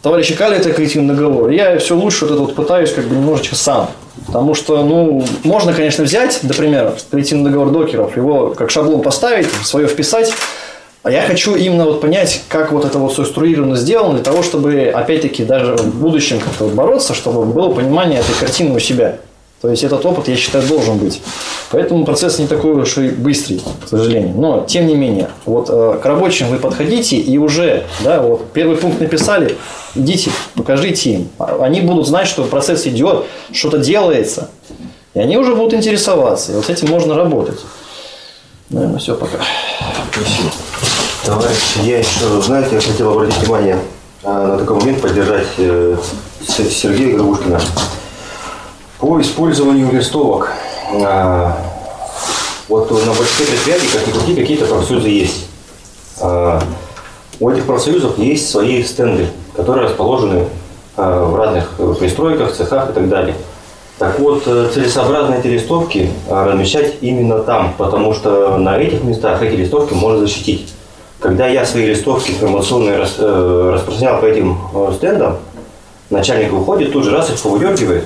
[0.00, 3.54] товарищи Кали это коллективный договор, я все лучше вот это вот пытаюсь как бы немножечко
[3.54, 3.90] сам.
[4.26, 9.88] Потому что, ну, можно, конечно, взять, например, коллективный договор докеров, его как шаблон поставить, свое
[9.88, 10.32] вписать,
[11.02, 14.42] а я хочу именно вот понять, как вот это вот все структурировано сделано, для того,
[14.42, 19.16] чтобы, опять-таки, даже в будущем как-то вот бороться, чтобы было понимание этой картины у себя.
[19.62, 21.22] То есть этот опыт, я считаю, должен быть.
[21.70, 24.34] Поэтому процесс не такой уж и быстрый, к сожалению.
[24.36, 28.76] Но, тем не менее, вот э, к рабочим вы подходите и уже, да, вот первый
[28.76, 29.56] пункт написали,
[29.94, 31.28] идите, покажите им.
[31.38, 34.50] А- Они будут знать, что процесс идет, что-то делается.
[35.14, 36.50] И они уже будут интересоваться.
[36.52, 37.60] И вот с этим можно работать.
[38.68, 39.38] Наверное, все, пока.
[41.24, 43.78] Товарищи, я еще, знаете, я хотел обратить внимание
[44.24, 45.96] а, на такой момент, поддержать э,
[46.48, 47.60] Сергея Грабушкина.
[49.02, 50.52] По использованию листовок.
[51.04, 51.58] а,
[52.68, 55.46] Вот на больших предприятиях, как ни крути, какие-то профсоюзы есть.
[56.20, 56.62] А,
[57.40, 59.26] У этих профсоюзов есть свои стенды,
[59.56, 60.44] которые расположены
[60.96, 63.34] а, в разных э, пристройках, цехах и так далее.
[63.98, 69.56] Так вот, э, целесообразно эти листовки размещать именно там, потому что на этих местах эти
[69.56, 70.72] листовки можно защитить.
[71.18, 75.38] Когда я свои листовки информационные рас- э, распространял по этим э, стендам,
[76.08, 78.04] начальник выходит, тут же раз их повыдергивает,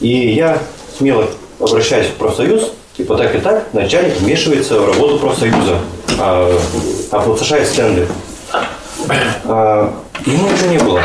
[0.00, 0.58] и я
[0.96, 1.26] смело
[1.58, 5.78] обращаюсь в профсоюз, типа так и так, начальник вмешивается в работу профсоюза,
[6.18, 6.58] а,
[7.10, 8.06] опустошает стенды.
[9.44, 9.92] А,
[10.26, 11.00] ему ничего не было,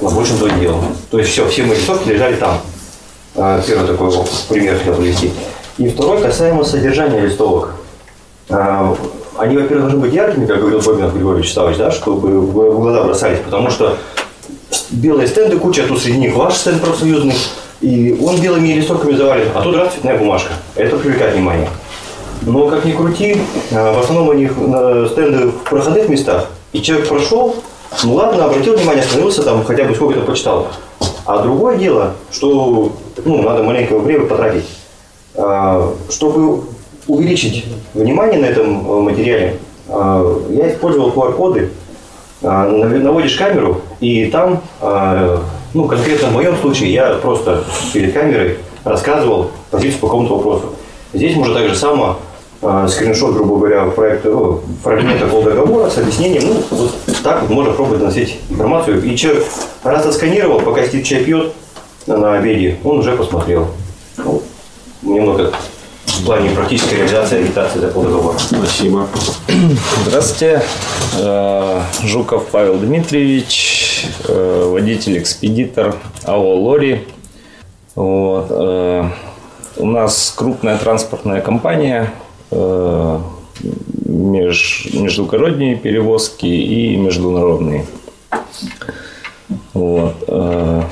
[0.00, 0.80] на большем то дело.
[1.10, 2.58] То есть все, все мои листовки лежали там.
[3.34, 4.12] А, Первый такой
[4.48, 5.32] пример хотел привести.
[5.78, 7.70] И второй касаемо содержания листовок.
[8.48, 8.94] А,
[9.38, 13.38] Они, во-первых, должны быть яркими, как говорил Бобинов Григорий Вячеславович, да, чтобы в глаза бросались,
[13.44, 13.96] потому что
[14.90, 17.34] белые стенды куча, а тут среди них ваш стенд профсоюзный,
[17.82, 20.52] и он белыми листовками завален, а тут раз цветная бумажка.
[20.76, 21.68] Это привлекает внимание.
[22.42, 23.36] Но как ни крути,
[23.72, 27.56] а, в основном у них э, стенды в проходных местах, и человек прошел,
[28.04, 30.68] ну ладно, обратил внимание, остановился там, хотя бы сколько-то почитал.
[31.26, 32.92] А другое дело, что
[33.24, 34.64] ну, надо маленькое время потратить.
[35.34, 36.62] А, Чтобы
[37.06, 37.64] увеличить
[37.94, 39.58] внимание на этом э, материале,
[39.88, 41.70] я использовал QR-коды.
[42.42, 44.60] А, нав- Наводишь камеру, и там,
[45.74, 50.72] ну, конкретно в моем случае, я просто перед камерой рассказывал позицию по какому-то вопросу.
[51.12, 52.18] Здесь можно так же само
[52.62, 56.44] а, скриншот, грубо говоря, проекта, о, фрагмента договора с объяснением.
[56.46, 56.92] Ну, вот
[57.22, 59.02] так вот можно пробовать доносить информацию.
[59.04, 59.44] И человек
[59.82, 61.52] раз отсканировал, пока сидит чай пьет
[62.06, 63.68] на обеде, он уже посмотрел.
[64.16, 64.42] Ну,
[65.02, 65.52] немного
[66.22, 68.38] в плане практической реализации агитации такого договора.
[68.38, 69.08] Спасибо.
[70.06, 70.62] Здравствуйте.
[71.18, 77.08] Э, Жуков Павел Дмитриевич, э, водитель-экспедитор АО «Лори».
[77.96, 78.46] Вот.
[78.50, 79.04] э,
[79.78, 82.12] У нас крупная транспортная компания,
[82.50, 83.22] меж-
[84.92, 87.86] междугородние перевозки и международные.
[89.72, 90.14] Вот.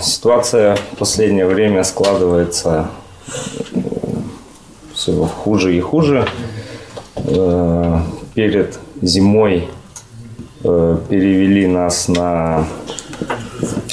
[0.01, 2.89] Ситуация в последнее время складывается
[5.01, 6.27] все хуже и хуже.
[7.17, 8.01] Э,
[8.35, 9.69] Перед зимой
[10.63, 12.67] э, перевели нас на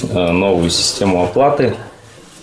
[0.09, 1.75] э, новую систему оплаты.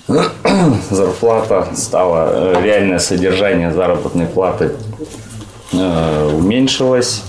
[0.91, 4.73] Зарплата стала, реальное содержание заработной платы
[5.73, 7.23] уменьшилось.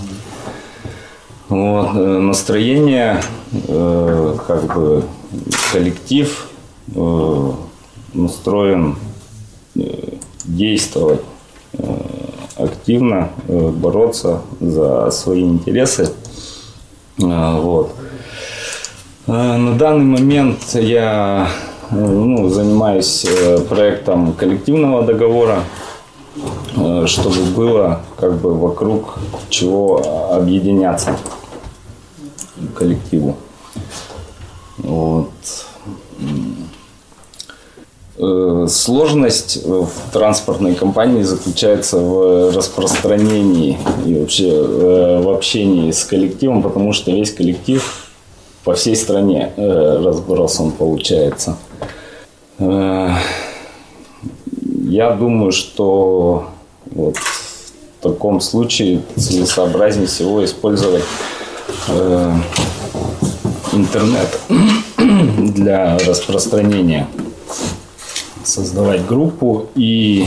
[1.48, 3.22] Вот, настроение,
[3.66, 5.04] как бы
[5.72, 6.48] коллектив
[8.14, 8.96] настроен
[10.46, 11.20] действовать
[11.72, 11.84] э,
[12.56, 16.10] активно, э, бороться за свои интересы.
[17.18, 17.92] Э, Вот.
[19.26, 21.48] На данный момент я
[21.90, 23.26] ну, занимаюсь
[23.68, 25.64] проектом коллективного договора,
[27.06, 29.18] чтобы было как бы вокруг
[29.48, 31.16] чего объединяться
[32.76, 33.34] коллективу.
[34.78, 35.32] Вот.
[38.18, 46.62] Э, Сложность в транспортной компании заключается в распространении и вообще э, в общении с коллективом,
[46.62, 48.08] потому что весь коллектив
[48.64, 51.56] по всей стране э, разбросан получается.
[52.58, 53.20] Я
[55.10, 56.46] думаю, что
[56.86, 61.04] вот в таком случае целесообразнее всего использовать
[63.72, 64.40] интернет
[65.54, 67.08] для распространения
[68.46, 70.26] создавать группу и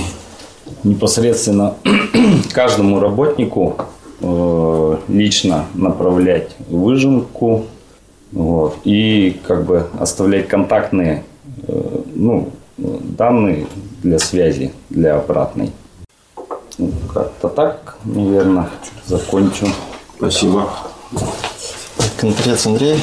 [0.84, 1.76] непосредственно
[2.54, 3.78] каждому работнику
[4.22, 7.66] э, лично направлять выжимку
[8.32, 11.24] вот, и как бы оставлять контактные
[11.68, 13.68] э, ну, данные
[14.04, 15.72] для связи, для обратной.
[16.78, 18.70] Ну, Как-то так, наверное,
[19.06, 19.68] закончу.
[20.18, 20.70] Спасибо.
[22.18, 23.00] Контрец Андрей,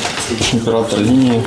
[0.52, 1.42] оператор линии.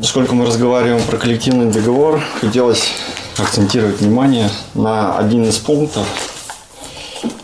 [0.00, 2.92] Поскольку мы разговариваем про коллективный договор, хотелось
[3.36, 6.06] акцентировать внимание на один из пунктов,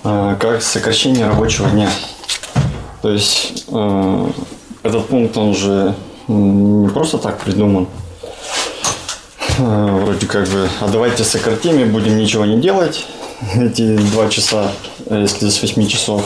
[0.03, 1.91] э, как сокращение рабочего дня.
[3.03, 4.31] То есть э,
[4.83, 5.95] этот пункт, он же
[6.29, 7.89] не просто так придуман.
[9.59, 13.05] Э, Вроде как бы, а давайте сократим и будем ничего не делать
[13.55, 14.73] эти два часа,
[15.11, 16.25] если с 8 часов.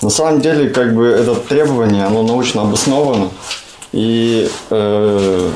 [0.00, 3.30] На самом деле, как бы это требование, оно научно обосновано.
[3.92, 5.50] И э,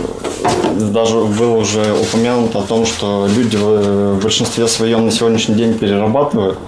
[0.92, 6.58] даже было уже упомянуто о том, что люди в, большинстве своем на сегодняшний день перерабатывают.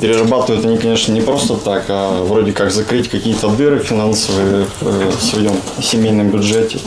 [0.00, 5.10] Перерабатывают они, конечно, не просто так, а вроде как закрыть какие-то дыры финансовые в, э,
[5.10, 6.78] в своем семейном бюджете.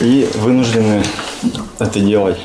[0.00, 1.04] И вынуждены
[1.78, 2.38] это делать.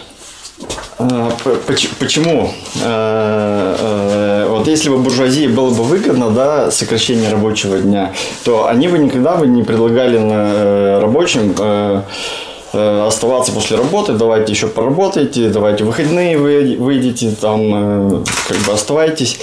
[1.67, 2.51] Поч- почему?
[2.83, 8.11] Э, э, Вот если бы буржуазии было бы выгодно, да, сокращение рабочего дня,
[8.43, 12.01] то они бы никогда бы не предлагали э, рабочим э,
[12.73, 19.39] э, оставаться после работы, давайте еще поработайте, давайте выходные вы- выйдете, там, как бы оставайтесь.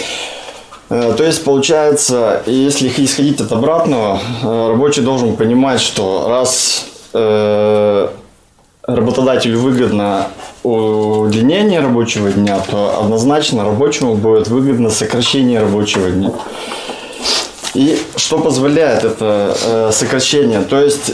[0.88, 6.86] То есть, получается, если исходить от обратного, рабочий должен понимать, что раз
[8.86, 10.28] работодателю выгодно
[10.68, 16.32] удлинение рабочего дня, то однозначно рабочему будет выгодно сокращение рабочего дня.
[17.74, 20.62] И что позволяет это э, сокращение?
[20.62, 21.12] То есть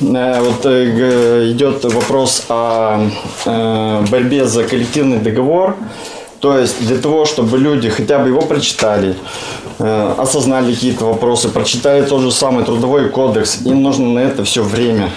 [0.00, 3.08] э, вот э, идет вопрос о
[3.44, 5.76] э, борьбе за коллективный договор.
[6.46, 9.16] То есть для того, чтобы люди хотя бы его прочитали,
[9.80, 14.62] э, осознали какие-то вопросы, прочитали тот же самый трудовой кодекс, им нужно на это все
[14.62, 15.10] время.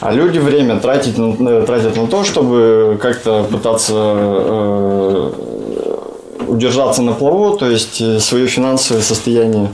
[0.00, 5.32] А люди время тратить, э, тратят на то, чтобы как-то пытаться э,
[6.46, 9.70] удержаться на плаву, то есть свое финансовое состояние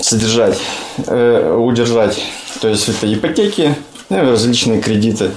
[0.00, 0.60] содержать,
[0.96, 2.22] удержать.
[2.60, 3.74] То есть это ипотеки,
[4.08, 5.32] различные кредиты.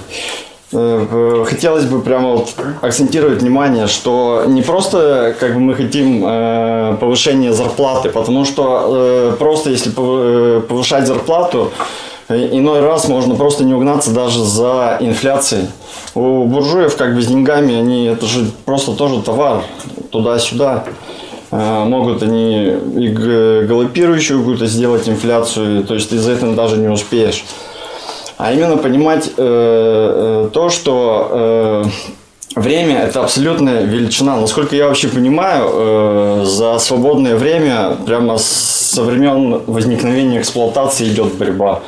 [0.72, 6.96] Э, Хотелось бы прямо вот акцентировать внимание, что не просто как бы мы хотим э,
[7.00, 11.70] повышения зарплаты, потому что э, просто если э, повышать зарплату,
[12.28, 15.68] э, иной раз можно просто не угнаться даже за инфляцией.
[16.14, 19.62] У буржуев как бы с деньгами, они это же просто тоже товар
[20.10, 20.84] туда-сюда.
[21.50, 22.64] Могут они
[22.96, 27.44] и галопирующую какую-то сделать инфляцию, то есть ты за этим даже не успеешь.
[28.36, 31.84] А именно понимать э, э, то, что э,
[32.56, 34.36] время это абсолютная величина.
[34.36, 41.82] Насколько я вообще понимаю, э, за свободное время прямо со времен возникновения эксплуатации идет борьба.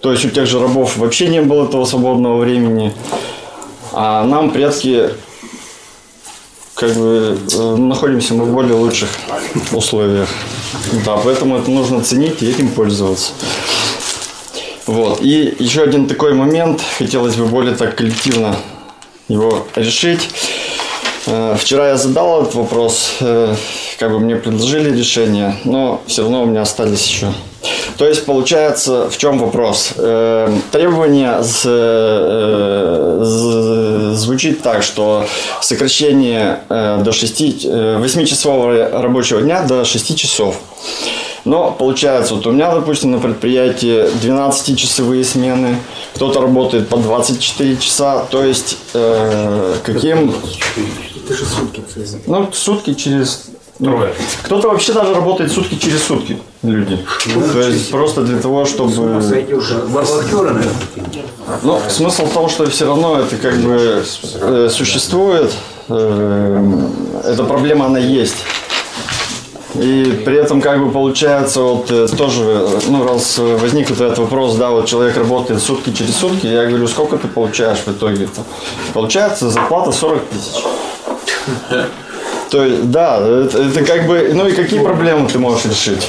[0.00, 2.92] То есть у тех же рабов вообще не было этого свободного времени.
[3.92, 5.10] А нам предки
[6.74, 9.08] как бы э, находимся мы в более лучших
[9.72, 10.28] условиях.
[11.04, 13.32] Да, поэтому это нужно ценить и этим пользоваться.
[14.92, 15.22] Вот.
[15.22, 18.56] И еще один такой момент, хотелось бы более так коллективно
[19.26, 20.28] его решить.
[21.26, 23.54] Э, Вчера я задал этот вопрос, э,
[23.98, 27.32] как бы мне предложили решение, но все равно у меня остались еще.
[27.96, 29.92] То есть, получается, в чем вопрос?
[29.96, 31.42] Э, Требование
[34.14, 35.24] звучит так, что
[35.62, 40.60] сокращение до 6, 8-часового рабочего дня до 6 часов.
[41.44, 45.76] Но получается, вот у меня, допустим, на предприятии 12-часовые смены,
[46.14, 50.32] кто-то работает по 24 часа, то есть э, каким...
[51.24, 51.82] Это же сутки.
[52.26, 53.46] Ну, сутки через...
[53.80, 54.00] ну,
[54.44, 56.98] кто-то вообще даже работает сутки через сутки, люди.
[57.52, 59.20] То есть просто для того, чтобы...
[61.62, 64.04] Ну, смысл в том, что все равно это как бы
[64.40, 65.50] э, существует,
[65.88, 66.78] э,
[67.24, 68.36] эта проблема, она есть.
[69.74, 74.00] И при этом как бы получается вот э, тоже, э, ну раз э, возник вот
[74.00, 77.88] этот вопрос, да, вот человек работает сутки через сутки, я говорю, сколько ты получаешь в
[77.88, 78.24] итоге?
[78.24, 78.42] -то?
[78.92, 80.64] Получается зарплата 40 тысяч.
[82.50, 86.06] То есть, да, это, это как бы, ну и какие проблемы ты можешь решить?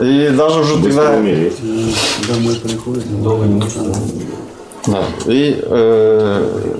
[0.00, 1.12] И даже уже тогда...
[1.12, 3.94] Домой приходит, долго не нужно.
[4.86, 5.04] Да.
[5.26, 6.76] И э,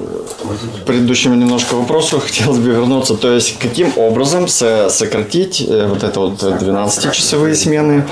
[0.86, 3.16] предыдущему немножко вопросу хотелось бы вернуться.
[3.16, 8.04] То есть, каким образом со- сократить э, вот это вот 12-часовые смены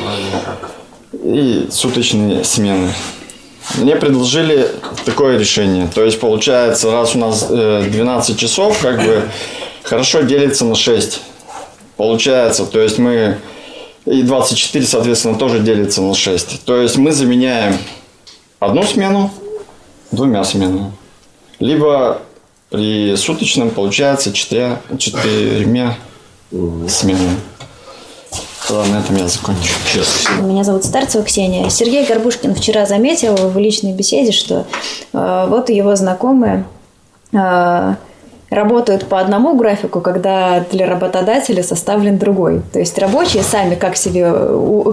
[1.13, 2.93] и суточные смены?
[3.77, 4.69] Мне предложили
[5.05, 5.89] такое решение.
[5.95, 9.23] То есть, получается, раз у нас э, 12 часов, как бы
[9.83, 11.21] хорошо делится на 6.
[11.97, 13.39] Получается, то есть мы...
[14.07, 16.65] И 24, соответственно, тоже делится на 6.
[16.65, 17.79] То есть мы заменяем
[18.59, 19.31] одну смену
[20.15, 20.93] двумя сменами.
[21.59, 22.21] Либо
[22.71, 25.97] при суточном получается четыря, четырьмя
[26.51, 27.37] сменами.
[28.71, 29.75] Ладно, на этом я закончу.
[30.41, 31.69] Меня зовут Старцева Ксения.
[31.69, 34.67] Сергей Горбушкин вчера заметил в личной беседе, что
[35.13, 36.65] э, вот его знакомые
[37.33, 37.95] э,
[38.55, 42.63] работают по одному графику, когда для работодателя составлен другой.
[42.73, 44.33] То есть рабочие сами, как, себе,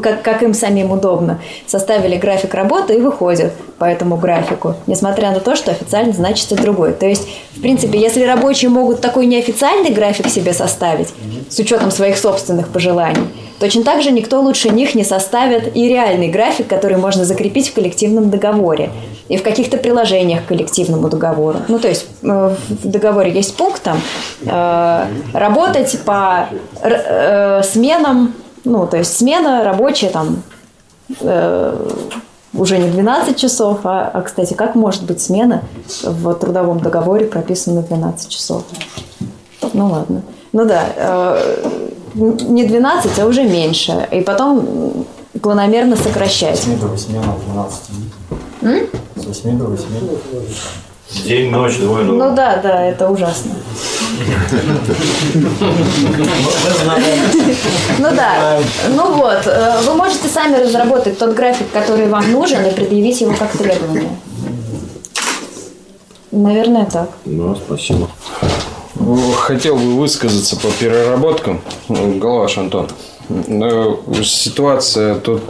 [0.01, 5.39] как, как им самим удобно, составили график работы и выходят по этому графику, несмотря на
[5.39, 6.93] то, что официально значится другой.
[6.93, 11.09] То есть, в принципе, если рабочие могут такой неофициальный график себе составить,
[11.49, 13.23] с учетом своих собственных пожеланий,
[13.59, 17.73] точно так же никто лучше них не составит и реальный график, который можно закрепить в
[17.73, 18.89] коллективном договоре
[19.31, 21.59] и в каких-то приложениях к коллективному договору.
[21.69, 24.01] Ну, то есть э, в договоре есть пункт там
[24.45, 26.49] э, работать по
[26.81, 28.33] э, сменам,
[28.65, 30.43] ну, то есть смена рабочая там
[31.21, 31.87] э,
[32.53, 35.61] уже не 12 часов, а, а, кстати, как может быть смена
[36.03, 38.63] в трудовом договоре прописана 12 часов?
[39.71, 40.23] Ну ладно.
[40.51, 41.71] Ну да, э,
[42.15, 44.09] не 12, а уже меньше.
[44.11, 45.05] И потом
[45.41, 46.59] планомерно сокращать.
[46.59, 47.21] С 8 до 8 на
[47.53, 47.79] 12
[48.63, 48.87] М?
[49.21, 49.85] С 8 до 8.
[51.25, 52.15] День, ночь, двое ног.
[52.17, 53.51] Ну да, да, это ужасно.
[57.99, 58.59] Ну да.
[58.89, 63.33] Ну вот, э, вы можете сами разработать тот график, который вам нужен, и предъявить его
[63.37, 64.09] как требование.
[66.31, 67.09] Наверное, так.
[67.25, 68.09] Да, спасибо.
[69.37, 71.61] Хотел бы высказаться по переработкам.
[71.89, 72.87] Ну, Головаш Антон.
[73.29, 75.43] Ну, Ситуация тут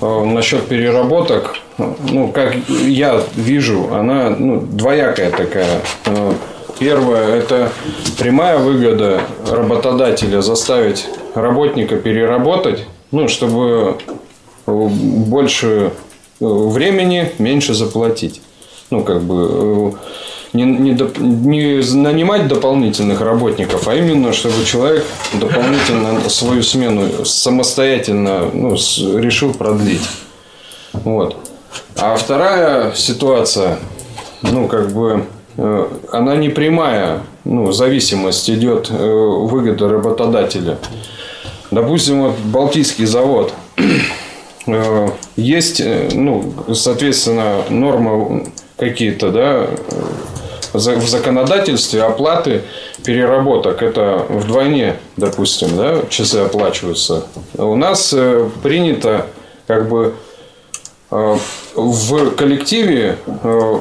[0.00, 5.80] э, насчет переработок, ну, как я вижу, она ну, двоякая такая.
[6.06, 6.32] Э,
[6.78, 7.72] Первое– это
[8.18, 13.98] прямая выгода работодателя заставить работника переработать, ну, чтобы
[14.66, 15.92] э, больше
[16.40, 18.40] э, времени, меньше заплатить.
[18.90, 19.96] Ну, как бы
[20.52, 28.50] не, не, доп- не нанимать дополнительных работников, а именно, чтобы человек дополнительно свою смену самостоятельно
[28.52, 30.08] ну, решил продлить.
[30.92, 31.36] Вот.
[31.96, 33.78] А вторая ситуация,
[34.42, 35.24] ну, как бы,
[35.56, 40.78] э, она не прямая, ну, зависимость идет э, выгода работодателя.
[41.70, 43.52] Допустим, вот Балтийский завод.
[44.66, 45.82] Э, Есть,
[46.12, 49.66] ну, соответственно, нормы какие-то, да,
[50.72, 52.62] в законодательстве оплаты
[53.02, 53.82] переработок.
[53.82, 57.24] Это вдвойне, допустим, да, часы оплачиваются.
[57.56, 58.14] У нас
[58.62, 59.26] принято
[59.66, 60.14] как бы
[61.10, 63.80] в коллективе э,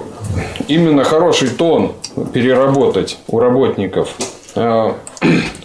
[0.67, 1.93] именно хороший тон
[2.33, 4.09] переработать у работников.
[4.55, 4.93] Э,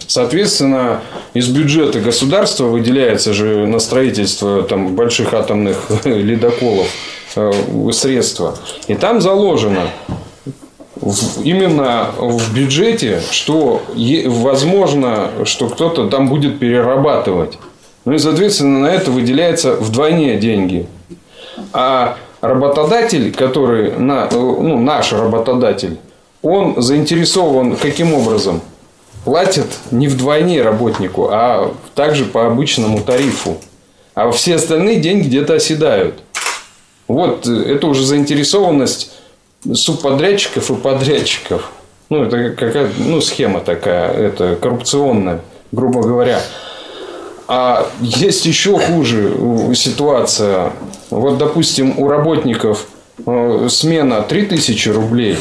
[0.07, 1.01] Соответственно,
[1.33, 6.87] из бюджета государства выделяется же на строительство там, больших атомных ледоколов
[7.35, 7.51] э,
[7.91, 8.55] средства.
[8.87, 9.87] И там заложено
[11.43, 13.81] именно в бюджете, что
[14.25, 17.57] возможно, что кто-то там будет перерабатывать.
[18.05, 20.87] Ну и, соответственно, на это выделяется вдвойне деньги.
[21.71, 25.97] А работодатель, который, на, ну, наш работодатель,
[26.41, 28.61] он заинтересован каким образом?
[29.23, 33.57] Платит не вдвойне работнику, а также по обычному тарифу.
[34.13, 36.15] А все остальные деньги где-то оседают.
[37.07, 39.11] Вот э, это уже заинтересованность
[39.73, 41.71] субподрядчиков и подрядчиков.
[42.09, 45.39] Ну, это какая ну, схема такая, это коррупционная,
[45.71, 46.41] грубо говоря.
[47.47, 49.33] А есть еще хуже
[49.75, 50.71] ситуация.
[51.09, 52.87] Вот, допустим, у работников
[53.25, 55.37] э, смена 3000 рублей.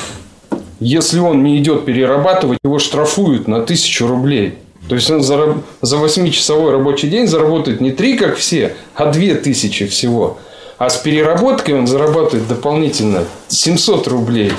[0.80, 4.58] Если он не идет перерабатывать, его штрафуют на 1000 рублей.
[4.88, 9.86] То есть он зараб- за 8-часовой рабочий день заработает не 3, как все, а 2000
[9.86, 10.38] всего.
[10.78, 14.52] А с переработкой он зарабатывает дополнительно 700 рублей.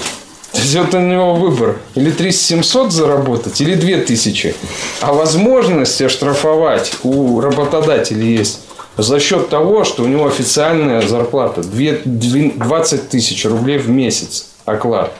[0.53, 1.77] То есть у него выбор.
[1.95, 4.55] Или 3700 заработать, или 2000.
[5.01, 8.61] А возможность оштрафовать у работодателя есть
[8.97, 15.11] за счет того, что у него официальная зарплата 2 20 тысяч рублей в месяц оклад.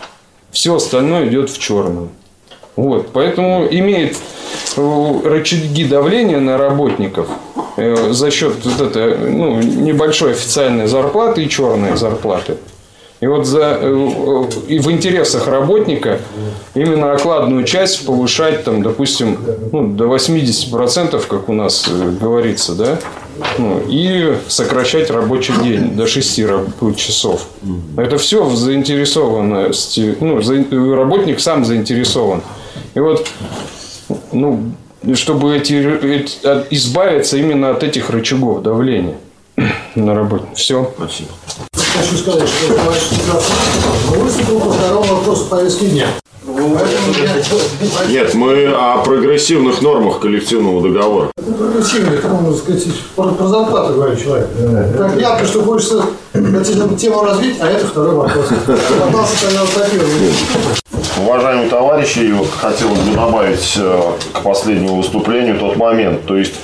[0.51, 2.09] Все остальное идет в черную.
[2.75, 4.17] Вот, поэтому имеет
[4.77, 7.27] э, рычаги давления на работников
[7.77, 12.57] э, за счет вот этой ну, небольшой официальной зарплаты и черной зарплаты.
[13.23, 16.19] И вот за, э, э, и в интересах работника
[16.75, 19.37] именно окладную часть повышать, там, допустим,
[19.71, 22.99] ну, до 80%, как у нас э, говорится, да,
[23.57, 27.47] ну, и сокращать рабочий день до 6 рабочих часов.
[27.95, 32.41] Это все в заинтересованности, ну, за- работник сам заинтересован.
[32.93, 33.25] И вот,
[34.33, 34.63] ну,
[35.13, 35.75] чтобы эти,
[36.45, 39.15] от- избавиться именно от этих рычагов давления
[39.95, 40.45] на работе.
[40.55, 40.91] Все.
[40.97, 41.29] Спасибо.
[41.95, 46.07] Хочу сказать, что товарищ Петров выступил по второму вопросу повестки дня.
[48.09, 51.31] Нет, мы о прогрессивных нормах коллективного договора.
[51.37, 54.47] Это прогрессивный, как можно сказать, про, про зарплату говорит человек.
[54.97, 56.03] Так ярко, что хочется
[56.33, 58.45] эту тему развить, а это второй вопрос.
[61.17, 64.01] Уважаемые товарищи, вот хотелось бы добавить э,
[64.33, 66.25] к последнему выступлению тот момент.
[66.25, 66.55] То есть,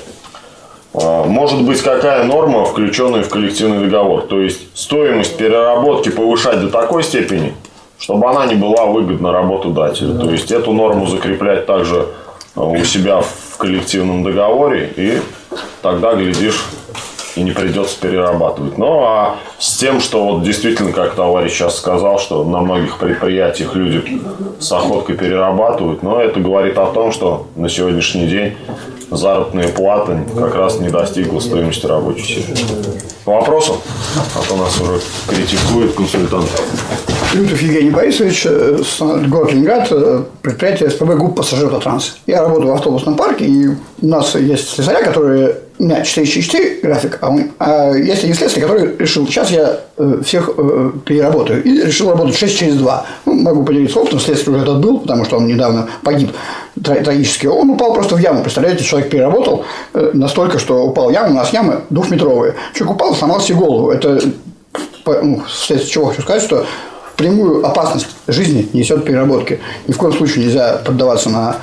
[1.00, 4.24] может быть какая норма, включенная в коллективный договор.
[4.24, 7.54] То есть, стоимость переработки повышать до такой степени,
[7.98, 10.20] чтобы она не была выгодна работодателю.
[10.20, 12.08] То есть, эту норму закреплять также
[12.56, 14.92] э, у себя в коллективном договоре.
[14.96, 15.20] И
[15.82, 16.66] тогда, глядишь,
[17.36, 18.78] и не придется перерабатывать.
[18.78, 23.76] Ну, а с тем, что вот действительно, как товарищ сейчас сказал, что на многих предприятиях
[23.76, 24.22] люди
[24.60, 28.58] с охоткой перерабатывают, но это говорит о том, что на сегодняшний день
[29.12, 32.58] заработная плата как раз не достигла стоимости рабочей силы.
[33.26, 33.78] По вопросам?
[34.36, 36.46] А то нас уже критикует консультант.
[37.34, 38.80] Лютов Евгений Борисович, э,
[39.28, 42.18] город Ленинград, э, предприятие СПБ группа пассажиров Транс.
[42.26, 47.18] Я работаю в автобусном парке, и у нас есть слесаря, которые у меня 4 график,
[47.22, 51.82] а, он- а есть один слесарь, который решил, сейчас я э, всех э, переработаю, и
[51.86, 53.06] решил работать 6 через 2.
[53.26, 56.32] Ну, могу поделиться опытом, слесарь уже этот был, потому что он недавно погиб
[56.84, 57.48] тра- трагически.
[57.48, 61.34] Он упал просто в яму, представляете, человек переработал э, настолько, что упал в яму, у
[61.36, 62.56] нас ямы двухметровые.
[62.74, 63.92] Человек упал, сломал себе голову.
[63.92, 64.22] Это
[65.06, 66.66] ну, вследствие чего хочу сказать, что
[67.16, 69.60] прямую опасность жизни несет переработки.
[69.88, 71.58] Ни в коем случае нельзя поддаваться на,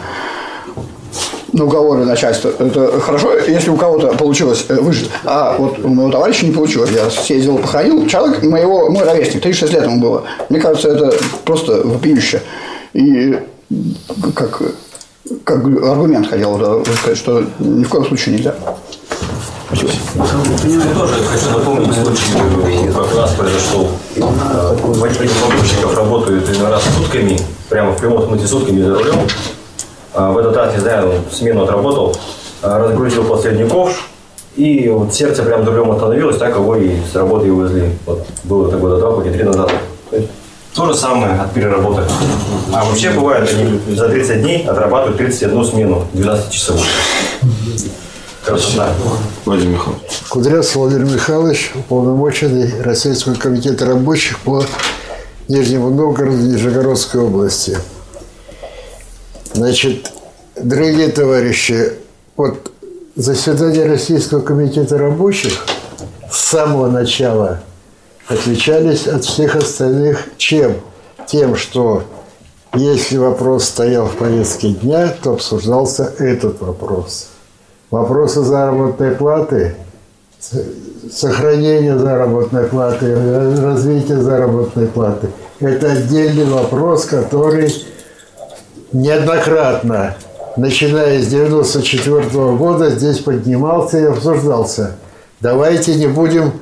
[1.52, 2.52] на уговоры начальства.
[2.58, 5.10] Это хорошо, если у кого-то получилось э, выжить.
[5.24, 6.90] А вот у моего товарища не получилось.
[6.90, 8.06] Я съездил, похоронил.
[8.06, 10.24] Человек, моего, мой ровесник, 36 лет ему было.
[10.48, 11.12] Мне кажется, это
[11.44, 12.42] просто вопиюще.
[12.92, 13.38] И
[14.34, 14.62] как,
[15.44, 18.54] как аргумент хотел да, сказать, что ни в коем случае нельзя.
[19.72, 23.88] Я тоже хочу напомнить случай, как раз произошел.
[24.16, 29.18] Э, Водители погрузчиков работают иной раз сутками, прямо в прямом смысле сутками за рулем.
[30.16, 32.16] А В этот раз, не знаю, смену отработал,
[32.62, 34.08] а, разгрузил последний ковш,
[34.56, 37.90] и вот сердце прям за рулем остановилось, так его и с работы и увезли.
[38.06, 39.70] Вот было это года два, хоть и три назад.
[40.08, 40.28] То есть
[40.74, 42.04] То же самое от переработок.
[42.72, 46.80] А вообще бывает, они за 30 дней отрабатывают 31 смену, 12 часов.
[48.42, 48.88] Красота.
[49.44, 50.02] Владимир Михайлович.
[50.30, 54.64] Кудрявцев Владимир Михайлович, уполномоченный Российского комитета рабочих по
[55.48, 57.76] Нижнему Новгороду Нижегородской области.
[59.56, 60.12] Значит,
[60.54, 61.92] дорогие товарищи,
[62.36, 62.70] вот
[63.14, 65.64] заседания Российского комитета рабочих
[66.30, 67.60] с самого начала
[68.28, 70.74] отличались от всех остальных чем?
[71.26, 72.02] Тем, что
[72.74, 77.28] если вопрос стоял в повестке дня, то обсуждался этот вопрос.
[77.90, 79.74] Вопросы заработной платы,
[81.10, 83.14] сохранение заработной платы,
[83.62, 85.28] развитие заработной платы–
[85.60, 87.72] это отдельный вопрос, который
[88.92, 90.16] неоднократно,
[90.56, 94.96] начиная с 1994 года, здесь поднимался и обсуждался.
[95.40, 96.52] Давайте не будем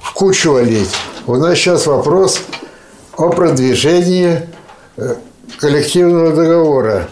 [0.00, 0.90] в кучу валить.
[1.26, 2.40] У нас сейчас вопрос
[3.16, 4.48] о продвижении
[4.96, 5.14] э,
[5.58, 7.08] коллективного договора.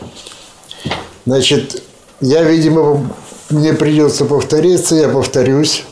[1.27, 1.83] Значит,
[2.21, 3.11] я, видимо,
[3.51, 5.85] мне придется повториться, я повторюсь.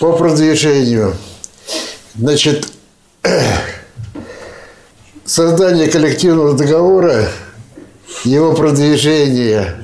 [0.00, 1.14] По продвижению.
[2.14, 2.68] Значит,
[5.32, 7.26] создание коллективного договора,
[8.22, 9.76] его продвижение,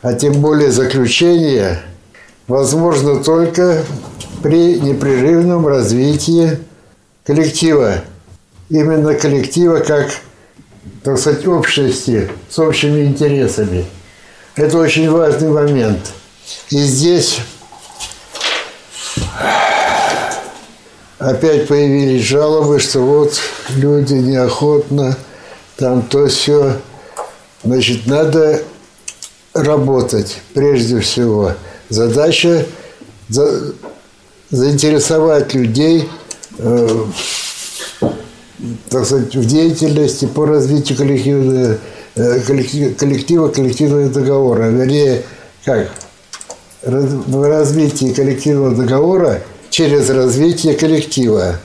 [0.00, 1.80] а тем более заключение,
[2.46, 3.82] возможно только
[4.40, 6.56] при непрерывном развитии
[7.26, 8.04] коллектива.
[8.70, 10.08] Именно коллектива как,
[11.02, 13.86] так сказать, общности с общими интересами.
[14.54, 16.12] Это очень важный момент.
[16.70, 17.40] И здесь
[21.18, 23.34] опять появились жалобы, что вот
[23.76, 25.16] люди неохотно,
[25.76, 26.76] там то все.
[27.64, 28.62] Значит, надо
[29.54, 31.52] работать прежде всего.
[31.88, 32.66] Задача
[33.28, 33.74] за-
[34.50, 36.08] заинтересовать людей
[36.58, 37.04] э,
[38.90, 41.78] так сказать, в деятельности по развитию коллективного,
[42.16, 44.64] э, коллектив- коллектива, коллективного договора.
[44.68, 45.22] Вернее,
[45.64, 45.90] как?
[46.82, 49.42] Раз- В развитии коллективного договора
[49.78, 51.60] через развитие коллектива.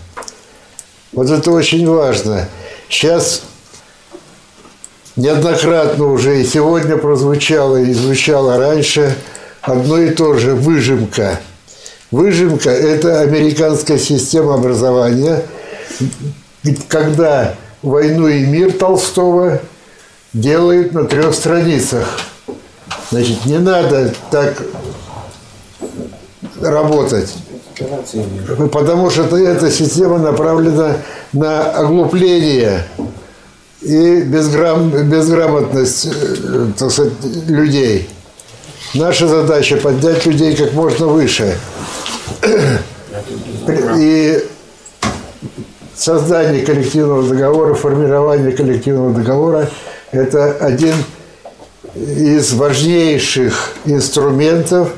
[1.14, 2.48] Вот это очень важно.
[2.88, 3.41] Сейчас
[5.15, 9.18] неоднократно уже и сегодня прозвучало, и звучало раньше
[9.64, 11.40] одно и то же– выжимка.
[12.11, 15.44] Выжимка– это американская система образования,
[16.88, 19.60] когда «Войну и мир» Толстого
[20.34, 22.19] делают на трех страницах.
[23.10, 24.61] Значит, не надо так
[26.61, 27.34] работать.
[28.71, 30.97] Потому что эта система направлена
[31.31, 32.85] на оглупление
[33.81, 37.13] и безграм, безграмотность э, так сказать,
[37.47, 38.09] людей.
[38.93, 41.57] Наша задача поднять людей как можно выше.
[43.97, 44.45] И
[45.95, 49.69] создание коллективного договора, формирование коллективного договора–
[50.11, 50.95] это один
[51.95, 54.89] из важнейших инструментов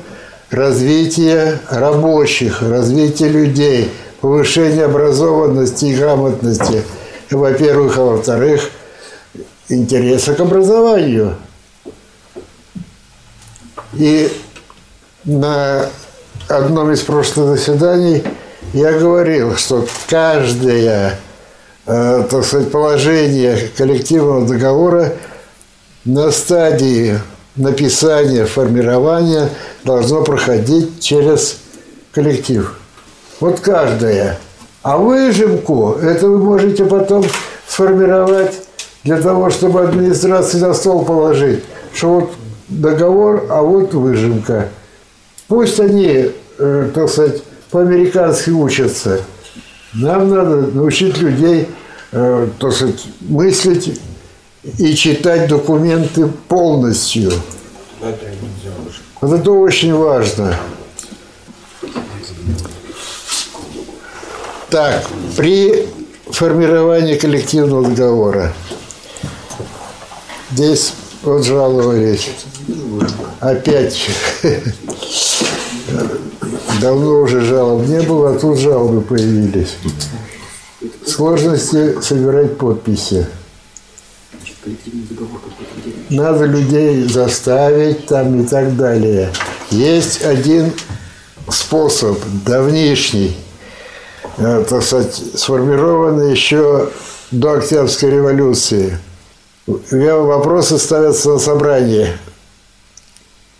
[0.50, 3.90] развития рабочих, развития людей,
[4.20, 6.82] повышения образованности и грамотности,
[7.30, 8.70] во-первых, а во-вторых,
[9.68, 11.36] интереса к образованию.
[13.94, 14.30] И
[15.24, 15.88] на
[16.48, 18.22] одном из прошлых заседаний
[18.72, 21.18] я говорил, что каждое,
[21.86, 25.14] э, так сказать, положение коллективного договора
[26.04, 27.18] на стадии
[27.56, 29.50] написания, формирования
[29.84, 31.58] должно проходить через
[32.12, 32.74] коллектив.
[33.40, 34.38] Вот каждое.
[34.82, 37.24] А выжимку, это вы можете потом
[37.66, 38.54] сформировать
[39.04, 41.62] для того, чтобы администрации на стол положить,
[41.92, 42.32] что вот
[42.68, 44.68] договор, а вот выжимка.
[45.48, 49.20] Пусть они, э, так сказать, по-американски учатся.
[49.94, 51.68] Нам надо научить людей,
[52.12, 54.00] э, так сказать, мыслить
[54.78, 57.32] и читать документы полностью.
[59.20, 60.56] Вот это очень важно.
[64.68, 65.04] Так,
[65.36, 65.88] при
[66.26, 68.52] формировании коллективного договора
[70.50, 72.30] здесь вот жаловались.
[73.40, 74.08] Опять
[76.80, 79.76] давно уже жалоб не было, а тут жалобы появились.
[81.06, 83.26] Сложности собирать подписи.
[86.08, 89.32] Надо людей заставить там и так далее.
[89.70, 90.72] Есть один
[91.48, 93.36] способ, давнишний,
[94.38, 96.90] э, так сказать, сформированный еще
[97.32, 98.98] до Октябрьской революции.
[99.66, 102.08] Вопросы ставятся на собрании.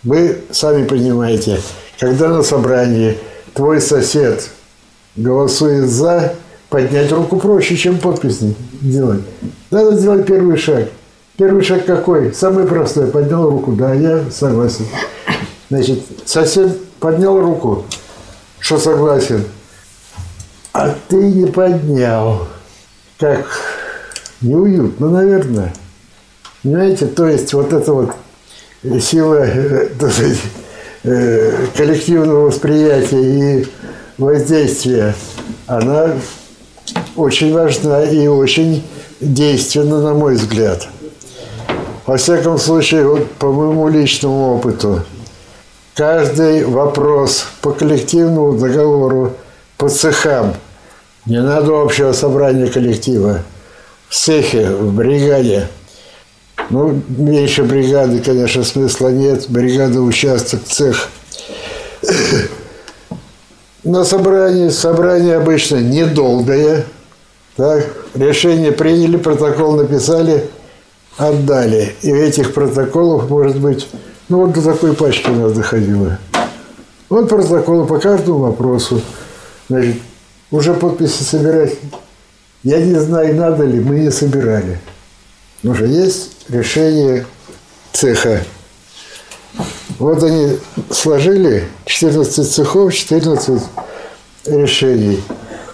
[0.03, 1.59] Вы сами понимаете,
[1.99, 3.17] когда на собрании
[3.53, 4.49] твой сосед
[5.17, 6.33] голосует за,
[6.69, 8.39] поднять руку проще, чем подпись
[8.79, 9.23] делать.
[9.69, 10.87] Надо сделать первый шаг.
[11.37, 12.33] Первый шаг какой?
[12.33, 13.07] Самый простой.
[13.07, 13.71] Поднял руку.
[13.73, 14.87] Да, я согласен.
[15.69, 17.85] Значит, сосед поднял руку,
[18.59, 19.43] что согласен.
[20.73, 22.47] А ты не поднял.
[23.19, 23.45] Как
[24.41, 25.73] неуютно, наверное.
[26.63, 28.11] Понимаете, то есть вот эта вот
[28.99, 30.37] сила э, сказать,
[31.03, 33.67] э, коллективного восприятия и
[34.17, 35.13] воздействия,
[35.67, 36.13] она
[37.15, 38.83] очень важна и очень
[39.19, 40.87] действенна, на мой взгляд.
[42.07, 45.03] Во всяком случае, вот по моему личному опыту,
[45.93, 49.33] каждый вопрос по коллективному договору,
[49.77, 50.53] по цехам,
[51.25, 53.43] не надо общего собрания коллектива,
[54.07, 55.67] в цехе, в бригаде.
[56.69, 59.49] Ну, меньше бригады, конечно, смысла нет.
[59.49, 61.09] Бригада, участок, цех.
[63.83, 66.85] На собрании, собрание обычно недолгое.
[67.57, 67.85] Так,
[68.15, 70.49] решение приняли, протокол написали,
[71.17, 71.95] отдали.
[72.01, 73.87] И этих протоколах, может быть,
[74.29, 76.19] ну вот до такой пачки у нас доходило.
[77.09, 79.01] Вот протоколы по каждому вопросу.
[79.69, 79.97] Значит,
[80.51, 81.75] уже подписи собирать.
[82.63, 84.79] Я не знаю, надо ли, мы не собирали.
[85.63, 87.25] Уже есть решение
[87.93, 88.43] цеха.
[89.99, 90.57] Вот они
[90.91, 93.61] сложили 14 цехов, 14
[94.45, 95.23] решений.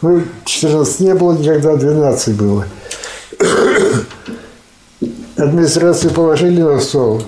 [0.01, 2.65] Ну, 14 не было никогда, 12 было.
[5.43, 7.21] Администрации положили на стол,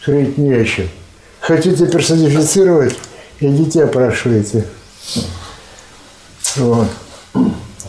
[0.00, 0.88] хрить не о чем.
[1.40, 2.96] Хотите персонифицировать,
[3.40, 4.64] идите опрашивайте.
[6.56, 6.88] Вот.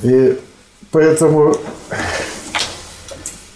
[0.02, 0.38] И
[0.92, 1.56] поэтому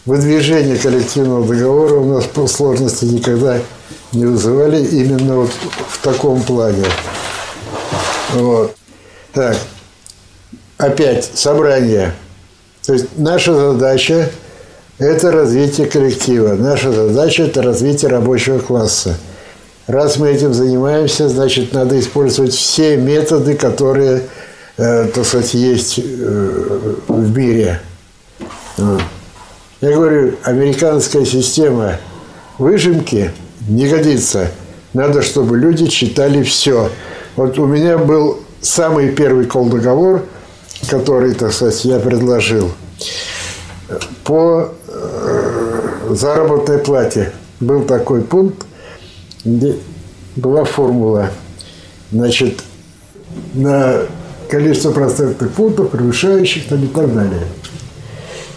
[0.05, 3.59] выдвижение коллективного договора у нас по сложности никогда
[4.13, 5.51] не вызывали именно вот
[5.89, 6.85] в таком плане.
[8.31, 8.73] Вот.
[9.33, 9.57] Так,
[10.77, 12.13] опять собрание.
[12.85, 14.31] То есть наша задача–
[14.99, 16.55] это развитие коллектива.
[16.55, 19.15] Наша задача– это развитие рабочего класса.
[19.85, 24.23] Раз мы этим занимаемся, значит, надо использовать все методы, которые,
[24.77, 27.79] э, так сказать, есть э, в мире.
[28.77, 31.97] Я говорю, американская система
[32.57, 33.31] выжимки
[33.69, 34.49] не годится.
[34.93, 36.89] Надо, чтобы люди читали все.
[37.35, 40.25] Вот у меня был самый первый кол-договор,
[40.89, 42.71] который, так сказать, я предложил
[44.23, 44.71] по
[46.09, 47.33] заработной плате.
[47.59, 48.65] Был такой пункт,
[49.43, 49.75] где
[50.35, 51.29] была формула.
[52.11, 52.61] Значит,
[53.53, 54.01] на
[54.49, 57.43] количество процентных пунктов, превышающих там и так далее.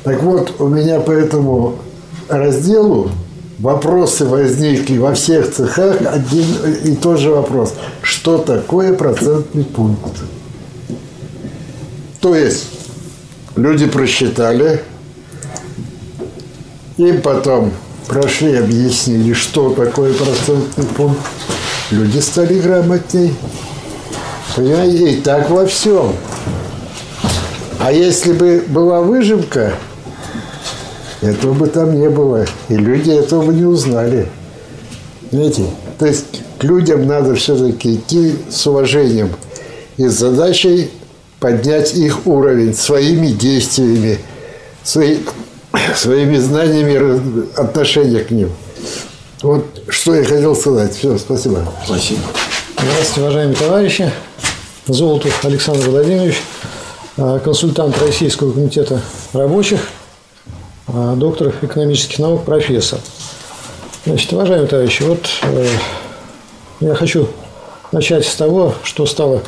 [0.05, 1.79] Так вот, у меня по этому
[2.29, 3.11] разделу
[3.59, 6.47] вопросы возникли во всех цехах один
[6.85, 7.75] и тот же вопрос.
[8.03, 10.23] Что такое процентный пункт?
[12.21, 12.67] То есть
[13.57, 14.83] люди просчитали,
[17.09, 17.73] им потом
[18.07, 21.21] прошли, объяснили, что такое процентный пункт.
[21.91, 23.35] Люди стали грамотней.
[24.57, 26.13] Понимаете, и так во всем.
[27.79, 29.75] А если бы была выжимка,
[31.21, 32.47] этого бы там не было.
[32.69, 34.29] И люди этого бы не узнали.
[35.31, 35.67] Знаете?
[35.99, 39.31] То есть к людям надо все-таки идти с уважением
[39.97, 40.91] и с задачей
[41.39, 44.19] поднять их уровень своими действиями,
[44.83, 45.19] свои,
[45.97, 48.51] своими знаниями отношения к ним.
[49.43, 50.95] Вот что я хотел сказать.
[50.95, 51.65] Все, спасибо.
[51.85, 52.21] Спасибо.
[52.77, 54.13] Здравствуйте, уважаемые товарищи.
[54.87, 56.37] Золотов Александр Владимирович,
[57.17, 59.01] а, консультант Российского комитета
[59.33, 59.81] рабочих,
[60.89, 62.99] а, доктор экономических наук, профессор.
[64.07, 65.69] Значит, уважаемые товарищи, вот э,
[66.81, 67.29] я хочу
[67.93, 69.43] начать с того, что стало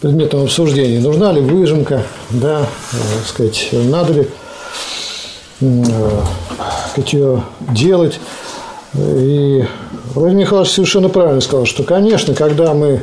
[0.00, 0.98] предметом обсуждения.
[0.98, 4.28] Нужна ли выжимка, да, э, сказать, надо ли
[5.62, 6.22] э,
[6.90, 8.20] сказать, ее делать.
[8.94, 9.64] И
[10.14, 13.02] Владимир Михайлович совершенно правильно сказал, что, конечно, когда мы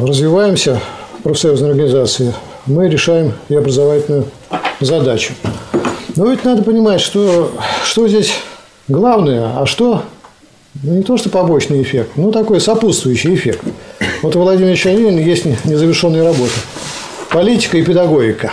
[0.00, 0.80] развиваемся
[1.18, 2.34] в профсоюзной организации,
[2.66, 4.26] мы решаем и образовательную
[4.80, 5.32] задачу.
[6.14, 7.50] Но ведь надо понимать, что,
[7.84, 8.32] что здесь
[8.86, 10.02] главное, а что
[10.82, 13.62] не то, что побочный эффект, но такой сопутствующий эффект.
[14.22, 16.52] Вот у Владимира Ильича есть незавершенная работа.
[17.30, 18.52] Политика и педагогика.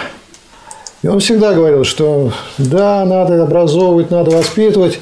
[1.05, 4.99] И он всегда говорил, что да, надо образовывать, надо воспитывать,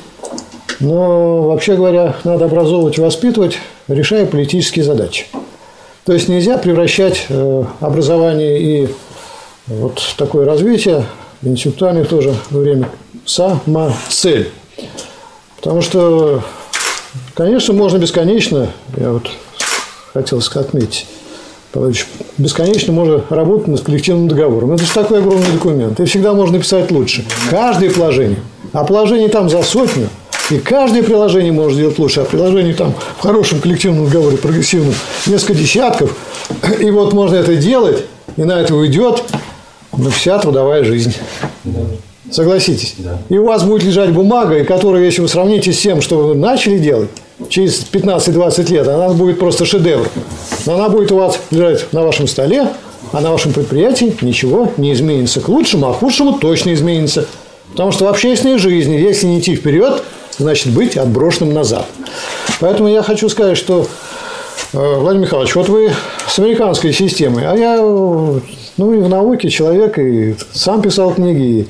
[0.81, 3.57] но вообще говоря, надо образовывать и воспитывать,
[3.88, 5.27] решая политические задачи.
[6.03, 8.89] То есть нельзя превращать э, образование и
[9.67, 11.05] вот такое развитие
[11.41, 12.89] интеллектуальное в то же время
[13.23, 14.51] в самоцель.
[15.55, 16.43] Потому что,
[17.34, 19.30] конечно, можно бесконечно, я вот
[20.11, 21.05] хотел отметить,
[22.37, 24.73] бесконечно можно работать над коллективным договором.
[24.73, 25.99] Это же такой огромный документ.
[25.99, 27.25] И всегда можно писать лучше.
[27.49, 28.39] Каждое положение.
[28.73, 30.09] А положение там за сотню–
[30.51, 34.93] и каждое приложение может сделать лучше, а приложений там в хорошем коллективном договоре, прогрессивном,
[35.25, 36.15] несколько десятков.
[36.79, 38.03] И вот можно это делать,
[38.35, 39.23] и на это уйдет
[39.95, 41.15] ну, вся трудовая жизнь.
[42.31, 42.95] Согласитесь?
[42.97, 43.19] Да.
[43.29, 46.77] И у вас будет лежать бумага, которая, если вы сравните с тем, что вы начали
[46.77, 47.09] делать,
[47.49, 50.09] через 15-20 лет, она будет просто шедевр.
[50.65, 52.67] Но она будет у вас лежать на вашем столе,
[53.11, 57.25] а на вашем предприятии ничего не изменится к лучшему, а к худшему точно изменится.
[57.71, 60.03] Потому что в общественной жизни, если не идти вперед,
[60.37, 61.87] значит быть отброшенным назад.
[62.59, 63.87] Поэтому я хочу сказать, что
[64.73, 65.91] э, Владимир Михайлович, вот вы
[66.27, 67.77] с американской системой, а я
[68.77, 71.67] ну, и в науке человек, и сам писал книги, и,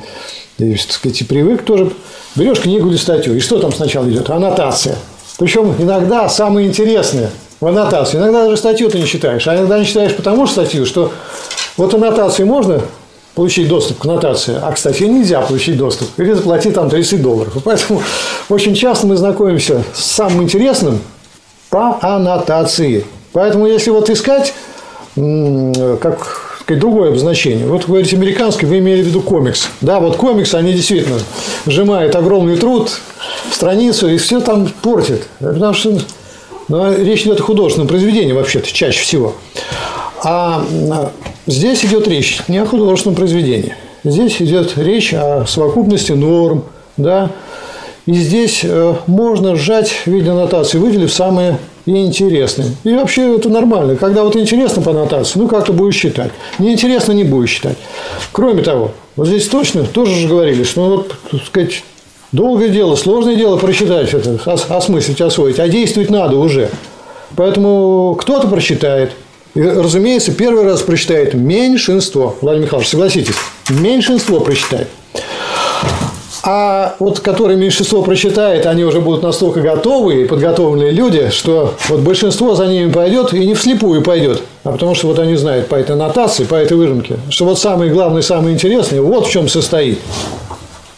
[0.72, 1.92] и, так сказать, и привык тоже.
[2.36, 4.30] Берешь книгу или статью, и что там сначала идет?
[4.30, 4.96] Аннотация.
[5.38, 7.30] Причем иногда самое интересное
[7.60, 8.18] в аннотации.
[8.18, 11.12] Иногда даже статью ты не читаешь, а иногда не читаешь потому что статью, что
[11.78, 12.82] вот аннотации можно
[13.36, 17.58] получить доступ к нотации, а к статье нельзя получить доступ, или заплатить там 30 долларов.
[17.64, 18.04] Поэтому
[18.50, 21.00] очень часто мы знакомимся с самым интересным
[21.70, 23.06] по аннотации.
[23.32, 24.54] Поэтому если вот искать,
[25.16, 27.68] как сказать, другое обозначение.
[27.68, 29.70] Вот вы говорите американский, вы имели в виду комикс.
[29.82, 31.20] Да, вот комикс, они действительно
[31.66, 32.92] сжимают огромный труд,
[33.52, 35.28] страницу, и все там портят.
[35.40, 35.98] Потому что
[36.70, 39.36] ну, речь идет о художественном произведении вообще-то, чаще всего.
[40.24, 40.66] А
[41.48, 43.76] здесь идет речь не о художественном произведении.
[44.04, 46.66] Здесь идет речь о совокупности норм,
[46.98, 47.32] да,
[48.06, 52.70] и здесь э, можно сжать в виде аннотации, выделив самые интересные.
[52.84, 53.96] И вообще это нормально.
[53.96, 56.32] Когда вот интересно по аннотации, ну как ты будешь считать.
[56.60, 57.78] Неинтересно не будешь считать.
[58.32, 61.84] Кроме того, вот здесь точно тоже же говорили, что ну, вот, так сказать,
[62.32, 64.40] долгое дело, сложное дело прочитать это,
[64.70, 66.70] осмыслить, освоить, а действовать надо уже.
[67.36, 69.12] Поэтому кто-то прочитает,
[69.56, 72.36] и, разумеется, первый раз прочитает меньшинство.
[72.42, 73.36] Владимир Михайлович, согласитесь,
[73.70, 74.88] меньшинство прочитает.
[76.46, 82.02] А вот которые меньшинство прочитает, они уже будут настолько готовые и подготовленные люди, что вот
[82.02, 85.76] большинство за ними пойдет и не вслепую пойдет, а потому что вот они знают по
[85.76, 90.00] этой нотации, по этой выжимке, что вот самое главное, самое интересное, вот в чем состоит.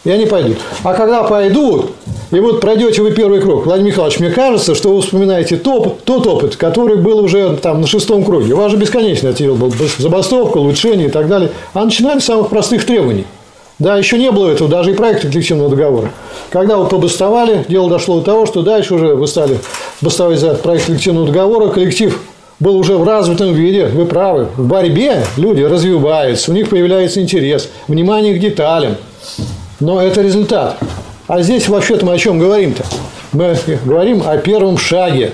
[0.02, 0.58] И они пойдут.
[0.82, 1.92] А когда пойдут,
[2.32, 3.66] и вот пройдете вы первый круг.
[3.66, 7.86] Владимир Михайлович, мне кажется, что вы вспоминаете топ, тот опыт, который был уже там на
[7.86, 8.54] шестом круге.
[8.54, 9.72] У вас же бесконечно был.
[9.98, 11.50] Забастовка, улучшение и так далее.
[11.72, 13.26] А начинали с самых простых требований.
[13.78, 16.10] Да, еще не было этого, даже и проекта коллективного договора.
[16.50, 19.58] Когда вы побастовали, дело дошло до того, что дальше уже вы стали
[20.00, 22.18] бастовать за проект коллективного договора, коллектив
[22.58, 24.48] был уже в развитом виде, вы правы.
[24.56, 28.96] В борьбе люди развиваются, у них появляется интерес, внимание к деталям.
[29.78, 30.78] Но это результат.
[31.28, 32.82] А здесь вообще-то мы о чем говорим-то?
[33.32, 35.32] Мы говорим о первом шаге.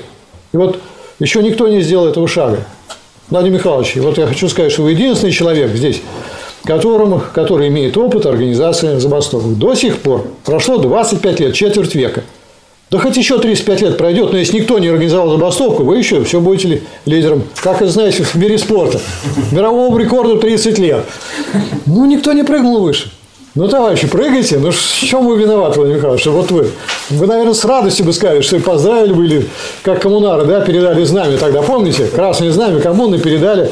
[0.53, 0.81] И вот
[1.21, 2.59] еще никто не сделал этого шага.
[3.31, 6.03] Владимир Михайлович, вот я хочу сказать, что вы единственный человек здесь,
[6.65, 9.59] которому, который имеет опыт организации забастовок.
[9.59, 12.25] До сих пор прошло 25 лет, четверть века.
[12.91, 16.41] Да хоть еще 35 лет пройдет, но если никто не организовал забастовку, вы еще все
[16.41, 17.45] будете лидером.
[17.63, 19.01] Как это знаете, в мире спорта.
[19.51, 21.05] Мирового рекорда 30 лет.
[21.87, 23.11] Ну, никто не прыгнул выше.
[23.55, 24.59] Ну, товарищи, прыгайте.
[24.59, 26.27] Ну, в чем вы виноваты, Владимир Михайлович?
[26.27, 26.71] Вот вы.
[27.09, 29.49] Вы, наверное, с радостью бы сказали, что и поздравили бы, или
[29.83, 32.07] как коммунары, да, передали знамя тогда, помните?
[32.07, 33.71] Красное знамя коммуны передали,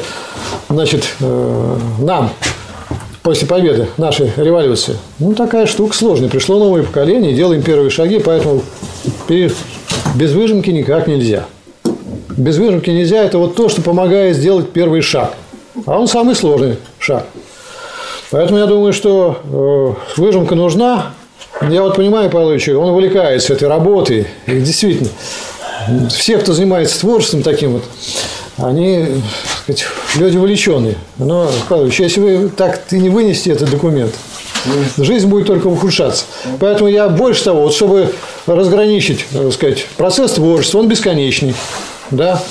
[0.69, 2.31] значит, э, нам
[3.23, 4.97] после победы нашей революции.
[5.19, 6.29] Ну, такая штука сложная.
[6.29, 8.61] Пришло новое поколение, делаем первые шаги, поэтому
[9.27, 11.45] без выжимки никак нельзя.
[12.29, 13.23] Без выжимки нельзя.
[13.23, 15.33] Это вот то, что помогает сделать первый шаг.
[15.85, 17.27] А он самый сложный шаг.
[18.31, 21.13] Поэтому я думаю, что э, выжимка нужна.
[21.69, 22.49] Я вот понимаю, Павел
[22.79, 24.27] он увлекается этой работой.
[24.47, 25.09] И действительно,
[26.09, 27.83] все, кто занимается творчеством таким вот,
[28.61, 29.21] они,
[29.67, 29.85] так сказать,
[30.15, 30.95] люди увлеченные.
[31.17, 34.13] Но, Павел Ильич, если вы так и не вынесете этот документ,
[34.97, 36.25] жизнь будет только ухудшаться.
[36.59, 38.13] Поэтому я больше того, вот чтобы
[38.45, 41.55] разграничить, так сказать, процесс творчества, он бесконечный.
[42.11, 42.41] Да?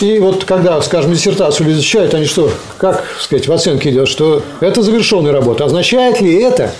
[0.00, 4.42] И вот когда, скажем, диссертацию люди защищают, они что, как сказать, в оценке идет, что
[4.60, 5.64] это завершенная работа.
[5.64, 6.72] Означает ли это,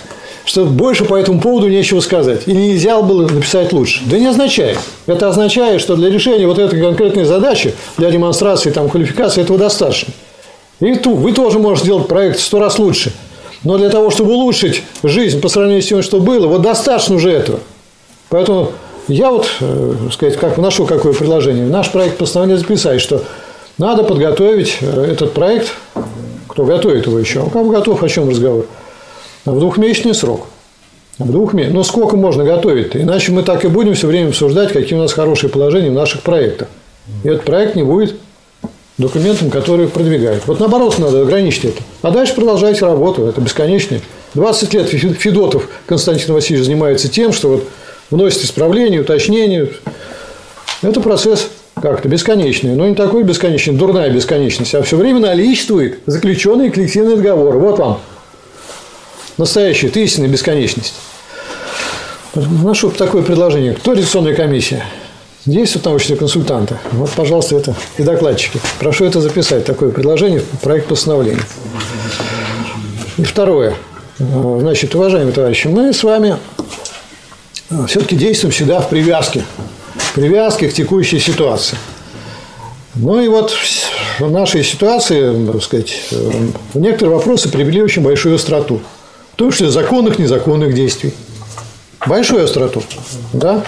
[0.45, 2.43] что больше по этому поводу нечего сказать?
[2.47, 4.01] Или нельзя было написать лучше?
[4.05, 4.77] Да не означает.
[5.05, 10.13] Это означает, что для решения вот этой конкретной задачи, для демонстрации там, квалификации этого достаточно.
[10.79, 13.13] И ту- вы тоже можете сделать проект сто раз лучше.
[13.63, 17.31] Но для того, чтобы улучшить жизнь по сравнению с тем, что было, вот достаточно уже
[17.31, 17.59] этого.
[18.29, 18.71] Поэтому
[19.07, 23.23] я вот, э, сказать, как вношу какое предложение, наш проект постановления записать, что
[23.77, 25.73] надо подготовить э, этот проект,
[26.47, 28.65] кто готовит его еще, а у кого готов, о чем разговор,
[29.45, 30.47] в двухмесячный срок.
[31.19, 31.75] В двух месяцах.
[31.75, 32.99] Ну, сколько можно готовить-то?
[33.01, 36.21] Иначе мы так и будем все время обсуждать, какие у нас хорошие положения в наших
[36.21, 36.67] проектах.
[37.23, 38.15] И этот проект не будет
[38.97, 40.43] документом, который продвигает.
[40.47, 41.81] Вот наоборот, надо ограничить это.
[42.01, 43.25] А дальше продолжайте работу.
[43.25, 43.99] Это бесконечно.
[44.33, 47.67] 20 лет Фе- Федотов Константин Васильевич занимается тем, что вот
[48.09, 49.69] вносит исправления, уточнения.
[50.81, 52.75] Это процесс как-то бесконечный.
[52.75, 57.57] Но не такой бесконечный, дурная бесконечность, а все время наличествует заключенные коллективные договоры.
[57.59, 57.99] Вот вам
[59.37, 60.93] настоящая, это истинная бесконечность.
[62.33, 63.73] Вношу такое предложение.
[63.73, 64.85] Кто редакционная комиссия?
[65.45, 66.77] Действуют научные консультанты.
[66.91, 68.61] Вот, пожалуйста, это и докладчики.
[68.79, 71.41] Прошу это записать, такое предложение в проект постановления.
[73.17, 73.75] И второе.
[74.19, 76.37] Э, Значит, уважаемые товарищи, мы с вами
[77.87, 79.43] все-таки действуем всегда в привязке.
[80.15, 81.77] Привязке к текущей ситуации.
[82.95, 83.53] Ну и вот
[84.19, 86.31] в нашей ситуации, так сказать, э,
[86.75, 88.81] некоторые вопросы привели очень большую остроту.
[89.41, 91.15] Том числе законных, незаконных действий.
[92.05, 92.83] Большую остроту.
[93.33, 93.63] Да?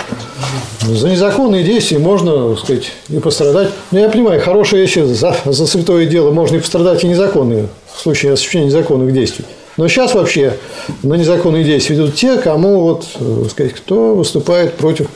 [0.81, 3.69] За незаконные действия можно, так сказать, и пострадать.
[3.89, 7.99] Но я понимаю, хорошее вещи за, за святое дело можно и пострадать и незаконные, в
[7.99, 9.45] случае осуществления незаконных действий.
[9.75, 10.59] Но сейчас вообще
[11.01, 15.07] на незаконные действия идут те, кому вот, э, так сказать, кто выступает против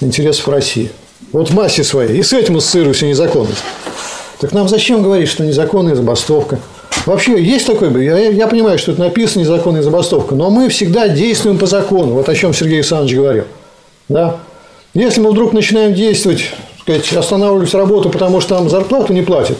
[0.00, 0.90] интересов России.
[1.32, 2.18] Вот в массе своей.
[2.18, 3.62] И с этим ассоциируется незаконность.
[4.40, 6.60] Так нам зачем говорить, что незаконная забастовка?
[7.06, 11.58] Вообще есть такой, я, я понимаю, что это написано незаконная забастовка, но мы всегда действуем
[11.58, 13.44] по закону, вот о чем Сергей Александрович говорил.
[14.08, 14.36] Да?
[14.94, 16.50] Если мы вдруг начинаем действовать,
[16.80, 19.56] сказать, останавливать работу, потому что нам зарплату не платят,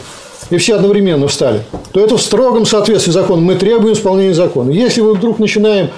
[0.49, 3.43] и все одновременно встали, то это в строгом соответствии с законом.
[3.43, 4.71] Мы требуем исполнения закона.
[4.71, 5.89] Если мы вдруг начинаем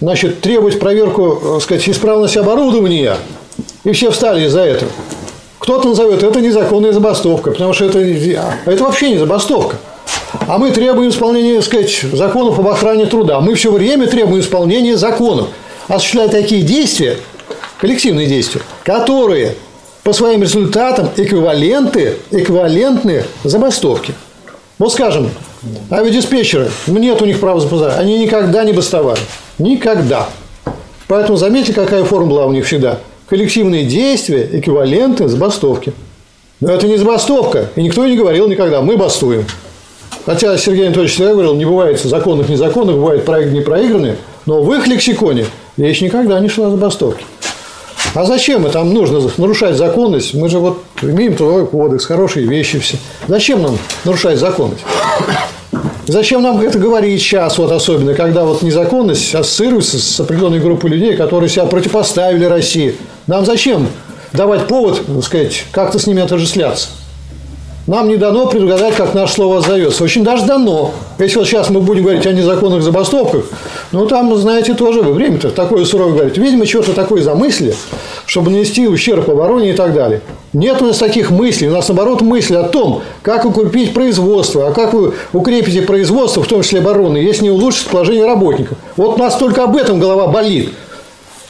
[0.00, 3.16] значит, требовать проверку так сказать, исправности оборудования,
[3.84, 4.90] и все встали из-за этого,
[5.58, 9.76] кто-то назовет это незаконная забастовка, потому что это, а это вообще не забастовка.
[10.46, 13.40] А мы требуем исполнения, так сказать, законов об охране труда.
[13.40, 15.48] Мы все время требуем исполнения законов.
[15.88, 17.16] Осуществляя такие действия,
[17.80, 19.54] коллективные действия, которые
[20.02, 24.14] по своим результатам эквиваленты, эквивалентны забастовке.
[24.78, 25.30] Вот скажем,
[25.90, 29.20] авиадиспетчеры, нет у них права запускать, они никогда не бастовали.
[29.58, 30.28] Никогда.
[31.08, 33.00] Поэтому заметьте, какая формула у них всегда.
[33.28, 35.92] Коллективные действия эквиваленты забастовки.
[36.60, 39.44] Но это не забастовка, и никто не говорил никогда, мы бастуем.
[40.26, 44.88] Хотя Сергей Анатольевич всегда говорил, не бывает законных незаконных, бывает проигранные проигранные, но в их
[44.88, 45.46] лексиконе
[45.76, 47.24] речь никогда не шла о забастовке.
[48.12, 50.34] А зачем мы там нужно нарушать законность?
[50.34, 52.96] Мы же вот имеем трудовой кодекс, хорошие вещи все.
[53.28, 54.82] Зачем нам нарушать законность?
[56.08, 61.16] Зачем нам это говорить сейчас, вот особенно, когда вот незаконность ассоциируется с определенной группой людей,
[61.16, 62.96] которые себя противопоставили России?
[63.28, 63.88] Нам зачем
[64.32, 66.88] давать повод, так сказать, как-то с ними отождествляться?
[67.86, 70.02] Нам не дано предугадать, как наше слово отзовется.
[70.02, 70.90] Очень даже дано.
[71.20, 73.44] Если вот сейчас мы будем говорить о незаконных забастовках,
[73.92, 76.40] ну, там, знаете, тоже время-то такое суровое говорите.
[76.40, 77.76] Видимо, что-то такое замыслили,
[78.26, 80.20] чтобы нанести ущерб обороне и так далее.
[80.52, 81.68] Нет у нас таких мыслей.
[81.68, 84.66] У нас, наоборот, мысли о том, как укрепить производство.
[84.66, 88.78] А как вы укрепите производство, в том числе обороны, если не улучшить положение работников.
[88.96, 90.72] Вот у нас только об этом голова болит.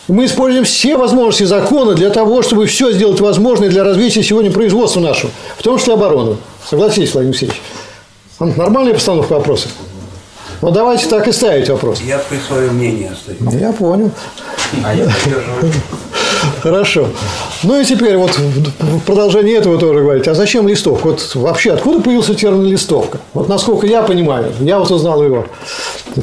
[0.08, 5.00] Мы используем все возможности закона для того, чтобы все сделать возможное для развития сегодня производства
[5.00, 6.36] нашего, в том числе обороны.
[6.68, 7.60] Согласитесь, Владимир Алексеевич?
[8.38, 9.68] Нормальная постановка вопроса?
[10.60, 12.00] Вот давайте так и ставить вопрос.
[12.00, 13.60] Я при своем мнении остаюсь.
[13.60, 14.10] Я понял.
[14.84, 15.72] А я поддерживаю.
[16.62, 17.08] Хорошо.
[17.62, 20.28] Ну и теперь вот в продолжение этого тоже говорить.
[20.28, 21.08] А зачем листовка?
[21.08, 23.18] Вот вообще откуда появился термин листовка?
[23.34, 25.46] Вот насколько я понимаю, я вот узнал его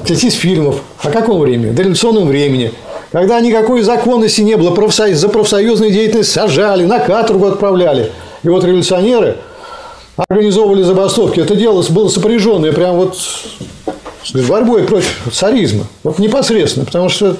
[0.07, 0.77] из фильмов.
[1.01, 1.71] О каком времени?
[1.71, 2.71] В дореволюционном времени.
[3.13, 8.11] Когда никакой законности не было, профсоюз, за профсоюзную деятельность сажали, на каторгу отправляли.
[8.41, 9.37] И вот революционеры
[10.17, 11.39] организовывали забастовки.
[11.39, 15.85] Это дело было сопряженное прям вот с борьбой против царизма.
[16.01, 17.37] Вот непосредственно, потому что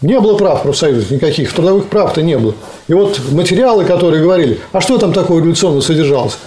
[0.00, 2.54] не было прав профсоюзов никаких, трудовых прав-то не было.
[2.88, 6.38] И вот материалы, которые говорили, а что там такого революционного содержалось?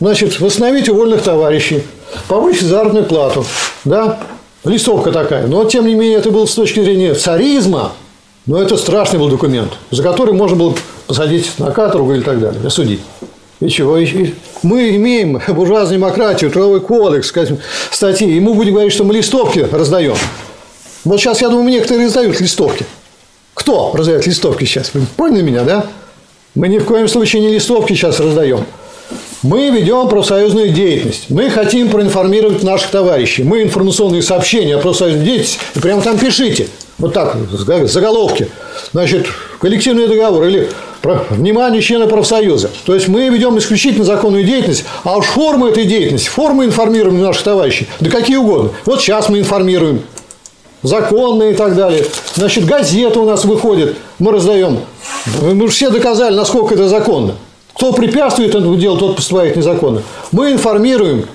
[0.00, 1.84] Значит, восстановить увольных товарищей,
[2.26, 3.46] повысить заработную плату,
[3.84, 4.18] да,
[4.64, 5.46] листовка такая.
[5.46, 7.92] Но, тем не менее, это было с точки зрения царизма,
[8.46, 10.74] но это страшный был документ, за который можно было
[11.06, 13.00] посадить на каторгу или так далее, осудить.
[13.60, 13.98] И чего?
[14.62, 17.32] Мы имеем буржуазную демократию, трудовой кодекс,
[17.90, 20.16] статьи, и мы будем говорить, что мы листовки раздаем.
[21.04, 22.84] Вот сейчас, я думаю, некоторые раздают листовки.
[23.54, 24.90] Кто раздает листовки сейчас?
[24.92, 25.86] Вы поняли меня, да?
[26.54, 28.66] Мы ни в коем случае не листовки сейчас раздаем.
[29.46, 31.26] Мы ведем профсоюзную деятельность.
[31.28, 33.44] Мы хотим проинформировать наших товарищей.
[33.44, 35.60] Мы информационные сообщения о профсоюзной деятельности.
[35.76, 36.66] И прямо там пишите.
[36.98, 37.36] Вот так,
[37.84, 38.48] заголовки.
[38.92, 39.28] Значит,
[39.60, 40.68] коллективный договор или
[41.30, 42.70] внимание члена профсоюза.
[42.86, 47.44] То есть мы ведем исключительно законную деятельность, а уж формы этой деятельности, формы информирования наших
[47.44, 48.70] товарищей, да какие угодно.
[48.84, 50.02] Вот сейчас мы информируем
[50.82, 52.04] законные и так далее.
[52.34, 54.80] Значит, газета у нас выходит, мы раздаем.
[55.40, 57.36] Мы уже все доказали, насколько это законно.
[57.76, 60.02] Кто препятствует этому делу, тот поступает незаконно.
[60.32, 61.26] Мы информируем,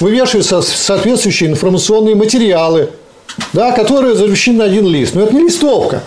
[0.00, 2.90] вывешиваются соответствующие информационные материалы,
[3.52, 5.14] да, которые замещены на один лист.
[5.14, 6.02] Но это не листовка.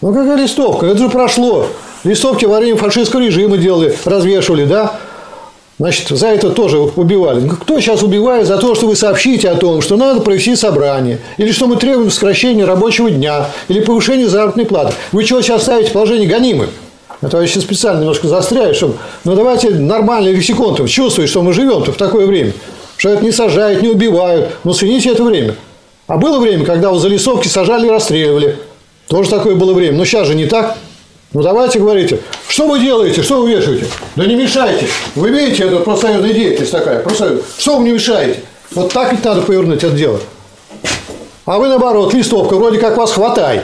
[0.00, 0.86] Ну какая листовка?
[0.86, 1.66] Это же прошло.
[2.02, 4.98] Листовки во время фашистского режима делали, развешивали, да?
[5.78, 7.40] Значит, за это тоже убивали.
[7.40, 11.18] Ну, кто сейчас убивает за то, что вы сообщите о том, что надо провести собрание,
[11.38, 14.94] или что мы требуем сокращения рабочего дня, или повышения заработной платы?
[15.12, 16.70] Вы чего сейчас ставите положение гонимых?
[17.22, 18.96] Это я сейчас специально немножко застряю, чтобы...
[19.24, 22.52] Ну, давайте нормальный лексикон -то, чувствовать, что мы живем-то в такое время.
[22.96, 24.50] Что это не сажают, не убивают.
[24.64, 25.54] Ну, цените это время.
[26.08, 28.58] А было время, когда вот за лесовки сажали и расстреливали.
[29.08, 29.96] Тоже такое было время.
[29.96, 30.76] Но сейчас же не так.
[31.32, 33.86] Ну давайте говорите, что вы делаете, что вы вешаете?
[34.16, 34.86] Да не мешайте.
[35.14, 37.00] Вы видите, это профсоюзная деятельность такая.
[37.00, 37.42] Профсоюз.
[37.56, 38.40] Что вы не мешаете?
[38.72, 40.20] Вот так ведь надо повернуть это дело.
[41.46, 43.62] А вы наоборот, листовка, вроде как вас хватай.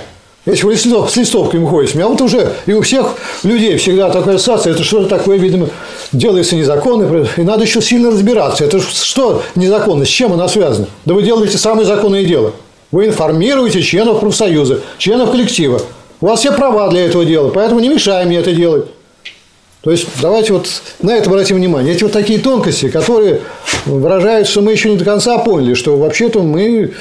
[0.48, 4.72] Если вы с листовками ходите, а вот уже и у всех людей всегда такая ассоциация,
[4.72, 5.68] это что-то такое, видимо,
[6.10, 8.64] делается незаконно, и надо еще сильно разбираться.
[8.64, 10.86] Это что незаконно, с чем она связана?
[11.04, 12.52] Да вы делаете самое законное дело.
[12.92, 15.82] Вы информируете членов профсоюза, членов коллектива.
[16.22, 18.86] У вас все права для этого дела, поэтому не мешаем мне это делать.
[19.82, 20.66] То есть давайте вот
[21.02, 21.94] на это обратим внимание.
[21.94, 23.42] Эти вот такие тонкости, которые
[23.84, 26.94] выражают, что мы еще не до конца поняли, что вообще-то мы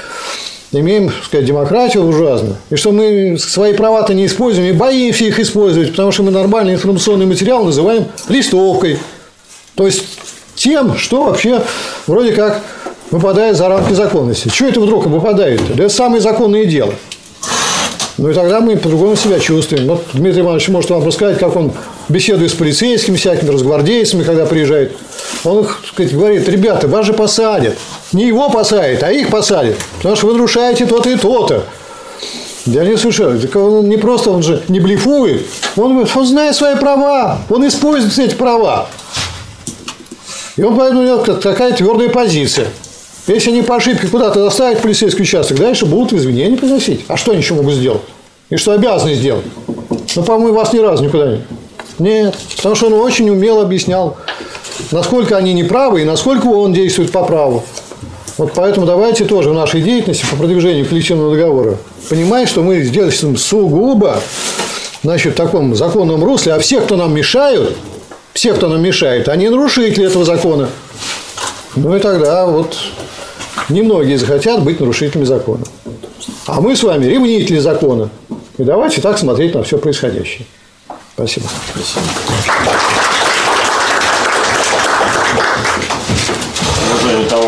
[0.72, 5.40] имеем, так сказать, демократию буржуазную, и что мы свои права-то не используем и боимся их
[5.40, 9.00] использовать, потому что мы нормальный информационный материал называем листовкой.
[9.76, 10.04] То есть
[10.56, 11.62] тем, что вообще
[12.08, 12.62] вроде как
[13.12, 14.50] выпадает за рамки законности.
[14.50, 15.62] Чего это вдруг выпадает?
[15.76, 16.94] Да это самое законное дело.
[18.18, 19.88] Ну и тогда мы по-другому себя чувствуем.
[19.88, 21.72] Вот Дмитрий Иванович может вам рассказать, как он
[22.10, 24.98] беседует с полицейскими, всякими разгвардейцами, когда приезжает.
[25.44, 27.78] Он так сказать, говорит, ребята, вас же посадят.
[28.14, 29.78] Не его посадят, а их посадят.
[29.98, 31.66] Потому что вы нарушаете то-то и то-то.
[32.66, 32.96] Я не.
[32.98, 35.46] Так он не просто, он же не блефует.
[35.78, 37.40] Он, он знает свои права.
[37.50, 38.90] Он использует эти права.
[40.58, 42.68] И он поэтому у него такая твердая позиция.
[43.28, 47.06] Если они по ошибке куда-то доставят полицейский участок, дальше будут извинения приносить.
[47.08, 48.02] А что они еще могут сделать?
[48.50, 49.46] И что обязаны сделать?
[50.16, 51.42] Ну, по-моему, вас ни разу никуда не...
[52.00, 54.18] Нет, потому что он очень умело объяснял,
[54.92, 57.64] насколько они неправы и насколько он действует по праву.
[58.38, 61.78] Вот поэтому давайте тоже в нашей деятельности по продвижению коллективного договора
[62.10, 64.22] понимать, что мы сделаем сугубо
[65.04, 67.76] значит, в таком законном русле, а все, кто нам мешают,
[68.34, 70.70] все, кто нам мешает, они нарушители этого закона.
[71.76, 72.78] Ну и тогда вот
[73.70, 75.66] немногие захотят быть нарушителями закона.
[76.46, 78.10] А мы с вами ревнители закона.
[78.58, 80.46] И давайте так смотреть на все происходящее.
[81.16, 81.48] Спасибо.
[81.74, 82.02] Спасибо.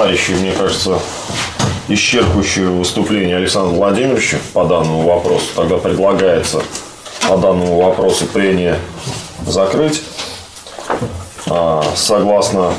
[0.09, 0.99] Товарищи, мне кажется,
[1.87, 5.45] исчерпывающее выступление Александра Владимировича по данному вопросу.
[5.55, 6.63] Тогда предлагается
[7.27, 8.79] по данному вопросу прение
[9.45, 10.01] закрыть.
[11.45, 12.73] А, согласно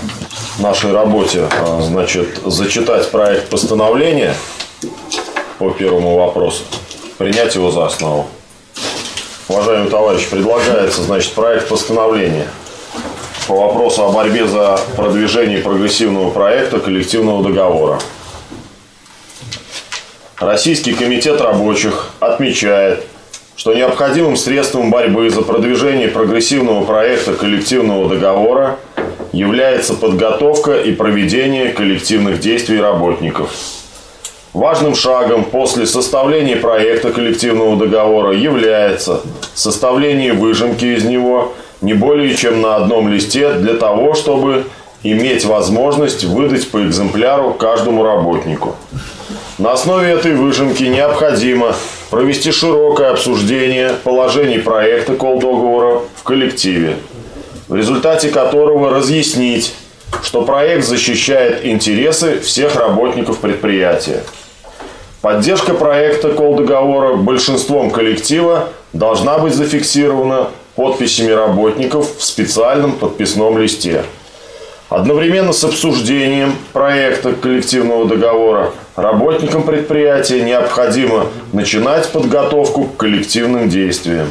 [0.58, 4.34] нашей работе, а, значит, зачитать проект постановления
[5.60, 6.64] по первому вопросу,
[7.16, 8.26] принять его за основу.
[9.46, 12.48] Уважаемый товарищ, предлагается, значит, проект постановления
[13.50, 17.98] по вопросу о борьбе за продвижение прогрессивного проекта коллективного договора.
[20.38, 23.02] Российский комитет рабочих отмечает,
[23.56, 28.78] что необходимым средством борьбы за продвижение прогрессивного проекта коллективного договора
[29.32, 33.50] является подготовка и проведение коллективных действий работников.
[34.52, 39.22] Важным шагом после составления проекта коллективного договора является
[39.54, 44.64] составление выжимки из него не более чем на одном листе для того, чтобы
[45.02, 48.76] иметь возможность выдать по экземпляру каждому работнику.
[49.58, 51.74] На основе этой выжимки необходимо
[52.10, 56.96] провести широкое обсуждение положений проекта колл-договора в коллективе,
[57.68, 59.74] в результате которого разъяснить,
[60.22, 64.22] что проект защищает интересы всех работников предприятия.
[65.20, 70.48] Поддержка проекта колл-договора большинством коллектива должна быть зафиксирована
[70.80, 74.02] подписями работников в специальном подписном листе.
[74.88, 84.28] Одновременно с обсуждением проекта коллективного договора работникам предприятия необходимо начинать подготовку к коллективным действиям.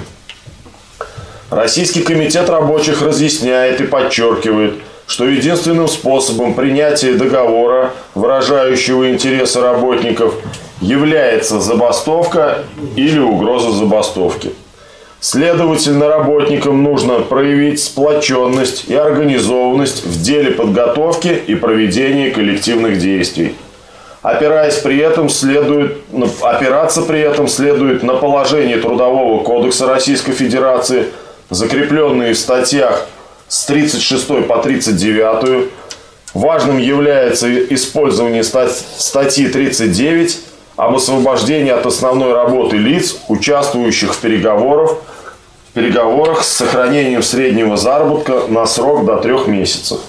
[1.51, 4.73] Российский комитет рабочих разъясняет и подчеркивает,
[5.05, 10.33] что единственным способом принятия договора, выражающего интересы работников,
[10.81, 12.63] является забастовка
[12.95, 14.51] или угроза забастовки.
[15.21, 23.55] Следовательно, работникам нужно проявить сплоченность и организованность в деле подготовки и проведения коллективных действий.
[24.21, 25.97] Опираясь при этом следует,
[26.41, 31.07] опираться при этом следует на положение Трудового кодекса Российской Федерации,
[31.49, 33.05] закрепленные в статьях
[33.49, 35.69] с 36 по 39.
[36.33, 40.39] Важным является использование статьи 39
[40.79, 44.95] об освобождении от основной работы лиц, участвующих в переговорах,
[45.69, 49.99] в переговорах с сохранением среднего заработка на срок до трех месяцев.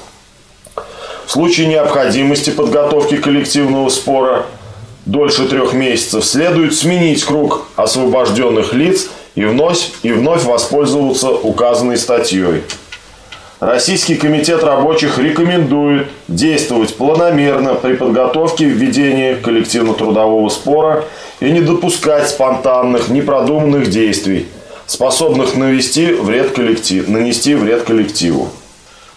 [1.27, 4.47] В случае необходимости подготовки коллективного спора
[5.07, 12.63] дольше трех месяцев следует сменить круг освобожденных лиц и вновь, и вновь воспользоваться указанной статьей.
[13.61, 21.05] Российский комитет рабочих рекомендует действовать планомерно при подготовке введения коллективно-трудового спора
[21.41, 24.47] и не допускать спонтанных, непродуманных действий,
[24.87, 28.49] способных навести вред коллектив, нанести вред коллективу.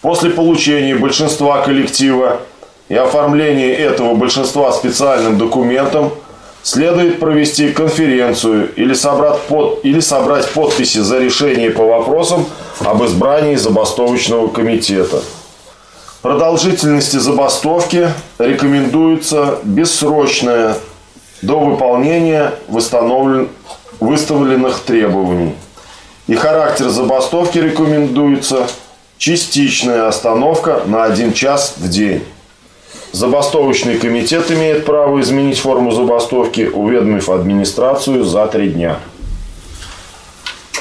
[0.02, 2.42] После получения большинства коллектива
[2.90, 6.12] и оформления этого большинства специальным документом
[6.64, 12.46] следует провести конференцию или собрать, под, или собрать подписи за решение по вопросам
[12.80, 15.22] об избрании забастовочного комитета.
[16.22, 18.10] Продолжительности забастовки
[18.40, 20.78] рекомендуется бессрочная
[21.42, 22.54] до выполнения
[24.00, 25.54] выставленных требований.
[26.28, 28.68] И характер забастовки рекомендуется
[29.18, 32.24] частичная остановка на один час в день.
[33.14, 38.98] Забастовочный комитет имеет право изменить форму забастовки, уведомив администрацию за три дня.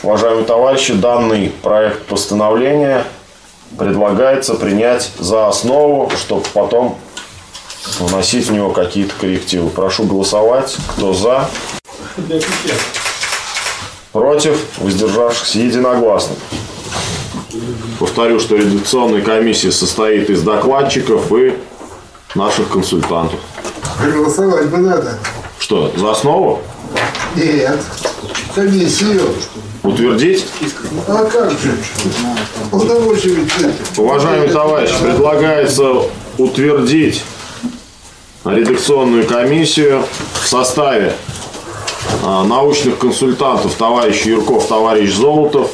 [0.03, 3.05] Уважаемые товарищи, данный проект постановления
[3.79, 6.99] предлагается принять за основу, чтобы потом
[7.99, 9.69] вносить в него какие-то коррективы.
[9.69, 10.75] Прошу голосовать.
[10.89, 11.51] Кто за?
[14.13, 14.59] Против?
[14.79, 16.35] Воздержавшихся единогласно.
[18.01, 21.53] Повторю, что редакционная комиссия состоит из докладчиков и
[22.35, 23.39] наших консультантов.
[24.01, 25.19] Голосовать бы надо.
[25.59, 26.61] Что, за основу?
[27.37, 27.81] Нет.
[28.55, 29.23] Комиссию.
[29.83, 30.47] Утвердить?
[31.09, 31.77] А как же?
[32.71, 33.47] Удовольствие.
[33.97, 36.03] Уважаемые товарищи, предлагается
[36.39, 37.25] утвердить
[38.45, 40.05] редакционную комиссию
[40.43, 41.15] в составе
[42.25, 45.71] а, научных консультантов товарищ Юрков, товарищ Золотов,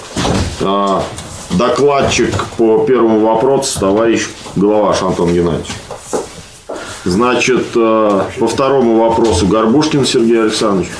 [0.60, 1.02] а,
[1.50, 5.68] докладчик по первому вопросу товарищ Головаш Антон Геннадьевич.
[7.08, 10.90] Значит, э, по второму вопросу Горбушкин Сергей Александрович.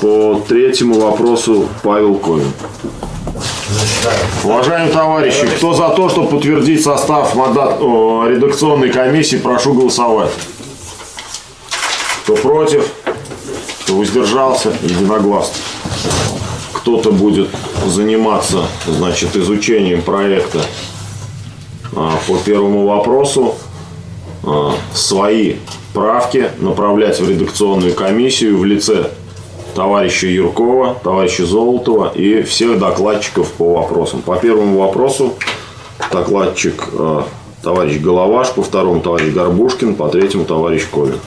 [0.00, 2.52] По третьему вопросу Павел Ковин.
[4.42, 10.32] Уважаемые товарищи, кто за то, чтобы подтвердить состав мандат, о, редакционной комиссии, прошу голосовать.
[12.24, 12.84] Кто против,
[13.84, 15.54] кто воздержался, единогласно.
[16.72, 17.48] Кто-то будет
[17.86, 20.58] заниматься, значит, изучением проекта
[21.94, 23.54] а, по первому вопросу,
[24.92, 25.56] свои
[25.92, 29.10] правки направлять в редакционную комиссию в лице
[29.74, 34.22] товарища Юркова, товарища Золотова и всех докладчиков по вопросам.
[34.22, 35.34] По первому вопросу
[36.12, 37.22] докладчик э,
[37.62, 41.18] товарищ Головаш, по второму товарищ Горбушкин, по третьему товарищ Ковин.